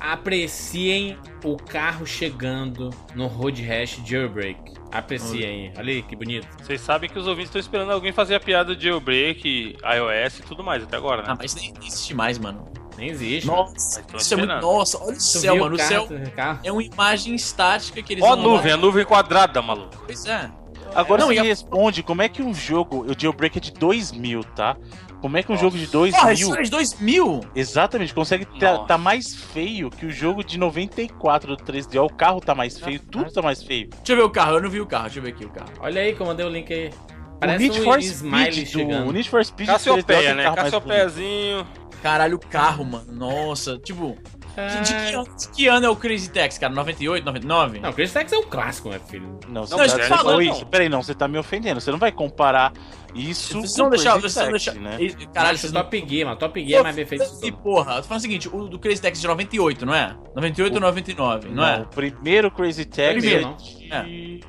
Apreciem 0.00 1.16
o 1.44 1.56
carro 1.56 2.04
chegando 2.04 2.90
no 3.14 3.28
Road 3.28 3.62
Rash 3.62 4.00
Jailbreak. 4.04 4.72
Apreciem. 4.90 5.72
Olha 5.78 5.92
aí, 5.92 6.02
que 6.02 6.16
bonito. 6.16 6.46
Vocês 6.60 6.80
sabem 6.80 7.08
que 7.08 7.18
os 7.18 7.26
ouvintes 7.26 7.48
estão 7.48 7.60
esperando 7.60 7.92
alguém 7.92 8.12
fazer 8.12 8.34
a 8.34 8.40
piada 8.40 8.74
de 8.74 8.84
jailbreak, 8.84 9.76
iOS 9.82 10.40
e 10.40 10.42
tudo 10.42 10.64
mais 10.64 10.82
até 10.82 10.96
agora, 10.96 11.22
né? 11.22 11.28
Ah, 11.30 11.36
mas 11.38 11.54
nem 11.54 11.72
existe 11.80 12.14
mais, 12.14 12.36
mano. 12.36 12.81
Nem 13.02 13.10
existe. 13.10 13.46
Nossa, 13.48 14.00
tô 14.04 14.16
isso 14.16 14.32
é 14.34 14.36
muito. 14.36 14.60
Nossa, 14.60 14.98
olha 14.98 15.10
o 15.10 15.14
Tu 15.14 15.20
céu, 15.22 15.56
mano. 15.58 15.74
O 15.74 15.78
carro- 15.78 15.88
céu 15.88 16.08
carro? 16.36 16.60
é 16.62 16.70
uma 16.70 16.82
imagem 16.84 17.34
estática 17.34 18.00
que 18.00 18.12
eles 18.12 18.22
Ó 18.24 18.34
a 18.34 18.36
nuvem, 18.36 18.70
a 18.72 18.76
nuvem 18.76 19.04
quadrada, 19.04 19.60
maluco. 19.60 20.02
Pois 20.06 20.24
é. 20.26 20.48
Agora 20.94 21.22
Não, 21.22 21.28
você 21.28 21.34
me 21.34 21.40
a- 21.40 21.42
responde, 21.42 22.02
como 22.02 22.22
é 22.22 22.28
que 22.28 22.42
um 22.42 22.54
jogo, 22.54 23.04
o 23.10 23.18
Jailbreak 23.18 23.58
é 23.58 23.60
de 23.60 23.72
2000, 23.72 24.44
tá? 24.44 24.76
Como 25.20 25.36
é 25.36 25.42
que 25.42 25.50
um 25.50 25.54
Nossa. 25.54 25.64
jogo 25.64 25.78
de 25.78 25.86
Porra, 25.86 26.10
2000, 26.10 26.32
isso 26.34 26.54
é 26.56 26.62
de 26.62 26.70
2000? 26.70 27.40
exatamente, 27.56 28.12
consegue 28.14 28.44
tá, 28.44 28.72
Nossa. 28.74 28.86
tá 28.88 28.98
mais 28.98 29.34
feio 29.34 29.90
que 29.90 30.04
o 30.06 30.10
jogo 30.10 30.44
de 30.44 30.58
94 30.58 31.56
do 31.56 31.64
3DO? 31.64 32.04
O 32.04 32.12
carro 32.12 32.40
tá 32.40 32.54
mais 32.54 32.78
feio, 32.78 33.00
tudo 33.00 33.32
tá 33.32 33.40
mais 33.42 33.62
feio. 33.64 33.88
Deixa 33.88 34.12
eu 34.12 34.16
ver 34.16 34.22
o 34.22 34.30
carro, 34.30 34.56
eu 34.56 34.62
não 34.62 34.70
vi 34.70 34.80
o 34.80 34.86
carro, 34.86 35.04
deixa 35.04 35.18
eu 35.18 35.22
ver 35.24 35.30
aqui 35.30 35.44
o 35.44 35.48
carro. 35.50 35.70
Olha 35.80 36.00
aí, 36.02 36.12
como 36.12 36.24
eu 36.24 36.26
mandei 36.34 36.46
o 36.46 36.48
link 36.50 36.72
aí. 36.72 36.88
o 36.88 37.38
Parece 37.38 37.58
Need 37.64 37.80
um 37.80 37.84
for 37.84 37.98
smiley 38.00 38.52
Speed, 38.52 38.64
do, 38.64 38.70
chegando. 38.70 39.08
o 39.08 39.12
Need 39.12 39.28
for 39.30 39.44
Speed 39.44 39.66
do 39.68 39.72
3DO 39.72 39.76
Cassiopeia, 39.76 40.34
né? 40.34 40.54
Cassiopeiazinho. 40.54 41.66
Caralho, 42.02 42.36
o 42.36 42.40
carro, 42.40 42.84
mano. 42.84 43.12
Nossa, 43.12 43.78
tipo. 43.78 44.16
De, 44.54 44.82
de 44.82 44.92
que, 44.94 45.14
Ah, 45.14 45.20
ano, 45.20 45.36
de 45.36 45.48
que 45.48 45.66
ano 45.66 45.86
é 45.86 45.88
o 45.88 45.96
Crazy 45.96 46.28
Taxi, 46.30 46.60
cara? 46.60 46.74
98, 46.74 47.24
99? 47.24 47.80
Não, 47.80 47.90
Chris 47.90 48.12
Tax 48.12 48.30
é 48.32 48.36
um 48.36 48.42
clássico, 48.42 48.90
meu 48.90 49.00
filho. 49.00 49.38
Não, 49.48 49.66
você 49.66 49.74
Não, 49.74 49.86
tá, 49.86 49.98
falou 50.08 50.24
falando. 50.24 50.42
isso. 50.42 50.66
Peraí, 50.66 50.90
não, 50.90 51.02
você 51.02 51.14
tá 51.14 51.26
me 51.26 51.38
ofendendo. 51.38 51.80
Você 51.80 51.90
não 51.90 51.98
vai 51.98 52.12
comparar 52.12 52.70
isso 53.14 53.54
Vocês 53.60 53.72
com 53.72 53.78
vão 53.78 53.90
deixar, 53.90 54.10
Crazy 54.18 54.34
vocês 54.34 54.34
Taxi, 54.34 54.50
deixar. 54.50 54.74
né? 54.74 55.26
Caralho, 55.32 55.56
vocês 55.56 55.72
é 55.72 55.74
não. 55.74 55.82
Top 55.82 56.04
Gear, 56.06 56.26
mano. 56.26 56.38
Top 56.38 56.66
Gear 56.66 56.80
é 56.80 56.82
mais 56.82 56.96
bem 56.96 57.06
feito 57.06 57.24
E 57.42 57.50
porra, 57.50 57.92
eu 57.94 58.02
tô 58.02 58.08
falando 58.08 58.18
o 58.18 58.22
seguinte, 58.22 58.48
o 58.52 58.68
do 58.68 58.78
Crazy 58.78 59.00
Taxi 59.00 59.22
de 59.22 59.26
98, 59.28 59.86
não 59.86 59.94
é? 59.94 60.14
98 60.34 60.74
ou 60.74 60.80
99, 60.80 61.48
não, 61.48 61.64
é? 61.64 61.80
O 61.80 61.86
primeiro 61.86 62.50
Crazy 62.50 62.84
Taxi 62.84 63.12
Primeiro, 63.20 63.40
é 63.40 63.44
não. 63.44 63.56
de... 63.56 64.40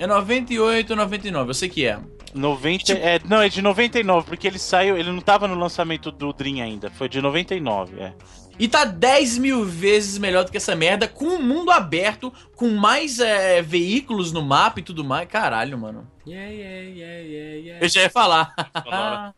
É 0.00 0.06
98 0.08 0.90
ou 0.90 0.96
99, 0.96 1.50
eu 1.50 1.54
sei 1.54 1.68
que 1.68 1.86
é. 1.86 2.00
90, 2.34 2.92
é, 2.92 3.20
não, 3.24 3.40
é 3.40 3.48
de 3.48 3.60
99, 3.60 4.26
porque 4.26 4.46
ele 4.46 4.58
saiu, 4.58 4.96
ele 4.96 5.10
não 5.10 5.20
tava 5.20 5.48
no 5.48 5.54
lançamento 5.54 6.10
do 6.10 6.32
Dream 6.32 6.62
ainda, 6.62 6.90
foi 6.90 7.08
de 7.08 7.20
99, 7.20 8.00
é. 8.00 8.12
E 8.58 8.68
tá 8.68 8.84
10 8.84 9.38
mil 9.38 9.64
vezes 9.64 10.18
melhor 10.18 10.44
do 10.44 10.50
que 10.50 10.58
essa 10.58 10.76
merda, 10.76 11.08
com 11.08 11.24
o 11.24 11.42
mundo 11.42 11.70
aberto, 11.70 12.30
com 12.54 12.68
mais 12.68 13.18
é, 13.18 13.62
veículos 13.62 14.32
no 14.32 14.42
mapa 14.42 14.80
e 14.80 14.82
tudo 14.82 15.02
mais. 15.02 15.26
Caralho, 15.26 15.78
mano. 15.78 16.06
Yeah, 16.26 16.50
yeah, 16.50 16.88
yeah, 16.90 17.20
yeah, 17.20 17.56
yeah. 17.56 17.84
Eu 17.84 17.88
já 17.88 18.02
ia 18.02 18.10
falar. 18.10 18.52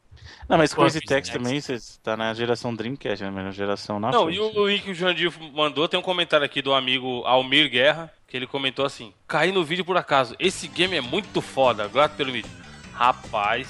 Não, 0.48 0.58
mas 0.58 0.74
Crazy 0.74 1.00
Next. 1.08 1.32
também, 1.32 1.60
você 1.60 1.78
tá 2.02 2.16
na 2.16 2.34
geração 2.34 2.74
Dreamcast, 2.74 3.24
né? 3.24 3.30
na 3.30 3.52
geração 3.52 4.00
na 4.00 4.10
Não, 4.10 4.24
frente. 4.24 4.36
e 4.36 4.40
o, 4.40 4.58
o 4.58 4.68
link 4.68 4.82
que 4.82 4.90
o 4.90 4.94
Jandir 4.94 5.32
mandou, 5.54 5.86
tem 5.86 5.98
um 5.98 6.02
comentário 6.02 6.44
aqui 6.44 6.60
do 6.60 6.74
amigo 6.74 7.22
Almir 7.24 7.70
Guerra, 7.70 8.12
que 8.26 8.36
ele 8.36 8.46
comentou 8.46 8.84
assim: 8.84 9.14
Caí 9.28 9.52
no 9.52 9.62
vídeo 9.62 9.84
por 9.84 9.96
acaso, 9.96 10.34
esse 10.38 10.66
game 10.66 10.96
é 10.96 11.00
muito 11.00 11.40
foda, 11.40 11.86
grato 11.86 12.16
pelo 12.16 12.32
vídeo. 12.32 12.50
Rapaz, 12.94 13.66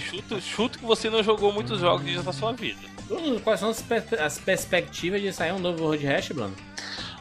chuto, 0.00 0.40
chuto 0.40 0.78
que 0.78 0.84
você 0.84 1.08
não 1.10 1.22
jogou 1.22 1.52
muitos 1.52 1.80
jogos 1.80 2.04
disso 2.06 2.22
na 2.24 2.32
sua 2.32 2.52
vida. 2.52 2.80
Bruno, 3.08 3.40
quais 3.40 3.60
são 3.60 3.70
as, 3.70 3.80
per- 3.82 4.20
as 4.20 4.38
perspectivas 4.38 5.20
de 5.22 5.32
sair 5.32 5.52
um 5.52 5.58
novo 5.58 5.84
Road 5.86 6.04
Rash, 6.04 6.28
Bruno? 6.30 6.54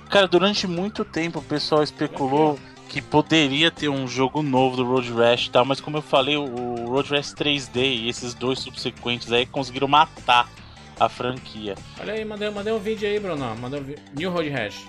Cara, 0.10 0.28
durante 0.28 0.68
muito 0.68 1.04
tempo 1.06 1.40
o 1.40 1.44
pessoal 1.44 1.84
especulou 1.84 2.60
que 2.90 3.02
poderia 3.02 3.72
ter 3.72 3.90
um 3.90 4.08
jogo 4.08 4.42
novo 4.42 4.78
do 4.78 4.86
Road 4.86 5.12
Rash 5.14 5.48
e 5.48 5.52
tal, 5.52 5.66
mas 5.66 5.82
como 5.82 5.98
eu 5.98 6.02
falei, 6.02 6.38
o 6.38 6.86
Road 6.88 7.10
Rash 7.12 7.34
3D 7.34 7.78
e 7.78 8.10
esses 8.10 8.34
dois 8.34 8.60
subsequentes 8.60 9.32
aí 9.32 9.46
conseguiram 9.46 9.88
matar 9.88 10.50
a 11.00 11.10
franquia. 11.10 11.76
Olha 12.00 12.14
aí, 12.14 12.24
mandei, 12.24 12.50
mandei 12.50 12.72
um 12.74 12.80
vídeo 12.80 13.08
aí, 13.08 13.20
Bruno. 13.20 13.56
Mandei 13.60 13.80
um 13.80 13.84
vi- 13.84 13.98
New 14.16 14.32
Road 14.32 14.50
Rash. 14.50 14.86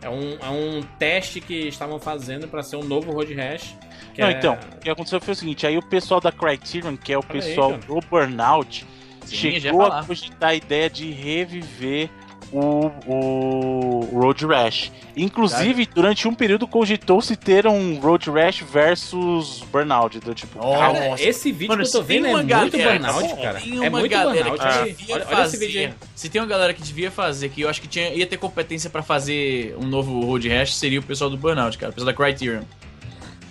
É 0.00 0.08
um, 0.08 0.38
é 0.40 0.48
um 0.48 0.80
teste 0.98 1.40
que 1.40 1.68
estavam 1.68 1.98
fazendo 2.00 2.48
pra 2.48 2.62
ser 2.62 2.76
um 2.76 2.82
novo 2.84 3.12
Road 3.12 3.34
Rash. 3.34 3.74
Que 4.14 4.20
Não, 4.20 4.28
é- 4.28 4.32
então, 4.32 4.58
o 4.76 4.80
que 4.80 4.90
aconteceu 4.90 5.20
foi 5.20 5.32
o 5.32 5.36
seguinte, 5.36 5.66
aí 5.66 5.76
o 5.78 5.82
pessoal 5.82 6.20
da 6.20 6.30
Criterion, 6.32 6.96
que 6.96 7.12
é 7.12 7.16
o 7.16 7.20
Olha 7.20 7.26
aí, 7.32 7.40
pessoal 7.48 7.70
cara. 7.70 7.82
do 7.86 8.00
Burnout, 8.08 8.86
Sim, 9.24 9.60
chegou 9.60 9.82
a 9.86 10.02
cogitar 10.04 10.50
a 10.50 10.54
ideia 10.54 10.90
de 10.90 11.10
reviver 11.12 12.08
o, 12.52 12.90
o 13.06 14.08
Road 14.12 14.44
Rash. 14.44 14.90
Inclusive, 15.16 15.86
durante 15.86 16.26
um 16.26 16.34
período 16.34 16.66
cogitou-se 16.66 17.36
ter 17.36 17.64
um 17.66 18.00
Road 18.00 18.28
Rash 18.28 18.60
versus 18.62 19.62
Burnout. 19.70 20.16
Então, 20.16 20.34
tipo, 20.34 20.58
Nossa. 20.58 20.78
Cara, 20.78 21.22
esse 21.22 21.52
vídeo 21.52 21.68
Mano, 21.68 21.82
que 21.82 21.88
eu 21.88 21.92
tô 21.92 22.02
vendo 22.02 22.26
é 22.26 22.30
uma 22.30 22.38
muito 22.38 22.48
galera- 22.76 22.98
burnout, 23.12 23.36
cara. 23.42 23.60
Tem 23.60 23.76
É 23.76 23.80
uma 23.88 23.90
muito 24.00 24.10
galera 24.10 24.50
burnout. 24.50 24.58
que 24.60 24.66
Olha, 24.80 24.84
devia 24.94 25.14
olha, 25.14 25.24
olha 25.26 25.32
esse 25.34 25.52
fazer. 25.52 25.66
vídeo 25.66 25.80
aí. 25.80 25.94
Se 26.16 26.28
tem 26.28 26.40
uma 26.40 26.48
galera 26.48 26.74
que 26.74 26.82
devia 26.82 27.10
fazer, 27.10 27.48
que 27.50 27.60
eu 27.60 27.68
acho 27.68 27.80
que 27.80 27.86
tinha, 27.88 28.08
ia 28.14 28.26
ter 28.26 28.36
competência 28.36 28.90
pra 28.90 29.02
fazer 29.02 29.76
um 29.78 29.86
novo 29.86 30.20
Road 30.24 30.48
Rash, 30.48 30.74
seria 30.74 30.98
o 30.98 31.02
pessoal 31.04 31.30
do 31.30 31.36
Burnout, 31.36 31.78
cara. 31.78 31.90
O 31.92 31.94
pessoal 31.94 32.12
da 32.12 32.16
Criterion. 32.24 32.62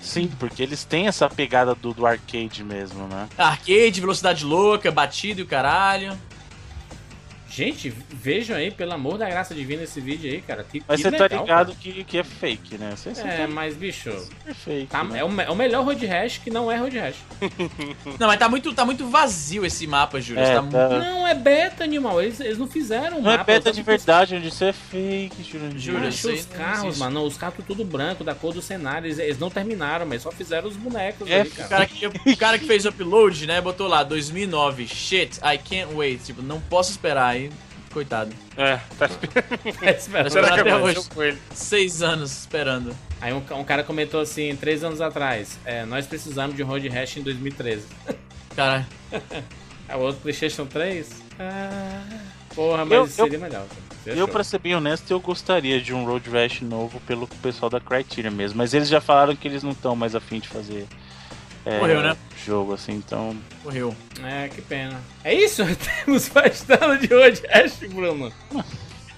Sim, 0.02 0.28
porque 0.40 0.64
eles 0.64 0.84
têm 0.84 1.08
essa 1.08 1.30
pegada 1.30 1.76
do, 1.76 1.94
do 1.94 2.06
arcade 2.06 2.64
mesmo, 2.64 3.08
né? 3.08 3.28
Arcade, 3.38 4.02
velocidade 4.02 4.46
louca, 4.46 4.92
batido 4.92 5.42
e 5.42 5.44
o 5.44 5.48
caralho. 5.48 6.18
Gente, 7.50 7.94
vejam 8.10 8.56
aí, 8.56 8.70
pelo 8.72 8.94
amor 8.94 9.18
da 9.18 9.28
graça 9.28 9.56
divina, 9.56 9.84
esse 9.84 10.00
vídeo 10.00 10.32
aí, 10.32 10.42
cara. 10.42 10.64
Que, 10.64 10.84
Mas 10.88 10.98
que 11.02 11.10
você 11.10 11.18
tá 11.18 11.24
legal, 11.24 11.42
ligado 11.42 11.76
que, 11.76 12.04
que 12.04 12.18
é 12.18 12.24
fake, 12.24 12.78
né? 12.78 12.92
Você, 12.96 13.14
você. 13.16 13.22
É, 13.22 13.38
tá 13.38 13.48
mas 13.48 13.76
bicho, 13.76 14.12
super 14.20 14.54
fake. 14.54 14.88
tá- 14.88 15.04
né? 15.04 15.20
é, 15.20 15.24
o, 15.26 15.42
é 15.42 15.50
o 15.50 15.56
melhor 15.56 15.84
Road 15.84 16.06
Rash 16.06 16.38
que 16.38 16.52
não 16.52 16.72
é 16.72 16.78
Road 16.78 16.98
Rash. 16.98 17.16
Não, 18.20 18.28
mas 18.28 18.38
tá 18.40 18.50
muito, 18.50 18.74
tá 18.74 18.86
muito 18.86 19.08
vazio 19.08 19.66
esse 19.66 19.88
mapa, 19.88 20.20
Júlio. 20.20 20.44
É, 20.44 20.56
tá 20.56 20.62
tá- 20.64 21.00
Não, 21.00 21.28
é 21.28 21.34
beta, 21.34 21.84
animal. 21.84 22.22
Eles, 22.22 22.40
eles 22.40 22.58
não 22.58 22.68
fizeram 22.68 23.22
Não 23.22 23.32
é 23.32 23.38
mapa, 23.38 23.46
beta 23.46 23.70
só 23.70 23.76
de 23.76 23.82
verdade, 23.82 24.36
onde 24.36 24.48
isso 24.50 24.64
é 24.64 24.74
fake, 24.74 25.42
isso 26.10 26.28
aí 26.30 26.36
os 26.40 26.46
carros, 26.46 26.98
mano. 26.98 27.24
Os 27.24 27.38
carros 27.38 27.64
tudo 27.66 27.84
branco, 27.86 28.24
da 28.24 28.36
cor 28.36 28.54
do 28.54 28.62
cenário. 28.62 29.08
Eles, 29.08 29.20
eles 29.20 29.40
não 29.40 29.50
terminaram, 29.50 30.06
mas 30.06 30.22
só 30.22 30.32
fizeram 30.32 30.68
os 30.68 30.76
bonecos 30.76 31.30
É, 31.30 31.42
ali, 31.42 31.50
O 31.50 31.68
cara. 31.70 31.86
que, 31.86 32.08
o 32.08 32.38
cara 32.38 32.60
que 32.60 32.66
fez 32.66 32.86
o 32.86 32.90
upload, 32.90 33.46
né, 33.48 33.62
botou 33.62 33.88
lá, 33.88 34.04
2009, 34.04 34.88
shit, 34.88 35.38
I 35.38 35.58
can't 35.58 35.94
wait. 35.94 36.22
Tipo, 36.24 36.42
não 36.42 36.60
posso 36.60 36.92
esperar. 36.92 37.28
Aí, 37.28 37.39
coitado. 37.92 38.32
É, 38.58 38.78
tá 38.98 39.06
esperando. 39.12 39.80
Tá 39.80 39.92
esperando. 39.92 40.30
Será 40.32 40.52
que 40.54 40.60
até 40.62 40.76
hoje 40.76 41.10
com 41.10 41.24
ele. 41.24 41.38
Seis 41.54 42.02
anos 42.02 42.32
esperando. 42.32 42.96
Aí 43.22 43.34
um, 43.34 43.44
um 43.60 43.64
cara 43.64 43.84
comentou 43.84 44.20
assim, 44.22 44.56
três 44.56 44.84
anos 44.84 45.02
atrás, 45.02 45.58
é, 45.66 45.86
nós 45.86 46.06
precisamos 46.08 46.56
de 46.56 46.64
um 46.64 46.68
Road 46.68 46.88
Rash 46.88 47.18
em 47.18 47.22
2013. 47.22 47.86
Cara, 48.56 48.88
É 49.88 49.96
o 49.96 50.00
outro 50.00 50.22
PlayStation 50.22 50.66
3? 50.66 51.10
Ah, 51.40 52.04
porra, 52.56 52.86
mas 52.86 52.98
Eu- 52.98 53.08
seria 53.08 53.40
melhor. 53.40 53.66
Seria 54.04 54.20
Eu, 54.20 54.28
pra 54.28 54.44
ser 54.44 54.60
bem 54.60 54.76
honesto, 54.76 55.10
eu 55.12 55.20
gostaria 55.20 55.82
de 55.82 55.94
um 55.94 56.06
Road 56.06 56.30
Rash 56.30 56.62
novo 56.62 57.00
pelo 57.02 57.28
pessoal 57.28 57.70
da 57.70 57.80
Criterion 57.82 58.32
mesmo. 58.32 58.58
Mas 58.58 58.74
eles 58.74 58.88
já 58.88 59.02
falaram 59.02 59.36
que 59.36 59.48
eles 59.48 59.62
não 59.64 59.72
estão 59.72 59.96
mais 59.96 60.16
afim 60.16 60.40
de 60.40 60.48
fazer 60.48 60.88
é, 61.66 61.78
Morreu, 61.80 62.02
né? 62.02 62.16
jogo 62.46 62.74
assim, 62.74 62.94
então. 62.94 63.36
morreu. 63.64 63.96
É, 64.24 64.48
que 64.50 64.62
pena. 64.62 65.00
É 65.24 65.34
isso? 65.34 65.64
Temos 66.06 66.30
bastante 66.30 67.08
de 67.08 67.14
Road 67.14 67.42
Rash, 67.52 67.80
Bruno. 67.94 68.32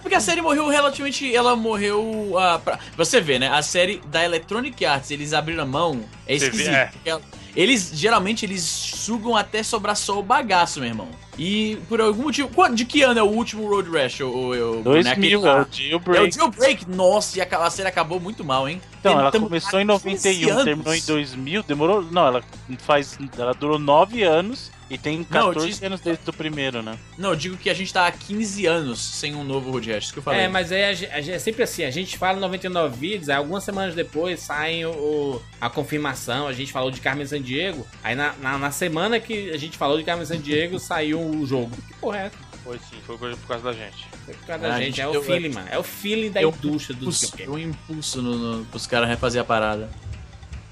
Porque 0.02 0.16
a 0.16 0.20
série 0.20 0.42
morreu 0.42 0.68
relativamente. 0.68 1.34
Ela 1.34 1.56
morreu. 1.56 2.36
ah, 2.38 2.60
pra- 2.60 2.80
você 2.98 3.22
vê, 3.22 3.38
né? 3.38 3.48
A 3.50 3.62
série 3.62 4.02
da 4.08 4.24
Electronic 4.26 4.84
Arts, 4.84 5.12
eles 5.12 5.32
abriram 5.34 5.64
a 5.64 5.68
mão. 5.68 6.04
É 6.28 6.38
Você 6.38 6.50
vê, 6.50 6.64
esquisito. 6.64 6.74
é. 7.06 7.20
Eles 7.56 7.92
geralmente 7.94 8.46
eles 8.46 8.64
sugam 8.64 9.36
até 9.36 9.62
sobrar 9.62 9.96
só 9.96 10.18
o 10.18 10.24
bagaço, 10.24 10.80
meu 10.80 10.88
irmão. 10.90 11.10
E 11.44 11.78
por 11.90 12.00
algum 12.00 12.22
motivo. 12.24 12.50
quando- 12.54 12.76
De 12.76 12.86
que 12.86 13.02
ano 13.02 13.20
é 13.20 13.24
o 13.24 13.28
último 13.28 13.68
Road 13.68 13.90
Rash? 13.90 14.20
O, 14.22 14.26
o, 14.28 14.80
o, 14.80 14.84
2000, 14.84 15.04
naquele 15.04 15.34
é 15.34 15.38
o 15.38 15.42
lá? 15.42 15.50
É 15.58 15.62
o 15.62 15.68
Jailbreak. 15.72 16.36
Jailbreak. 16.36 16.90
Nossa, 16.92 17.40
e 17.40 17.42
a, 17.42 17.46
a 17.66 17.70
série 17.72 17.90
acabou 17.90 18.20
muito 18.20 18.44
mal, 18.44 18.70
hein? 18.70 18.80
Então, 19.00 19.20
ela 19.20 19.32
começou 19.32 19.80
em 19.80 19.88
15 19.88 20.06
91, 20.46 20.52
anos. 20.52 20.64
terminou 20.64 20.94
em 20.94 21.02
2000, 21.02 21.64
demorou. 21.64 22.04
Não, 22.04 22.28
ela 22.28 22.44
faz. 22.78 23.18
Ela 23.36 23.54
durou 23.56 23.80
9 23.80 24.22
anos 24.22 24.72
e 24.92 24.98
tem 24.98 25.18
Não, 25.18 25.24
14 25.26 25.58
eu 25.60 25.66
disse- 25.72 25.86
anos 25.86 26.02
desde 26.02 26.30
o 26.30 26.34
primeiro, 26.34 26.84
né? 26.84 26.96
Não, 27.18 27.30
eu 27.32 27.36
digo 27.36 27.58
que 27.58 27.70
a 27.72 27.74
gente 27.74 27.92
tá 27.92 28.06
há 28.06 28.12
15 28.12 28.68
anos 28.68 29.00
sem 29.00 29.34
um 29.34 29.44
novo 29.44 29.72
Road 29.72 29.92
Rash. 29.92 30.04
Isso 30.04 30.14
que 30.14 30.20
eu 30.20 30.24
falei. 30.24 30.42
É, 30.42 30.48
mas 30.48 30.72
aí 30.72 30.84
a 30.84 30.94
gen- 30.94 31.10
a 31.12 31.20
gen- 31.22 31.34
é 31.34 31.40
sempre 31.40 31.64
assim, 31.64 31.84
a 31.84 31.90
gente 31.90 32.16
fala 32.18 32.40
99 32.40 32.96
vídeos, 32.96 33.30
aí 33.30 33.36
algumas 33.38 33.64
semanas 33.64 33.96
depois 33.96 34.40
saem 34.42 34.86
o, 34.86 34.92
o- 34.92 35.42
a 35.60 35.68
confirmação, 35.70 36.46
a 36.48 36.54
gente 36.54 36.72
falou 36.72 36.92
de 36.92 37.00
Carmen 37.02 37.26
Sandiego, 37.26 37.88
aí 38.04 38.14
na, 38.14 38.34
na, 38.40 38.58
na 38.60 38.70
semana 38.72 39.20
que 39.20 39.50
a 39.50 39.58
gente 39.58 39.78
falou 39.80 39.98
de 39.98 40.04
Carmen 40.04 40.26
Sandiego 40.28 40.78
saiu 40.80 41.20
o 41.32 41.46
jogo. 41.46 41.72
Que 41.88 41.94
porra 41.96 42.18
é 42.20 42.26
essa? 42.28 42.38
Foi 42.64 42.78
sim, 42.78 42.98
foi 43.08 43.18
por 43.18 43.36
por 43.36 43.48
causa 43.48 43.64
da 43.64 43.74
gente. 43.74 44.08
Foi 44.26 44.34
por 44.36 44.46
causa 44.46 44.62
da 44.68 44.78
gente, 44.78 44.86
gente, 44.98 45.02
é 45.02 45.08
o 45.08 45.22
feeling, 45.24 45.50
mano. 45.50 45.68
É 45.72 45.78
o 45.80 45.84
feeling 45.84 46.30
da 46.32 46.42
eu- 46.42 46.50
indústria 46.50 46.96
do 46.96 47.02
impulso, 47.06 47.32
videogame. 47.32 47.52
um 47.66 47.70
impulso 47.70 48.22
no, 48.22 48.36
no, 48.58 48.66
pros 48.66 48.86
caras 48.86 49.10
refazer 49.10 49.42
a 49.42 49.46
parada. 49.46 49.90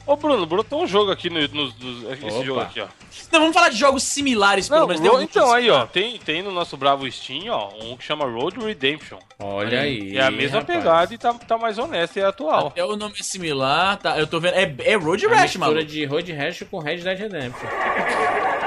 Ô 0.05 0.15
Bruno, 0.15 0.43
brotou 0.45 0.83
um 0.83 0.87
jogo 0.87 1.11
aqui 1.11 1.29
no, 1.29 1.39
nos- 1.49 1.75
nos- 1.77 2.03
esse 2.11 2.25
Opa. 2.25 2.43
jogo 2.43 2.59
aqui, 2.61 2.79
ó. 2.81 2.87
Não, 3.31 3.39
vamos 3.41 3.53
falar 3.53 3.69
de 3.69 3.77
jogos 3.77 4.01
similares, 4.01 4.67
pelo 4.67 4.81
Não, 4.81 4.87
menos. 4.87 5.07
ro- 5.07 5.21
então, 5.21 5.53
aí, 5.53 5.69
ó, 5.69 5.85
tem, 5.85 6.17
tem 6.17 6.41
no 6.41 6.51
nosso 6.51 6.75
bravo 6.77 7.09
Steam, 7.11 7.45
ó, 7.53 7.69
um 7.83 7.95
que 7.95 8.03
chama 8.03 8.25
Road 8.25 8.59
Redemption. 8.59 9.19
Olha 9.37 9.81
aí. 9.81 10.17
é 10.17 10.23
a 10.23 10.31
mesma 10.31 10.59
rapaz. 10.61 10.79
pegada 10.79 11.13
e 11.13 11.17
tá, 11.17 11.31
tá 11.35 11.57
mais 11.59 11.77
honesta 11.77 12.19
e 12.19 12.23
atual. 12.23 12.67
Até 12.67 12.83
o 12.83 12.95
nome 12.95 13.13
é 13.19 13.23
similar, 13.23 13.97
tá? 13.97 14.17
Eu 14.17 14.25
tô 14.25 14.39
vendo. 14.39 14.55
É, 14.55 14.73
é 14.79 14.95
Road 14.95 15.23
A 15.25 15.29
Rash, 15.29 15.41
mistura 15.57 15.67
mano. 15.75 15.85
de 15.85 16.05
Road 16.05 16.31
Rash 16.33 16.63
com 16.71 16.79
Red 16.79 16.97
Dead 16.97 17.19
Redemption. 17.19 17.69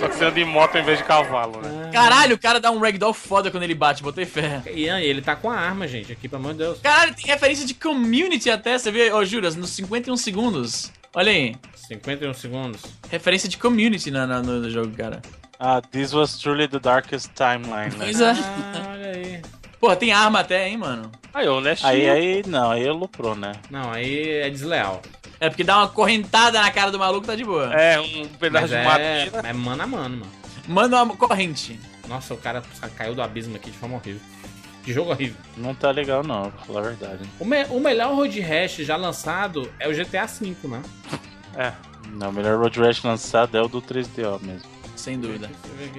Só 0.00 0.08
que 0.08 0.14
você 0.16 0.24
anda 0.24 0.40
em 0.40 0.44
moto 0.44 0.76
em 0.76 0.82
vez 0.82 0.98
de 0.98 1.04
cavalo, 1.04 1.60
né? 1.60 1.90
Caralho, 1.92 2.34
o 2.34 2.38
cara 2.38 2.58
dá 2.60 2.70
um 2.70 2.78
ragdoll 2.78 3.12
foda 3.14 3.50
quando 3.50 3.62
ele 3.62 3.74
bate, 3.74 4.02
botei 4.02 4.24
fé. 4.24 4.62
E 4.72 4.88
aí, 4.88 5.04
ele 5.06 5.22
tá 5.22 5.36
com 5.36 5.50
a 5.50 5.56
arma, 5.56 5.86
gente, 5.86 6.10
aqui, 6.12 6.28
pelo 6.28 6.42
amor 6.42 6.52
de 6.52 6.58
Deus. 6.58 6.80
Caralho, 6.80 7.14
tem 7.14 7.26
referência 7.26 7.66
de 7.66 7.74
community 7.74 8.50
até, 8.50 8.78
você 8.78 8.90
vê, 8.90 9.12
ô 9.12 9.24
Juras, 9.24 9.54
nos 9.56 9.70
51 9.70 10.16
segundos. 10.16 10.90
Olha 11.14 11.30
aí, 11.30 11.54
51 11.74 12.32
segundos. 12.34 12.80
referência 13.10 13.48
de 13.48 13.58
community 13.58 14.10
na, 14.10 14.26
na- 14.26 14.42
no 14.42 14.68
jogo, 14.70 14.92
cara. 14.96 15.20
Ah, 15.58 15.80
this 15.80 16.12
was 16.12 16.38
truly 16.38 16.66
the 16.66 16.78
darkest 16.80 17.30
timeline, 17.34 17.90
né? 17.96 18.06
Pois 18.06 18.20
é. 18.20 18.30
Ah, 18.30 18.90
olha 18.92 19.10
aí. 19.12 19.42
Porra, 19.78 19.94
tem 19.96 20.12
arma 20.12 20.40
até, 20.40 20.68
hein, 20.68 20.76
mano. 20.78 21.10
Aí, 21.34 21.46
honestinho. 21.48 21.90
Aí, 21.90 22.08
aí, 22.08 22.42
não, 22.46 22.70
aí 22.70 22.86
aloprou, 22.88 23.34
né? 23.34 23.52
Não, 23.70 23.92
aí 23.92 24.28
é 24.40 24.50
desleal. 24.50 25.02
É 25.44 25.48
porque 25.50 25.64
dá 25.64 25.78
uma 25.78 25.88
correntada 25.88 26.60
na 26.60 26.70
cara 26.70 26.92
do 26.92 26.98
maluco, 27.00 27.26
tá 27.26 27.34
de 27.34 27.44
boa. 27.44 27.74
É, 27.74 27.98
um 28.00 28.28
pedaço 28.28 28.62
Mas 28.62 28.70
de 28.70 28.76
é, 28.76 28.84
madeira. 28.84 29.48
é 29.48 29.52
mano 29.52 29.82
a 29.82 29.86
mano, 29.88 30.16
mano. 30.18 30.32
Manda 30.68 31.02
uma 31.02 31.16
corrente. 31.16 31.80
Nossa, 32.08 32.32
o 32.32 32.36
cara 32.36 32.62
caiu 32.96 33.12
do 33.14 33.20
abismo 33.20 33.56
aqui 33.56 33.70
de 33.70 33.76
forma 33.76 33.96
horrível. 33.96 34.20
Que 34.84 34.92
jogo 34.92 35.10
horrível. 35.10 35.36
Não 35.56 35.74
tá 35.74 35.90
legal, 35.90 36.22
não, 36.22 36.50
pra 36.52 36.64
falar 36.64 36.80
a 36.80 36.82
verdade. 36.84 37.24
O, 37.40 37.44
me- 37.44 37.64
o 37.70 37.80
melhor 37.80 38.14
Road 38.14 38.38
Rash 38.40 38.76
já 38.76 38.96
lançado 38.96 39.68
é 39.80 39.88
o 39.88 39.92
GTA 39.92 40.26
V, 40.26 40.54
né? 40.68 40.82
É. 41.56 41.72
Não, 42.12 42.30
o 42.30 42.32
melhor 42.32 42.58
Road 42.58 42.78
Rash 42.80 43.02
lançado 43.02 43.56
é 43.58 43.60
o 43.62 43.66
do 43.68 43.82
3DO 43.82 44.40
mesmo. 44.42 44.68
Sem 45.02 45.18
dúvida. 45.18 45.50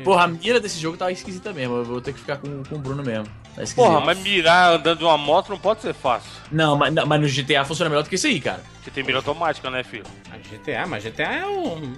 Porra, 0.06 0.24
a 0.24 0.28
mira 0.28 0.62
desse 0.62 0.80
jogo 0.80 0.95
tava 0.95 1.12
esquisita 1.12 1.51
mesmo. 1.51 1.76
Eu 1.76 1.84
vou 1.84 1.99
ter 1.99 2.14
que 2.14 2.20
ficar 2.20 2.38
com, 2.38 2.64
com 2.64 2.76
o 2.76 2.80
Bruno 2.80 3.04
mesmo. 3.04 3.26
Tá 3.54 3.62
esquisito. 3.64 3.76
Porra, 3.76 3.99
mas 3.99 4.18
mirar 4.20 4.76
andando 4.76 4.99
de 4.99 5.04
uma 5.04 5.18
moto 5.18 5.49
não 5.49 5.60
pode 5.60 5.82
ser 5.82 5.93
fácil. 5.93 6.32
Não, 6.49 6.78
mas, 6.78 6.93
não, 6.93 7.06
mas 7.06 7.20
no 7.22 7.28
GTA 7.28 7.66
funciona 7.66 7.89
melhor 7.89 8.04
do 8.04 8.10
que 8.10 8.16
isso 8.16 8.28
aí, 8.28 8.39
cara. 8.39 8.64
Porque 8.76 8.89
tem 8.91 9.04
mira 9.04 9.18
automática, 9.18 9.70
né, 9.70 9.84
filho? 9.84 10.06
Ah, 10.32 10.38
GTA, 10.38 10.88
mas 10.88 11.04
GTA 11.04 11.24
é 11.34 11.45
um. 11.45 11.93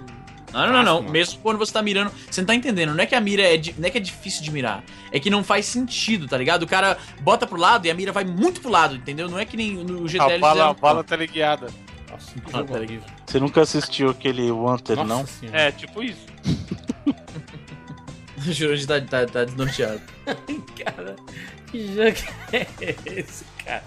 Não, 0.52 0.66
não, 0.66 0.72
não, 0.72 0.82
não. 1.02 1.02
Mesmo 1.02 1.38
quando 1.42 1.58
você 1.58 1.72
tá 1.72 1.80
mirando. 1.80 2.10
Você 2.28 2.40
não 2.40 2.46
tá 2.46 2.54
entendendo. 2.56 2.92
Não 2.94 3.02
é 3.02 3.06
que 3.06 3.14
a 3.14 3.20
mira 3.20 3.42
é. 3.42 3.56
di- 3.56 3.74
Não 3.78 3.86
é 3.86 3.90
que 3.90 3.98
é 3.98 4.00
difícil 4.00 4.42
de 4.42 4.50
mirar. 4.50 4.82
É 5.12 5.20
que 5.20 5.30
não 5.30 5.44
faz 5.44 5.66
sentido, 5.66 6.26
tá 6.26 6.36
ligado? 6.36 6.64
O 6.64 6.66
cara 6.66 6.98
bota 7.20 7.46
pro 7.46 7.56
lado 7.60 7.86
e 7.86 7.90
a 7.90 7.94
mira 7.94 8.10
vai 8.10 8.24
muito 8.24 8.60
pro 8.60 8.70
lado, 8.70 8.96
entendeu? 8.96 9.28
Não 9.28 9.38
é 9.38 9.44
que 9.44 9.56
nem 9.56 9.74
no 9.74 10.06
GTA 10.08 10.24
A 10.24 10.38
bala, 10.38 10.70
a 10.70 10.74
bala 10.74 11.04
teleguiada. 11.04 11.68
Nossa, 12.10 12.32
que 12.32 12.40
Ah, 12.52 12.58
jogo 12.58 12.72
tá 12.72 12.78
horrível. 12.78 13.02
Você 13.36 13.40
nunca 13.40 13.60
assistiu 13.60 14.08
aquele 14.08 14.50
Wanted, 14.50 14.96
Nossa 14.96 15.08
não? 15.08 15.26
senhora. 15.26 15.60
É, 15.60 15.70
tipo 15.70 16.02
isso. 16.02 16.24
O 18.38 18.52
Jurandir 18.52 18.86
tá, 18.86 19.00
tá, 19.00 19.26
tá 19.26 19.44
desnorteado. 19.44 20.00
Cara, 20.84 21.16
que 21.70 21.86
jogo 21.88 22.16
é 22.52 22.66
esse, 23.06 23.44
cara? 23.64 23.82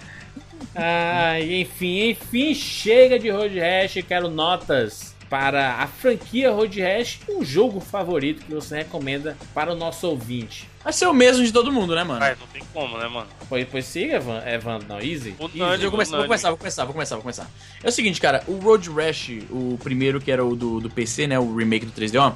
Ai, 0.75 1.61
enfim, 1.61 2.09
enfim, 2.09 2.53
chega 2.53 3.17
de 3.17 3.29
Road 3.29 3.57
Rash. 3.57 4.03
Quero 4.05 4.27
notas 4.29 5.15
para 5.29 5.75
a 5.75 5.87
franquia 5.87 6.51
Road 6.51 6.81
Rash. 6.81 7.19
Um 7.29 7.43
jogo 7.43 7.79
favorito 7.79 8.43
que 8.45 8.53
você 8.53 8.77
recomenda 8.77 9.37
para 9.53 9.71
o 9.71 9.75
nosso 9.75 10.07
ouvinte. 10.07 10.67
Vai 10.83 10.93
ser 10.93 11.05
o 11.07 11.13
mesmo 11.13 11.43
de 11.43 11.51
todo 11.51 11.71
mundo, 11.71 11.93
né, 11.93 12.03
mano? 12.03 12.23
Ai, 12.23 12.35
não 12.39 12.47
tem 12.47 12.63
como, 12.73 12.97
né, 12.97 13.07
mano? 13.07 13.27
Pois, 13.47 13.67
pois 13.69 13.85
siga, 13.85 14.15
Evan, 14.15 14.41
Evan, 14.45 14.79
não, 14.87 14.99
easy. 14.99 15.35
O 15.39 15.45
easy. 15.45 15.57
Nani- 15.59 15.73
Eu 15.83 15.91
vou 15.91 15.91
começar, 15.91 16.17
vou 16.17 16.25
começar, 16.25 16.49
vou 16.49 16.57
começar, 16.57 16.85
vou 16.85 16.93
começar, 16.93 17.15
vou 17.15 17.21
começar. 17.21 17.49
É 17.83 17.89
o 17.89 17.91
seguinte, 17.91 18.19
cara, 18.19 18.43
o 18.47 18.55
Road 18.57 18.89
Rash, 18.89 19.31
o 19.51 19.77
primeiro 19.83 20.19
que 20.19 20.31
era 20.31 20.43
o 20.43 20.55
do, 20.55 20.79
do 20.79 20.89
PC, 20.89 21.27
né, 21.27 21.37
o 21.37 21.55
remake 21.55 21.85
do 21.85 21.91
3DO, 21.91 22.33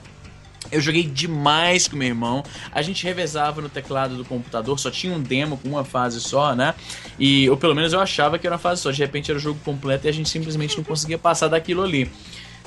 eu 0.72 0.80
joguei 0.80 1.04
demais 1.04 1.88
com 1.90 1.96
meu 1.98 2.08
irmão. 2.08 2.42
A 2.72 2.82
gente 2.82 3.04
revezava 3.04 3.62
no 3.62 3.68
teclado 3.70 4.16
do 4.16 4.24
computador, 4.26 4.80
só 4.80 4.90
tinha 4.90 5.14
um 5.14 5.20
demo 5.22 5.58
com 5.58 5.68
uma 5.70 5.84
fase 5.84 6.22
só, 6.22 6.56
né? 6.56 6.74
E 7.20 7.50
ou 7.50 7.58
pelo 7.58 7.76
menos 7.76 7.92
eu 7.92 8.00
achava 8.00 8.40
que 8.40 8.48
era 8.48 8.56
uma 8.56 8.60
fase 8.60 8.82
só. 8.82 8.90
De 8.90 9.00
repente 9.00 9.30
era 9.30 9.38
o 9.38 9.42
jogo 9.42 9.60
completo 9.66 10.08
e 10.08 10.10
a 10.10 10.14
gente 10.14 10.30
simplesmente 10.30 10.78
não 10.78 10.84
conseguia 10.84 11.18
passar 11.18 11.50
daquilo 11.50 11.84
ali. 11.84 12.10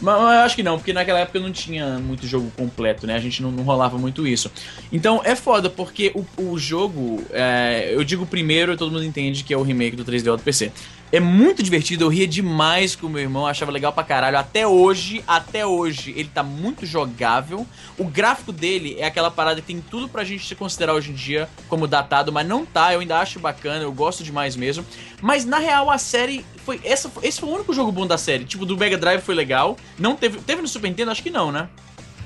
Mas 0.00 0.20
mas 0.20 0.34
eu 0.34 0.40
acho 0.40 0.56
que 0.56 0.62
não, 0.62 0.76
porque 0.76 0.92
naquela 0.92 1.20
época 1.20 1.40
não 1.40 1.50
tinha 1.50 1.98
muito 1.98 2.26
jogo 2.26 2.50
completo, 2.56 3.06
né? 3.06 3.14
A 3.14 3.20
gente 3.20 3.42
não, 3.42 3.50
não 3.50 3.64
rolava 3.64 3.96
muito 3.96 4.26
isso. 4.26 4.50
Então 4.92 5.20
é 5.24 5.34
foda, 5.34 5.70
porque 5.70 6.12
o, 6.14 6.24
o 6.42 6.58
jogo, 6.58 7.22
é, 7.30 7.90
eu 7.92 8.04
digo 8.04 8.26
primeiro 8.26 8.72
e 8.72 8.76
todo 8.76 8.92
mundo 8.92 9.04
entende 9.04 9.42
que 9.42 9.54
é 9.54 9.56
o 9.56 9.62
remake 9.62 9.96
do 9.96 10.04
3DO 10.04 10.36
do 10.36 10.42
PC. 10.42 10.70
É 11.12 11.20
muito 11.20 11.62
divertido, 11.62 12.04
eu 12.04 12.08
ria 12.08 12.26
demais 12.26 12.96
com 12.96 13.06
o 13.06 13.10
meu 13.10 13.22
irmão, 13.22 13.46
achava 13.46 13.70
legal 13.70 13.92
pra 13.92 14.02
caralho. 14.02 14.36
Até 14.36 14.66
hoje, 14.66 15.22
até 15.26 15.64
hoje, 15.64 16.12
ele 16.16 16.28
tá 16.28 16.42
muito 16.42 16.84
jogável. 16.84 17.64
O 17.96 18.04
gráfico 18.04 18.52
dele 18.52 18.96
é 18.98 19.06
aquela 19.06 19.30
parada 19.30 19.60
que 19.60 19.66
tem 19.68 19.80
tudo 19.80 20.08
pra 20.08 20.24
gente 20.24 20.44
se 20.44 20.54
considerar 20.56 20.94
hoje 20.94 21.12
em 21.12 21.14
dia 21.14 21.48
como 21.68 21.86
datado, 21.86 22.32
mas 22.32 22.46
não 22.46 22.66
tá, 22.66 22.92
eu 22.92 23.00
ainda 23.00 23.20
acho 23.20 23.38
bacana, 23.38 23.84
eu 23.84 23.92
gosto 23.92 24.24
demais 24.24 24.56
mesmo. 24.56 24.84
Mas 25.22 25.44
na 25.44 25.58
real 25.58 25.90
a 25.90 25.96
série 25.96 26.44
foi 26.66 26.80
essa, 26.84 27.10
esse 27.22 27.40
foi 27.40 27.48
o 27.48 27.52
único 27.54 27.72
jogo 27.72 27.90
bom 27.92 28.06
da 28.06 28.18
série. 28.18 28.44
Tipo, 28.44 28.66
do 28.66 28.76
Mega 28.76 28.98
Drive 28.98 29.22
foi 29.22 29.34
legal. 29.34 29.78
Não 29.98 30.14
teve, 30.16 30.38
teve 30.40 30.60
no 30.60 30.68
Super 30.68 30.88
Nintendo, 30.88 31.12
acho 31.12 31.22
que 31.22 31.30
não, 31.30 31.50
né? 31.50 31.68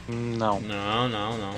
Não. 0.08 0.60
Não, 0.60 1.08
não, 1.08 1.38
não. 1.38 1.54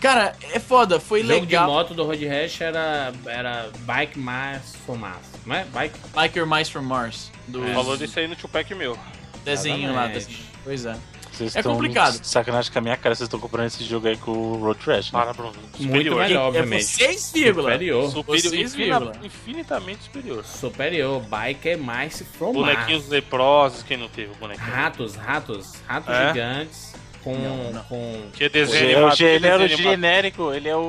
Cara, 0.00 0.34
é 0.52 0.58
foda, 0.58 0.98
foi 0.98 1.20
O 1.20 1.26
jogo 1.26 1.40
legal. 1.40 1.64
de 1.66 1.72
moto 1.72 1.94
do 1.94 2.02
Road 2.04 2.26
Rash 2.26 2.60
era, 2.60 3.12
era 3.24 3.70
Bike 3.86 4.18
Mais 4.18 4.74
Fumaça, 4.84 5.20
não 5.46 5.54
é? 5.54 5.64
Bike 5.72 5.94
Like 6.12 6.36
Your 6.36 6.48
Mice 6.48 6.70
from 6.72 6.82
Mars. 6.82 7.30
Do 7.46 7.64
É. 7.64 7.72
Falou 7.72 7.96
disso 7.96 8.18
aí 8.18 8.26
no 8.26 8.34
Tupac 8.34 8.74
meu. 8.74 8.98
desenho 9.44 9.94
lá. 9.94 10.10
Exatamente. 10.10 10.26
Desenho. 10.26 10.48
Pois 10.64 10.84
é. 10.86 10.96
Vocês 11.32 11.56
É 11.56 11.62
complicado. 11.62 12.20
Sacanagem 12.24 12.70
com 12.72 12.78
a 12.78 12.82
minha 12.82 12.96
cara, 12.96 13.14
vocês 13.14 13.26
estão 13.26 13.40
comprando 13.40 13.66
esse 13.66 13.82
jogo 13.84 14.06
aí 14.06 14.16
com 14.16 14.30
o 14.32 14.56
Road 14.58 14.78
Rash. 14.84 15.10
Né? 15.12 15.18
Para, 15.18 15.32
Bruno. 15.32 15.52
Muito 15.54 15.76
Superior. 15.82 16.18
melhor, 16.20 16.40
É 16.42 16.46
obviamente. 16.48 16.84
vocês, 16.84 17.32
vírgula. 17.32 17.72
Superior. 17.72 18.10
Superior. 18.10 18.68
Vírgula. 18.76 19.12
infinitamente 19.22 20.02
superior. 20.04 20.44
Superior. 20.44 21.20
Bike 21.22 21.68
é 21.70 21.76
mais 21.76 22.22
from 22.38 22.52
Bonequinhos 22.52 23.08
leprosos, 23.08 23.82
quem 23.82 23.96
não 23.96 24.08
teve 24.08 24.32
o 24.32 24.36
bonequinho? 24.36 24.66
Ratos, 24.70 25.14
ratos, 25.16 25.74
ratos 25.86 26.14
É? 26.14 26.28
gigantes 26.28 26.94
com. 27.24 27.34
Não, 27.36 27.72
não. 27.72 27.84
com... 27.84 28.28
O 28.34 28.48
desenho 28.50 28.70
G- 28.70 28.94
animado. 28.96 29.20
ele 29.22 29.46
era 29.46 29.64
o 29.64 29.68
genérico, 29.68 30.52
ele 30.52 30.68
é 30.68 30.76
o 30.76 30.80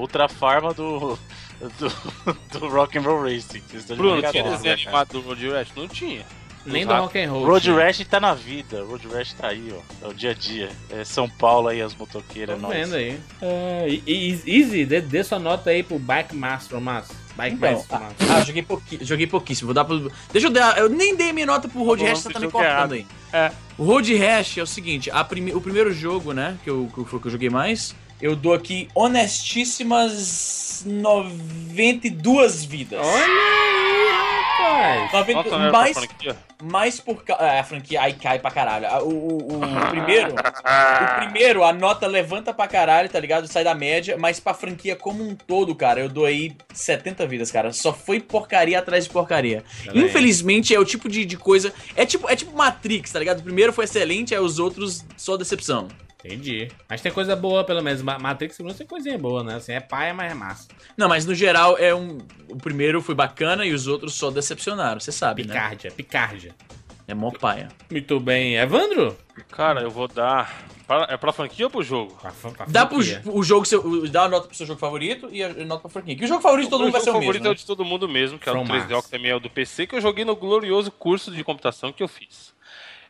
Ultra 0.00 0.28
Farma 0.28 0.74
do. 0.74 1.18
do, 1.60 2.36
do 2.58 2.68
Rock 2.68 2.98
and 2.98 3.02
Roll 3.02 3.22
Racing. 3.22 3.62
Bruno, 3.96 4.20
tinha 4.30 4.42
desenho 4.42 4.74
animado 4.74 5.08
do 5.12 5.20
Road 5.22 5.48
Rash? 5.50 5.68
Não 5.76 5.88
tinha. 5.88 6.24
Nem 6.72 6.86
do 6.86 6.92
rock 6.92 7.18
and 7.18 7.30
roll. 7.30 7.44
Road 7.46 7.64
tinha. 7.64 7.76
Rash 7.76 8.04
tá 8.08 8.20
na 8.20 8.34
vida, 8.34 8.82
Road 8.84 9.06
Rash 9.08 9.32
tá 9.34 9.48
aí, 9.48 9.72
ó. 9.72 10.06
É 10.06 10.08
o 10.08 10.14
dia 10.14 10.30
a 10.30 10.34
dia. 10.34 10.68
É 10.90 11.04
São 11.04 11.28
Paulo 11.28 11.68
aí, 11.68 11.80
as 11.82 11.94
motoqueiras, 11.94 12.56
Tô 12.56 12.62
nós. 12.62 12.74
vendo 12.76 12.94
aí. 12.94 13.18
É, 13.42 13.86
easy, 14.06 14.84
dê, 14.84 15.00
dê 15.00 15.22
sua 15.24 15.38
nota 15.38 15.70
aí 15.70 15.82
pro 15.82 15.98
Bike 15.98 16.34
Master 16.34 16.78
Us. 16.78 17.08
Bike 17.36 17.54
Então, 17.56 17.70
Mais 17.72 17.86
from 17.86 17.96
Us. 18.24 18.30
ah, 18.30 18.40
joguei, 18.44 18.62
pouqui, 18.62 18.98
joguei 19.00 19.26
pouquíssimo. 19.26 19.66
Vou 19.68 19.74
dar 19.74 19.84
pro. 19.84 20.10
Deixa 20.32 20.48
eu 20.48 20.50
dar. 20.50 20.76
Eu 20.78 20.88
nem 20.88 21.14
dei 21.14 21.32
minha 21.32 21.46
nota 21.46 21.68
pro 21.68 21.82
Road 21.84 22.04
Rash, 22.04 22.18
você 22.20 22.30
tá 22.32 22.40
me 22.40 22.50
cortando 22.50 22.92
aí. 22.92 23.06
É. 23.32 23.52
O 23.76 23.84
Road 23.84 24.12
Rash 24.16 24.58
é 24.58 24.62
o 24.62 24.66
seguinte: 24.66 25.08
a 25.10 25.22
prime- 25.22 25.54
o 25.54 25.60
primeiro 25.60 25.92
jogo, 25.92 26.32
né? 26.32 26.58
Que 26.64 26.70
eu, 26.70 26.90
que 26.92 27.04
foi 27.04 27.18
o 27.18 27.22
que 27.22 27.28
eu 27.28 27.32
joguei 27.32 27.48
mais. 27.50 27.94
Eu 28.20 28.34
dou 28.34 28.52
aqui 28.52 28.88
honestíssimas 28.94 30.82
92 30.86 32.64
vidas. 32.64 32.98
Olha 33.00 33.24
aí, 33.24 34.08
rapaz. 34.10 35.12
90, 35.12 35.32
Nota 35.34 35.50
maior 35.58 35.70
pra 35.70 35.78
mais, 35.80 35.96
franquia? 35.98 36.36
mais 36.62 37.00
por 37.00 37.24
causa. 37.24 37.42
É, 37.44 37.60
a 37.60 37.64
franquia 37.64 38.02
aí 38.02 38.12
cai 38.14 38.38
pra 38.40 38.50
caralho. 38.50 38.86
O, 39.04 39.08
o- 39.08 39.56
o 39.58 39.60
primeiro. 39.90 40.34
o 40.34 41.18
primeiro, 41.20 41.62
a 41.64 41.72
nota 41.72 42.06
levanta 42.06 42.52
pra 42.52 42.66
caralho, 42.66 43.08
tá 43.08 43.20
ligado? 43.20 43.46
Sai 43.46 43.62
da 43.64 43.74
média, 43.74 44.16
mas 44.18 44.40
pra 44.40 44.52
franquia 44.54 44.96
como 44.96 45.22
um 45.22 45.34
todo, 45.36 45.74
cara, 45.74 46.00
eu 46.00 46.08
dou 46.08 46.24
aí 46.24 46.56
70 46.72 47.26
vidas, 47.26 47.50
cara. 47.52 47.72
Só 47.72 47.92
foi 47.92 48.18
porcaria 48.20 48.78
atrás 48.80 49.04
de 49.04 49.10
porcaria. 49.10 49.62
Infelizmente, 49.94 50.74
é 50.74 50.78
o 50.80 50.84
tipo 50.84 51.08
de, 51.08 51.24
de 51.24 51.36
coisa. 51.36 51.72
É 51.94 52.04
tipo, 52.04 52.28
é 52.28 52.34
tipo 52.36 52.56
Matrix, 52.56 53.12
tá 53.12 53.18
ligado? 53.20 53.38
O 53.40 53.44
primeiro 53.44 53.72
foi 53.72 53.84
excelente, 53.84 54.34
aí 54.34 54.40
os 54.40 54.58
outros 54.58 55.04
só 55.16 55.36
decepção. 55.36 55.86
Entendi. 56.28 56.68
Mas 56.88 57.00
tem 57.00 57.10
coisa 57.12 57.34
boa, 57.36 57.64
pelo 57.64 57.82
menos. 57.82 58.02
Ma- 58.02 58.18
Matrix 58.18 58.58
menos 58.60 58.76
tem 58.76 58.86
coisinha 58.86 59.18
boa, 59.18 59.42
né? 59.42 59.56
Assim, 59.56 59.72
é 59.72 59.80
paia, 59.80 60.12
mas 60.14 60.30
é 60.30 60.34
massa. 60.34 60.68
Não, 60.96 61.08
mas 61.08 61.24
no 61.26 61.34
geral 61.34 61.76
é 61.78 61.94
um. 61.94 62.18
O 62.48 62.56
primeiro 62.56 63.00
foi 63.02 63.14
bacana 63.14 63.64
e 63.66 63.72
os 63.72 63.86
outros 63.86 64.14
só 64.14 64.30
decepcionaram, 64.30 65.00
você 65.00 65.12
sabe, 65.12 65.42
né? 65.46 65.54
Picárdia, 65.54 65.90
picárdia. 65.90 66.54
É 67.06 67.14
mó 67.14 67.30
paia. 67.30 67.68
Muito 67.90 68.20
bem. 68.20 68.56
Evandro? 68.56 69.16
Cara, 69.50 69.80
eu 69.80 69.90
vou 69.90 70.06
dar. 70.08 70.66
pra- 70.86 71.06
é 71.10 71.16
pra 71.16 71.32
franquia 71.32 71.64
ou 71.66 71.70
pro 71.70 71.82
jogo? 71.82 72.14
Pra- 72.20 72.30
pra 72.32 72.66
Dá 72.66 72.84
pro 72.86 72.98
o 72.98 73.42
jogo 73.42 73.64
seu. 73.64 73.80
o- 73.80 74.06
Dá 74.08 74.24
a 74.24 74.28
nota 74.28 74.46
pro 74.48 74.56
seu 74.56 74.66
jogo 74.66 74.78
favorito 74.78 75.28
e 75.32 75.42
a 75.42 75.48
nota 75.64 75.82
pra 75.82 75.90
franquia. 75.90 76.16
Que 76.16 76.24
o 76.24 76.28
jogo 76.28 76.42
favorito 76.42 76.66
de 76.66 76.70
todo 76.70 76.82
mundo 76.82 76.92
vai 76.92 77.00
ser 77.00 77.08
o 77.10 77.12
meu 77.14 77.20
mesmo. 77.20 77.32
favorito 77.32 77.42
né? 77.44 77.48
é 77.48 77.52
o 77.52 77.54
de 77.54 77.64
todo 77.66 77.84
mundo 77.84 78.06
mesmo, 78.08 78.38
que 78.38 78.46
é 78.48 78.52
o 78.52 78.54
From 78.56 78.64
3DO, 78.66 78.90
Mars. 78.92 79.04
que 79.06 79.10
também 79.10 79.30
é 79.30 79.34
o 79.36 79.40
do 79.40 79.48
PC, 79.48 79.86
que 79.86 79.96
eu 79.96 80.00
joguei 80.02 80.24
no 80.26 80.36
glorioso 80.36 80.90
curso 80.90 81.30
de 81.30 81.42
computação 81.42 81.92
que 81.92 82.02
eu 82.02 82.08
fiz. 82.08 82.52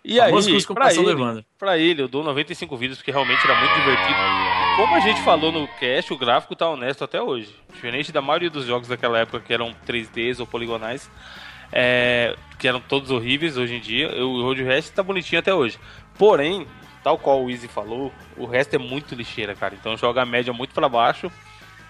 E 0.05 0.21
aí, 0.21 0.31
pra 0.75 0.93
ele, 0.95 1.47
pra 1.59 1.79
ele, 1.79 2.03
eu 2.03 2.09
dou 2.09 2.23
95 2.23 2.77
vídeos, 2.77 2.99
porque 2.99 3.11
realmente 3.11 3.45
era 3.45 3.55
muito 3.59 3.75
divertido. 3.75 4.19
Como 4.77 4.95
a 4.95 5.01
gente 5.01 5.21
falou 5.23 5.51
no 5.51 5.67
cast, 5.67 6.13
o 6.13 6.17
gráfico 6.19 6.55
tá 6.55 6.69
honesto 6.69 7.03
até 7.05 7.21
hoje. 7.21 7.55
Diferente 7.73 8.13
da 8.13 8.23
maioria 8.23 8.49
dos 8.49 8.65
jogos 8.65 8.89
daquela 8.89 9.19
época 9.19 9.41
que 9.41 9.53
eram 9.53 9.75
3Ds 9.87 10.41
ou 10.41 10.47
poligonais, 10.47 11.11
é, 11.73 12.37
que 12.59 12.69
eram 12.69 12.81
todos 12.81 13.11
horríveis 13.11 13.57
hoje 13.57 13.75
em 13.75 13.81
dia, 13.81 14.09
o 14.25 14.43
Road 14.43 14.63
Rash 14.63 14.91
tá 14.91 15.03
bonitinho 15.03 15.41
até 15.41 15.53
hoje. 15.53 15.79
Porém, 16.17 16.67
tal 17.03 17.19
qual 17.19 17.45
o 17.45 17.51
Easy 17.51 17.69
falou, 17.69 18.13
o 18.37 18.47
resto 18.47 18.75
é 18.75 18.79
muito 18.79 19.15
lixeira, 19.15 19.55
cara. 19.55 19.75
Então 19.75 19.97
joga 19.97 20.23
a 20.23 20.27
média 20.27 20.53
muito 20.53 20.73
pra 20.73 20.89
baixo. 20.89 21.31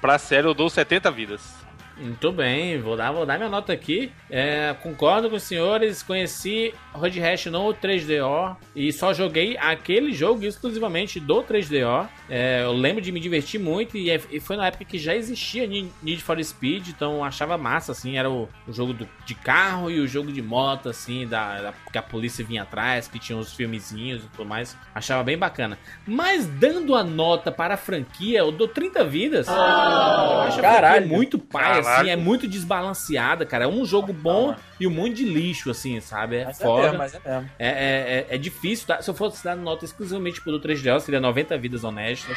Pra 0.00 0.18
série 0.18 0.46
eu 0.46 0.54
dou 0.54 0.70
70 0.70 1.10
vidas. 1.10 1.67
Muito 2.00 2.30
bem, 2.30 2.80
vou 2.80 2.96
dar, 2.96 3.10
vou 3.10 3.26
dar 3.26 3.36
minha 3.38 3.48
nota 3.48 3.72
aqui. 3.72 4.12
É, 4.30 4.74
concordo 4.82 5.28
com 5.28 5.36
os 5.36 5.42
senhores, 5.42 6.02
conheci 6.02 6.72
Road 6.92 7.18
Rash 7.18 7.46
no 7.46 7.74
3DO 7.74 8.56
e 8.76 8.92
só 8.92 9.12
joguei 9.12 9.56
aquele 9.58 10.12
jogo 10.12 10.44
exclusivamente 10.44 11.18
do 11.18 11.42
3DO. 11.42 12.08
É, 12.30 12.62
eu 12.62 12.72
lembro 12.72 13.02
de 13.02 13.10
me 13.10 13.18
divertir 13.18 13.58
muito 13.58 13.96
e, 13.96 14.10
é- 14.10 14.20
e 14.30 14.38
foi 14.38 14.56
na 14.56 14.66
época 14.68 14.84
que 14.84 14.98
já 14.98 15.14
existia 15.14 15.66
Need 15.66 16.22
for 16.22 16.42
Speed, 16.44 16.88
então 16.88 17.24
achava 17.24 17.58
massa, 17.58 17.90
assim, 17.92 18.16
era 18.16 18.30
o, 18.30 18.48
o 18.66 18.72
jogo 18.72 18.92
do- 18.92 19.08
de 19.24 19.34
carro 19.34 19.90
e 19.90 19.98
o 19.98 20.06
jogo 20.06 20.30
de 20.30 20.40
moto, 20.42 20.88
assim, 20.88 21.26
da, 21.26 21.60
da- 21.60 21.74
que 21.90 21.98
a 21.98 22.02
polícia 22.02 22.44
vinha 22.44 22.62
atrás, 22.62 23.08
que 23.08 23.18
tinha 23.18 23.36
uns 23.36 23.52
filmezinhos 23.52 24.22
e 24.24 24.28
tudo 24.28 24.44
mais. 24.46 24.76
Achava 24.94 25.24
bem 25.24 25.36
bacana. 25.36 25.76
Mas 26.06 26.46
dando 26.46 26.94
a 26.94 27.02
nota 27.02 27.50
para 27.50 27.74
a 27.74 27.76
franquia, 27.76 28.38
eu 28.38 28.52
dou 28.52 28.68
30 28.68 29.04
vidas. 29.04 29.48
a 29.48 30.60
caralho. 30.60 31.08
muito 31.08 31.38
pai, 31.38 31.82
assim, 31.96 32.10
é 32.10 32.16
muito 32.16 32.46
desbalanceada, 32.46 33.44
cara. 33.46 33.64
É 33.64 33.68
um 33.68 33.84
jogo 33.84 34.12
bom 34.12 34.54
e 34.78 34.86
um 34.86 34.90
monte 34.90 35.14
de 35.16 35.24
lixo, 35.24 35.70
assim, 35.70 36.00
sabe? 36.00 36.36
É 36.36 36.44
Mas 36.44 36.60
é 36.60 36.64
foda. 36.64 36.82
mesmo, 36.82 36.98
mas 36.98 37.14
é 37.14 37.20
mesmo. 37.24 37.50
É, 37.58 37.68
é, 37.68 38.26
é, 38.30 38.34
é 38.34 38.38
difícil. 38.38 38.86
tá? 38.86 39.02
Se 39.02 39.10
eu 39.10 39.14
fosse 39.14 39.42
dar 39.44 39.56
nota 39.56 39.84
exclusivamente 39.84 40.40
pro 40.40 40.52
do 40.52 40.60
3DO, 40.60 41.00
seria 41.00 41.20
90 41.20 41.56
vidas 41.58 41.84
honestas. 41.84 42.36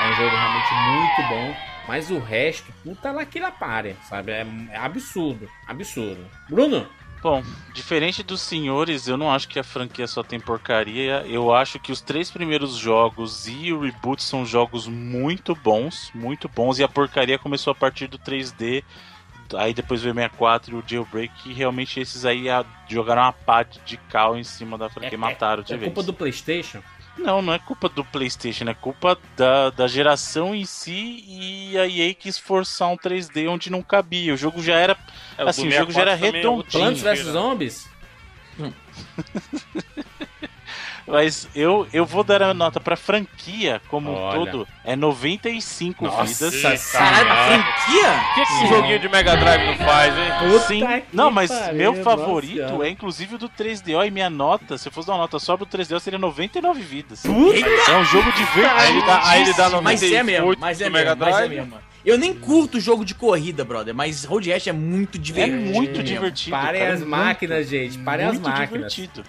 É 0.00 0.08
um 0.08 0.14
jogo 0.14 0.30
realmente 0.36 0.74
muito 0.74 1.28
bom. 1.28 1.72
Mas 1.88 2.10
o 2.10 2.18
resto, 2.18 2.72
puta 2.84 3.10
lá 3.10 3.24
que 3.24 3.40
lá 3.40 3.50
pare, 3.50 3.96
sabe? 4.08 4.30
É, 4.32 4.46
é 4.70 4.76
absurdo. 4.76 5.48
Absurdo. 5.66 6.24
Bruno? 6.48 6.86
Bom, 7.22 7.40
diferente 7.72 8.20
dos 8.24 8.40
senhores, 8.40 9.06
eu 9.06 9.16
não 9.16 9.30
acho 9.30 9.46
que 9.46 9.56
a 9.56 9.62
franquia 9.62 10.08
só 10.08 10.24
tem 10.24 10.40
porcaria. 10.40 11.24
Eu 11.28 11.54
acho 11.54 11.78
que 11.78 11.92
os 11.92 12.00
três 12.00 12.32
primeiros 12.32 12.74
jogos 12.74 13.46
e 13.46 13.72
o 13.72 13.80
reboot 13.80 14.20
são 14.20 14.44
jogos 14.44 14.88
muito 14.88 15.54
bons, 15.54 16.10
muito 16.12 16.48
bons. 16.48 16.80
E 16.80 16.82
a 16.82 16.88
porcaria 16.88 17.38
começou 17.38 17.70
a 17.70 17.76
partir 17.76 18.08
do 18.08 18.18
3D. 18.18 18.82
Aí 19.54 19.72
depois 19.72 20.02
veio 20.02 20.12
o 20.12 20.16
64 20.16 20.74
e 20.74 20.78
o 20.80 20.84
Jailbreak, 20.84 21.32
que 21.42 21.52
realmente 21.52 22.00
esses 22.00 22.24
aí 22.24 22.46
jogaram 22.88 23.22
uma 23.22 23.32
pá 23.32 23.62
de 23.62 23.96
cal 23.96 24.36
em 24.36 24.42
cima 24.42 24.76
da 24.76 24.88
franquia 24.88 25.14
e 25.14 25.16
mataram 25.16 25.62
de 25.62 25.74
é 25.74 25.76
vez. 25.76 25.92
culpa 25.92 26.02
do 26.02 26.12
PlayStation? 26.12 26.82
Não, 27.18 27.42
não 27.42 27.52
é 27.52 27.58
culpa 27.58 27.88
do 27.88 28.04
PlayStation, 28.04 28.64
é 28.64 28.74
culpa 28.74 29.18
da, 29.36 29.70
da 29.70 29.86
geração 29.86 30.54
em 30.54 30.64
si 30.64 31.22
e 31.26 31.78
a 31.78 31.86
EA 31.86 32.14
quis 32.14 32.38
forçar 32.38 32.88
um 32.88 32.96
3D 32.96 33.48
onde 33.48 33.70
não 33.70 33.82
cabia. 33.82 34.32
O 34.32 34.36
jogo 34.36 34.62
já 34.62 34.76
era. 34.76 34.96
É, 35.36 35.42
Assim, 35.42 35.68
o 35.68 35.70
jogo 35.70 35.92
já 35.92 36.02
era 36.02 36.16
64 36.16 36.16
também 36.16 36.40
é 36.40 36.42
redondinho. 36.42 36.70
Plants 36.70 37.02
vs 37.02 37.10
lixeira. 37.18 37.32
Zombies? 37.32 37.88
Mas 41.06 41.48
eu, 41.54 41.86
eu 41.92 42.06
vou 42.06 42.22
dar 42.22 42.42
a 42.42 42.54
nota 42.54 42.78
pra 42.80 42.96
franquia 42.96 43.80
como 43.88 44.10
um 44.10 44.14
Olha. 44.14 44.50
todo. 44.50 44.68
É 44.84 44.94
95 44.96 46.04
Nossa 46.04 46.48
vidas. 46.48 46.92
Caralho, 46.92 47.28
franquia? 47.62 48.10
O 48.12 48.34
que, 48.34 48.34
que 48.34 48.40
esse 48.52 48.66
joguinho 48.68 48.98
de 48.98 49.08
Mega 49.08 49.36
Drive 49.36 49.66
não 49.66 49.76
faz, 49.86 50.14
hein? 50.16 50.30
Puta 50.40 50.66
Sim. 50.66 50.82
Não, 51.12 51.30
mas 51.30 51.50
pariu, 51.50 51.74
meu 51.74 51.92
nossa 51.92 52.04
favorito 52.04 52.54
senhora. 52.66 52.86
é 52.86 52.90
inclusive 52.90 53.34
o 53.34 53.38
do 53.38 53.48
3DO 53.48 54.06
e 54.06 54.10
minha 54.10 54.30
nota, 54.30 54.78
se 54.78 54.88
eu 54.88 54.92
fosse 54.92 55.08
dar 55.08 55.14
uma 55.14 55.20
nota 55.22 55.38
só 55.38 55.56
pro 55.56 55.66
3DO, 55.66 55.98
seria 56.00 56.18
99 56.18 56.80
vidas. 56.80 57.24
Eita! 57.24 57.68
É 57.90 57.96
um 57.96 58.04
jogo 58.04 58.30
divertido. 58.32 58.68
Aí 58.76 58.90
ele 58.96 59.06
dá, 59.06 59.20
aí 59.28 59.42
ele 59.42 59.54
dá 59.54 59.70
Mas 59.82 60.02
é 60.02 60.22
98 60.22 60.24
mesmo, 60.24 60.56
mas 60.60 60.80
é 60.80 60.88
mesmo, 60.90 61.16
mas 61.16 61.36
é 61.40 61.48
mesmo. 61.48 61.74
Eu 62.04 62.18
nem 62.18 62.34
curto 62.34 62.80
jogo 62.80 63.04
de 63.04 63.14
corrida, 63.14 63.64
brother, 63.64 63.94
mas 63.94 64.24
Road 64.24 64.50
Rash 64.50 64.66
é 64.66 64.72
muito 64.72 65.18
É 65.18 65.20
divertido. 65.20 65.60
muito 65.60 65.90
mesmo. 65.90 66.02
divertido. 66.04 66.56
Parem 66.56 66.80
cara, 66.80 66.94
as 66.94 67.00
muito, 67.00 67.10
máquinas, 67.10 67.68
gente. 67.68 67.98
Parem 67.98 68.26
as 68.26 68.32
muito 68.32 68.48
máquinas. 68.48 68.92
divertido. 68.92 69.24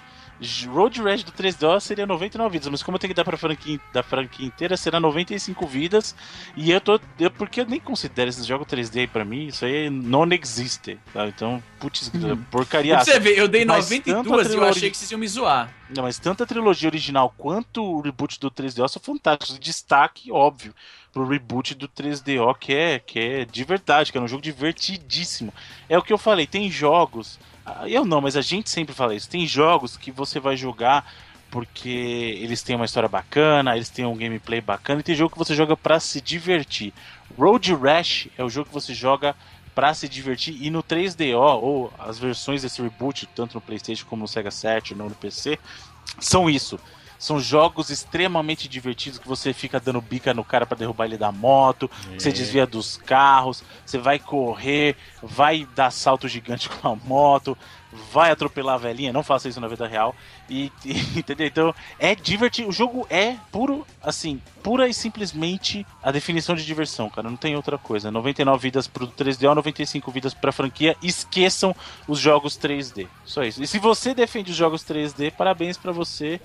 Road 0.67 1.01
Rash 1.01 1.23
do 1.23 1.31
3DO 1.31 1.79
seria 1.79 2.05
99 2.05 2.51
vidas, 2.51 2.69
mas 2.69 2.83
como 2.83 2.95
eu 2.95 2.99
tenho 2.99 3.13
que 3.13 3.15
dar 3.15 3.23
pra 3.23 3.37
franquia, 3.37 3.79
da 3.93 4.03
franquia 4.03 4.45
inteira, 4.45 4.75
será 4.77 4.99
95 4.99 5.65
vidas. 5.67 6.15
E 6.55 6.71
eu 6.71 6.81
tô. 6.81 6.99
Eu, 7.19 7.31
porque 7.31 7.61
eu 7.61 7.65
nem 7.65 7.79
considero 7.79 8.29
esses 8.29 8.45
jogos 8.45 8.67
3D 8.67 9.01
aí 9.01 9.07
pra 9.07 9.25
mim, 9.25 9.47
isso 9.47 9.65
aí 9.65 9.89
não 9.89 10.27
existe. 10.31 10.99
Tá? 11.13 11.27
Então, 11.27 11.61
putz, 11.79 12.11
porcaria. 12.51 12.95
Pra 12.95 13.05
você 13.05 13.19
ver, 13.19 13.37
eu 13.37 13.47
dei 13.47 13.65
Mas 13.65 13.89
92 13.89 14.53
e 14.53 14.55
eu 14.55 14.65
achei 14.65 14.89
que 14.89 14.97
vocês 14.97 15.11
iam 15.11 15.19
me 15.19 15.27
zoar. 15.27 15.73
Não, 15.95 16.03
mas 16.03 16.17
tanto 16.17 16.43
a 16.43 16.45
trilogia 16.45 16.89
original 16.89 17.33
quanto 17.37 17.83
o 17.83 18.01
reboot 18.01 18.39
do 18.39 18.49
3DO 18.49 18.87
são 18.87 19.01
fantásticos. 19.01 19.59
Destaque, 19.59 20.31
óbvio, 20.31 20.73
pro 21.11 21.27
reboot 21.27 21.75
do 21.75 21.87
3DO, 21.87 22.57
que 22.59 22.73
é, 22.73 22.99
que 22.99 23.19
é 23.19 23.45
de 23.45 23.63
verdade, 23.63 24.11
que 24.11 24.17
é 24.17 24.21
um 24.21 24.27
jogo 24.27 24.41
divertidíssimo. 24.41 25.53
É 25.87 25.97
o 25.97 26.01
que 26.01 26.11
eu 26.11 26.17
falei, 26.17 26.47
tem 26.47 26.69
jogos. 26.71 27.39
Eu 27.88 28.05
não, 28.05 28.22
mas 28.22 28.36
a 28.36 28.41
gente 28.41 28.70
sempre 28.70 28.93
fala 28.93 29.16
isso. 29.16 29.30
Tem 29.30 29.45
jogos 29.47 29.97
que 29.97 30.11
você 30.11 30.39
vai 30.39 30.57
jogar 30.57 31.09
porque 31.49 32.39
eles 32.41 32.64
têm 32.64 32.76
uma 32.76 32.86
história 32.86 33.07
bacana, 33.07 33.76
eles 33.76 33.89
têm 33.89 34.05
um 34.05 34.18
gameplay 34.18 34.59
bacana, 34.59 35.01
e 35.01 35.03
tem 35.03 35.14
jogo 35.14 35.34
que 35.34 35.38
você 35.38 35.53
joga 35.53 35.78
pra 35.78 35.99
se 35.99 36.20
divertir. 36.20 36.91
Road 37.38 37.76
Rash 37.76 38.28
é 38.36 38.43
o 38.43 38.49
jogo 38.49 38.70
que 38.70 38.74
você 38.74 38.91
joga 38.91 39.36
pra 39.76 39.93
se 39.93 40.09
divertir 40.09 40.57
e 40.59 40.72
no 40.72 40.82
3DO 40.82 41.38
ou 41.38 41.93
as 41.99 42.18
versões 42.18 42.64
desse 42.64 42.82
reboot, 42.82 43.28
tanto 43.36 43.53
no 43.53 43.61
PlayStation 43.61 44.05
como 44.07 44.24
no 44.24 44.28
Sega 44.28 44.49
Saturn 44.49 45.03
ou 45.03 45.09
no 45.09 45.16
PC, 45.16 45.59
são 46.20 46.49
isso. 46.49 46.80
São 47.24 47.39
jogos 47.39 47.89
extremamente 47.89 48.67
divertidos 48.67 49.17
que 49.17 49.26
você 49.28 49.53
fica 49.53 49.80
dando 49.80 50.01
bica 50.01 50.34
no 50.34 50.43
cara 50.43 50.65
pra 50.65 50.78
derrubar 50.78 51.05
ele 51.05 51.15
da 51.17 51.32
moto, 51.32 51.88
que 51.88 52.21
você 52.21 52.34
desvia 52.34 52.67
dos 52.67 52.97
carros, 52.97 53.63
você 53.86 53.97
vai 53.97 54.19
correr, 54.19 54.97
vai 55.21 55.65
dar 55.74 55.89
salto 55.89 56.28
gigante 56.28 56.67
com 56.82 56.86
a 56.89 56.95
moto, 56.97 57.57
vai 58.11 58.30
atropelar 58.30 58.76
a 58.76 58.78
velhinha, 58.78 59.13
não 59.13 59.24
faça 59.24 59.47
isso 59.47 59.61
na 59.61 59.69
vida 59.69 59.88
real. 59.88 60.13
E, 60.49 60.69
e- 60.84 60.99
entendeu? 61.19 61.47
Então, 61.47 61.76
é 61.97 62.13
divertido. 62.13 62.67
O 62.67 62.74
jogo 62.74 63.07
é 63.09 63.38
puro, 63.53 63.88
assim, 64.01 64.41
pura 64.61 64.89
e 64.89 64.93
simplesmente 64.93 65.88
a 66.03 66.11
definição 66.11 66.55
de 66.55 66.65
diversão, 66.65 67.09
cara. 67.09 67.30
Não 67.30 67.38
tem 67.38 67.55
outra 67.55 67.78
coisa. 67.78 68.11
99 68.11 68.61
vidas 68.61 68.86
pro 68.86 69.07
3DO, 69.07 69.55
95 69.55 70.11
vidas 70.11 70.34
pra 70.34 70.51
franquia. 70.51 70.97
Esqueçam 71.01 71.74
os 72.05 72.19
jogos 72.19 72.57
3D. 72.57 73.07
Só 73.24 73.43
isso. 73.43 73.63
E 73.63 73.67
se 73.67 73.80
você 73.80 74.13
defende 74.13 74.51
os 74.51 74.57
jogos 74.57 74.84
3D, 74.84 75.32
parabéns 75.32 75.78
pra 75.78 75.93
você. 75.93 76.41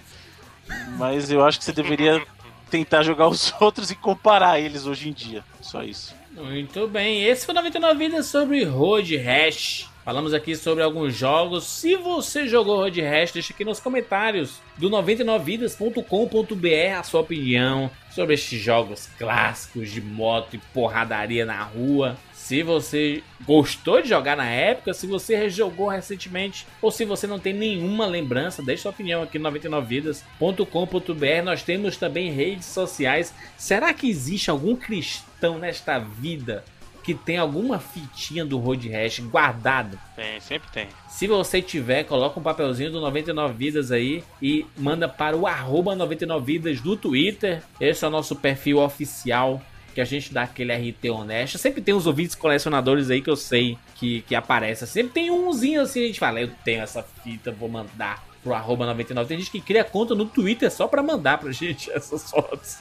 Mas 0.96 1.30
eu 1.30 1.44
acho 1.44 1.58
que 1.58 1.64
você 1.64 1.72
deveria 1.72 2.24
tentar 2.70 3.02
jogar 3.02 3.28
os 3.28 3.52
outros 3.60 3.90
e 3.90 3.94
comparar 3.94 4.60
eles 4.60 4.86
hoje 4.86 5.08
em 5.08 5.12
dia. 5.12 5.44
Só 5.60 5.82
isso. 5.82 6.14
Muito 6.32 6.86
bem, 6.86 7.24
esse 7.24 7.44
foi 7.44 7.52
o 7.52 7.56
99 7.56 7.98
Vidas 7.98 8.26
sobre 8.26 8.64
Road 8.64 9.16
Rash. 9.16 9.88
Falamos 10.04 10.32
aqui 10.32 10.56
sobre 10.56 10.82
alguns 10.82 11.14
jogos. 11.14 11.64
Se 11.64 11.96
você 11.96 12.48
jogou 12.48 12.76
Road 12.76 12.98
Rash, 13.00 13.32
deixa 13.32 13.52
aqui 13.52 13.64
nos 13.64 13.80
comentários 13.80 14.60
do 14.78 14.88
99vidas.com.br 14.88 16.98
a 16.98 17.02
sua 17.02 17.20
opinião 17.20 17.90
sobre 18.10 18.34
estes 18.34 18.58
jogos 18.58 19.08
clássicos 19.18 19.90
de 19.90 20.00
moto 20.00 20.54
e 20.54 20.58
porradaria 20.72 21.44
na 21.44 21.62
rua. 21.62 22.16
Se 22.48 22.62
você 22.62 23.22
gostou 23.44 24.00
de 24.00 24.08
jogar 24.08 24.34
na 24.34 24.46
época, 24.46 24.94
se 24.94 25.06
você 25.06 25.36
rejogou 25.36 25.86
recentemente 25.86 26.66
ou 26.80 26.90
se 26.90 27.04
você 27.04 27.26
não 27.26 27.38
tem 27.38 27.52
nenhuma 27.52 28.06
lembrança, 28.06 28.62
deixe 28.62 28.84
sua 28.84 28.90
opinião 28.90 29.22
aqui 29.22 29.38
no 29.38 29.50
99vidas.com.br. 29.50 31.44
Nós 31.44 31.62
temos 31.62 31.98
também 31.98 32.32
redes 32.32 32.64
sociais. 32.64 33.34
Será 33.58 33.92
que 33.92 34.08
existe 34.08 34.50
algum 34.50 34.74
cristão 34.74 35.58
nesta 35.58 35.98
vida 35.98 36.64
que 37.04 37.12
tem 37.12 37.36
alguma 37.36 37.78
fitinha 37.78 38.46
do 38.46 38.56
Road 38.56 38.88
Rash 38.88 39.18
guardado? 39.18 40.00
Tem, 40.16 40.40
sempre 40.40 40.70
tem. 40.72 40.88
Se 41.06 41.26
você 41.26 41.60
tiver, 41.60 42.04
coloca 42.04 42.40
um 42.40 42.42
papelzinho 42.42 42.90
do 42.90 42.98
99 42.98 43.52
Vidas 43.52 43.92
aí 43.92 44.24
e 44.40 44.64
manda 44.74 45.06
para 45.06 45.36
o 45.36 45.46
arroba 45.46 45.94
99 45.94 46.46
Vidas 46.46 46.80
do 46.80 46.96
Twitter. 46.96 47.62
Esse 47.78 48.06
é 48.06 48.08
o 48.08 48.10
nosso 48.10 48.34
perfil 48.34 48.78
oficial 48.78 49.62
que 49.98 50.02
a 50.02 50.04
gente 50.04 50.32
dá 50.32 50.42
aquele 50.42 50.72
RT 50.72 51.10
honesto. 51.10 51.58
Sempre 51.58 51.82
tem 51.82 51.92
uns 51.92 52.06
ouvintes 52.06 52.36
colecionadores 52.36 53.10
aí 53.10 53.20
que 53.20 53.28
eu 53.28 53.34
sei 53.34 53.76
que, 53.96 54.22
que 54.22 54.34
aparecem. 54.36 54.86
Sempre 54.86 55.12
tem 55.12 55.28
umzinho 55.28 55.80
assim, 55.80 56.04
a 56.04 56.06
gente 56.06 56.20
fala, 56.20 56.40
eu 56.40 56.48
tenho 56.64 56.82
essa 56.82 57.02
fita, 57.02 57.50
vou 57.50 57.68
mandar 57.68 58.24
pro 58.40 58.54
arroba 58.54 58.86
99. 58.86 59.26
Tem 59.26 59.38
gente 59.38 59.50
que 59.50 59.60
cria 59.60 59.82
conta 59.82 60.14
no 60.14 60.24
Twitter 60.24 60.70
só 60.70 60.86
pra 60.86 61.02
mandar 61.02 61.38
pra 61.38 61.50
gente 61.50 61.90
essas 61.90 62.30
fotos. 62.30 62.78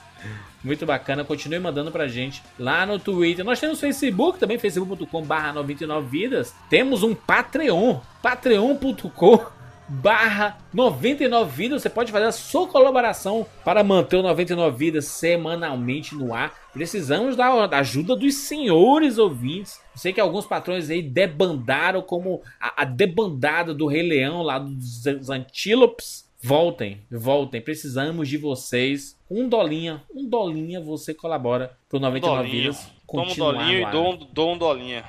Muito 0.63 0.85
bacana, 0.85 1.23
continue 1.23 1.57
mandando 1.57 1.91
pra 1.91 2.07
gente 2.07 2.43
lá 2.59 2.85
no 2.85 2.99
Twitter. 2.99 3.43
Nós 3.43 3.59
temos 3.59 3.79
Facebook 3.79 4.37
também, 4.37 4.59
facebook.com 4.59 5.23
barra 5.23 5.53
99 5.53 6.07
vidas. 6.07 6.53
Temos 6.69 7.01
um 7.01 7.15
Patreon, 7.15 7.99
patreon.com 8.21 9.56
barra 9.87 10.57
99 10.73 11.55
vidas. 11.55 11.81
Você 11.81 11.89
pode 11.89 12.11
fazer 12.11 12.25
a 12.25 12.31
sua 12.31 12.67
colaboração 12.67 13.45
para 13.63 13.83
manter 13.83 14.17
o 14.17 14.21
99 14.21 14.77
vidas 14.77 15.05
semanalmente 15.05 16.15
no 16.15 16.33
ar. 16.33 16.53
Precisamos 16.73 17.35
da, 17.35 17.67
da 17.67 17.79
ajuda 17.79 18.15
dos 18.15 18.35
senhores 18.35 19.17
ouvintes. 19.17 19.79
Eu 19.93 19.99
sei 19.99 20.13
que 20.13 20.21
alguns 20.21 20.45
patrões 20.45 20.89
aí 20.89 21.01
debandaram 21.01 22.01
como 22.01 22.41
a, 22.59 22.81
a 22.81 22.85
debandada 22.85 23.73
do 23.73 23.87
Rei 23.87 24.03
Leão 24.03 24.41
lá 24.41 24.59
dos, 24.59 25.29
Antílopes. 25.29 26.27
Voltem, 26.41 27.01
voltem. 27.09 27.61
Precisamos 27.61 28.29
de 28.29 28.37
vocês. 28.37 29.17
Um 29.29 29.49
dolinha, 29.49 30.03
um 30.13 30.29
dolinha 30.29 30.79
você 30.79 31.13
colabora 31.13 31.75
pro 31.89 31.99
99 31.99 32.43
Dolinho. 32.43 32.61
vidas. 32.61 32.77
Toma 33.07 33.23
um 33.23 33.25
continuar 33.27 33.53
dolinho 33.53 33.87
e 33.87 33.91
dou 33.91 34.17
dou 34.31 34.53
um 34.53 34.57
dolinha. 34.57 35.03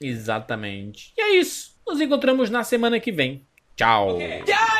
Exatamente. 0.00 1.12
E 1.16 1.20
é 1.20 1.36
isso. 1.36 1.76
Nos 1.86 2.00
encontramos 2.00 2.50
na 2.50 2.62
semana 2.62 3.00
que 3.00 3.10
vem. 3.10 3.47
Tchau. 3.78 4.18
Control, 4.18 4.77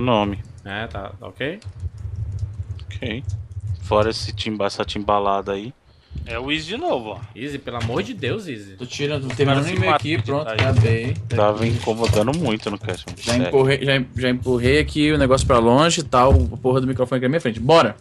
meu 0.00 0.06
nome. 0.06 0.38
É, 0.64 0.86
tá, 0.86 1.10
tá 1.10 1.26
ok? 1.26 1.60
Ok. 2.86 3.22
Fora 3.82 4.10
esse 4.10 4.32
timba, 4.32 4.66
essa 4.66 4.84
timbalada 4.84 5.52
aí. 5.52 5.72
É 6.26 6.38
o 6.38 6.44
Wiz 6.44 6.66
de 6.66 6.76
novo, 6.76 7.10
ó. 7.10 7.20
Easy, 7.36 7.58
pelo 7.58 7.76
amor 7.76 8.02
de 8.02 8.14
Deus, 8.14 8.48
Easy. 8.48 8.76
Tô 8.76 8.84
tirando, 8.84 9.28
tô 9.28 9.34
terminando 9.34 9.64
Cara, 9.64 9.66
o 9.66 9.68
se 9.68 9.76
e-mail 9.76 9.92
mata 9.92 10.02
aqui, 10.02 10.22
pronto, 10.22 10.44
tá 10.44 10.52
acabei. 10.52 11.14
Tava 11.28 11.66
incomodando 11.66 12.36
muito 12.36 12.70
no 12.70 12.78
cast. 12.78 13.06
Já 13.16 13.32
Sério. 13.32 13.48
empurrei, 13.48 13.84
já, 13.84 14.04
já 14.16 14.30
empurrei 14.30 14.78
aqui 14.80 15.12
o 15.12 15.18
negócio 15.18 15.46
pra 15.46 15.58
longe 15.58 16.00
e 16.00 16.04
tal, 16.04 16.32
a 16.32 16.56
porra 16.56 16.80
do 16.80 16.86
microfone 16.86 17.18
aqui 17.18 17.26
na 17.26 17.30
minha 17.30 17.40
frente. 17.40 17.60
Bora! 17.60 17.96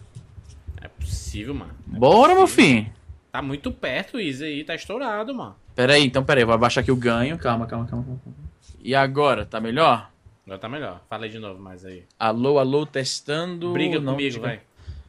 É 0.81 0.87
possível, 0.87 1.53
mano. 1.53 1.71
Bora, 1.85 2.33
meu 2.33 2.47
filho! 2.47 2.87
Tá 3.31 3.41
muito 3.41 3.71
perto 3.71 4.17
o 4.17 4.19
Easy 4.19 4.43
aí, 4.43 4.63
tá 4.63 4.73
estourado, 4.73 5.33
mano. 5.35 5.55
Pera 5.75 5.93
aí, 5.93 6.05
então 6.05 6.23
pera 6.23 6.39
aí, 6.39 6.45
vou 6.45 6.55
abaixar 6.55 6.81
aqui 6.81 6.91
o 6.91 6.95
ganho. 6.95 7.37
Calma, 7.37 7.67
calma, 7.67 7.85
calma. 7.85 8.03
calma. 8.05 8.19
E 8.81 8.95
agora, 8.95 9.45
tá 9.45 9.59
melhor? 9.59 10.09
Agora 10.49 10.59
tá 10.59 10.67
melhor. 10.67 10.99
Falei 11.07 11.29
de 11.29 11.37
novo 11.37 11.61
mais 11.61 11.85
aí. 11.85 12.05
Alô, 12.17 12.57
alô, 12.57 12.83
testando. 12.83 13.71
Briga 13.71 13.99
Não, 13.99 14.13
comigo, 14.13 14.31
tipo, 14.31 14.45
vai. 14.45 14.59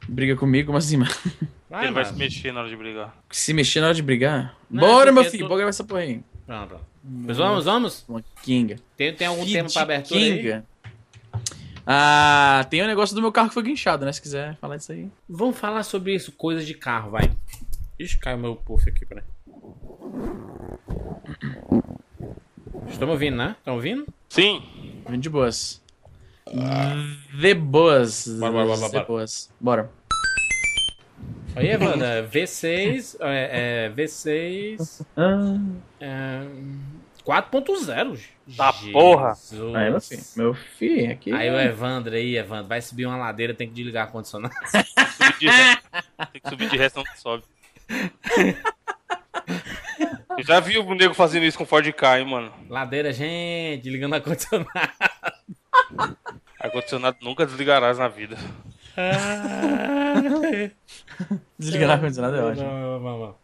Briga 0.06 0.36
comigo, 0.36 0.66
como 0.66 0.76
assim, 0.76 0.98
mano? 0.98 1.10
Vai, 1.70 1.84
Ele 1.86 1.92
vai 1.92 2.02
mano. 2.02 2.14
se 2.14 2.18
mexer 2.20 2.52
na 2.52 2.60
hora 2.60 2.68
de 2.68 2.76
brigar. 2.76 3.16
Se 3.30 3.54
mexer 3.54 3.80
na 3.80 3.86
hora 3.86 3.94
de 3.94 4.02
brigar? 4.02 4.54
Não, 4.70 4.80
Bora, 4.86 5.10
meu 5.10 5.24
filho, 5.24 5.44
tu- 5.44 5.48
bora 5.48 5.56
gravar 5.60 5.70
essa 5.70 5.82
porra 5.82 6.00
aí. 6.02 6.20
Pronto, 6.46 6.68
pronto. 6.68 6.84
Pois 7.24 7.38
vamos, 7.38 7.64
vamos? 7.64 8.06
Kinga. 8.42 8.76
Tem, 8.98 9.14
tem 9.14 9.26
algum 9.28 9.42
Que 9.46 9.52
tema 9.52 9.68
pra 9.72 9.80
abertura 9.82 10.20
aí? 10.20 10.36
Kinga. 10.36 10.64
Ah, 11.86 12.66
tem 12.68 12.82
o 12.82 12.86
negócio 12.86 13.14
do 13.16 13.22
meu 13.22 13.32
carro 13.32 13.48
que 13.48 13.54
foi 13.54 13.62
guinchado, 13.62 14.04
né? 14.04 14.12
Se 14.12 14.20
quiser 14.20 14.56
falar 14.58 14.76
disso 14.76 14.92
aí. 14.92 15.08
Vamos 15.26 15.56
falar 15.58 15.82
sobre 15.84 16.14
isso, 16.14 16.32
coisas 16.32 16.66
de 16.66 16.74
carro, 16.74 17.12
vai. 17.12 17.30
Ixi, 17.98 18.18
caiu 18.18 18.36
meu 18.36 18.56
puff 18.56 18.86
aqui, 18.90 19.06
peraí. 19.06 19.24
Estão 22.88 23.06
me 23.08 23.12
ouvindo, 23.14 23.36
né? 23.36 23.56
Estão 23.58 23.74
ouvindo? 23.76 24.06
Sim. 24.28 24.62
Vem 25.10 25.20
de 25.20 25.28
boas. 25.28 25.82
De 27.34 27.54
boas. 27.54 28.26
Bora, 28.28 28.52
bora, 28.52 28.66
bora, 28.66 28.76
De 28.86 28.90
bora. 28.92 29.04
boas. 29.04 29.50
Bora. 29.60 29.90
Aí, 31.56 31.68
Evanda, 31.68 32.28
V6, 32.32 33.16
é, 33.20 33.86
é, 33.86 33.90
V6, 33.90 35.04
Ah, 35.16 35.58
é, 36.00 36.42
4.0. 37.24 38.20
Tá 38.56 38.72
porra. 38.92 39.34
Jesus. 39.34 39.74
aí, 39.74 39.90
meu 39.90 40.00
filho. 40.00 40.22
Meu 40.36 40.54
filho, 40.54 41.12
aqui. 41.12 41.32
Aí 41.32 41.50
o 41.50 41.60
Evandro 41.60 42.14
aí, 42.14 42.36
Evandro, 42.36 42.68
vai 42.68 42.80
subir 42.80 43.06
uma 43.06 43.16
ladeira, 43.16 43.52
tem 43.52 43.68
que 43.68 43.74
desligar 43.74 44.04
o 44.04 44.06
ar-condicionado. 44.06 44.54
Subir 44.64 45.38
de 45.40 45.48
ré. 45.48 45.76
Tem 46.32 46.40
que 46.40 46.48
subir 46.48 46.70
de 46.70 46.76
ré, 46.76 46.88
senão 46.88 47.04
não 47.04 47.16
sobe. 47.16 47.44
Eu 50.36 50.42
já 50.44 50.60
vi 50.60 50.78
o 50.78 50.94
nego 50.94 51.14
fazendo 51.14 51.44
isso 51.44 51.58
com 51.58 51.66
Ford 51.66 51.90
K, 51.92 52.18
hein, 52.20 52.26
mano. 52.26 52.52
Ladeira, 52.68 53.12
gente, 53.12 53.88
ligando 53.88 54.12
o 54.12 54.14
ar-condicionado. 54.16 54.68
Ar-condicionado 56.58 57.18
nunca 57.22 57.46
desligarás 57.46 57.98
na 57.98 58.08
vida. 58.08 58.36
Desligar 61.58 61.88
o 61.90 61.92
ar-condicionado 61.92 62.36
é 62.36 62.42
ótimo. 62.42 62.66
Não, 62.66 63.00
não, 63.00 63.18
não. 63.18 63.40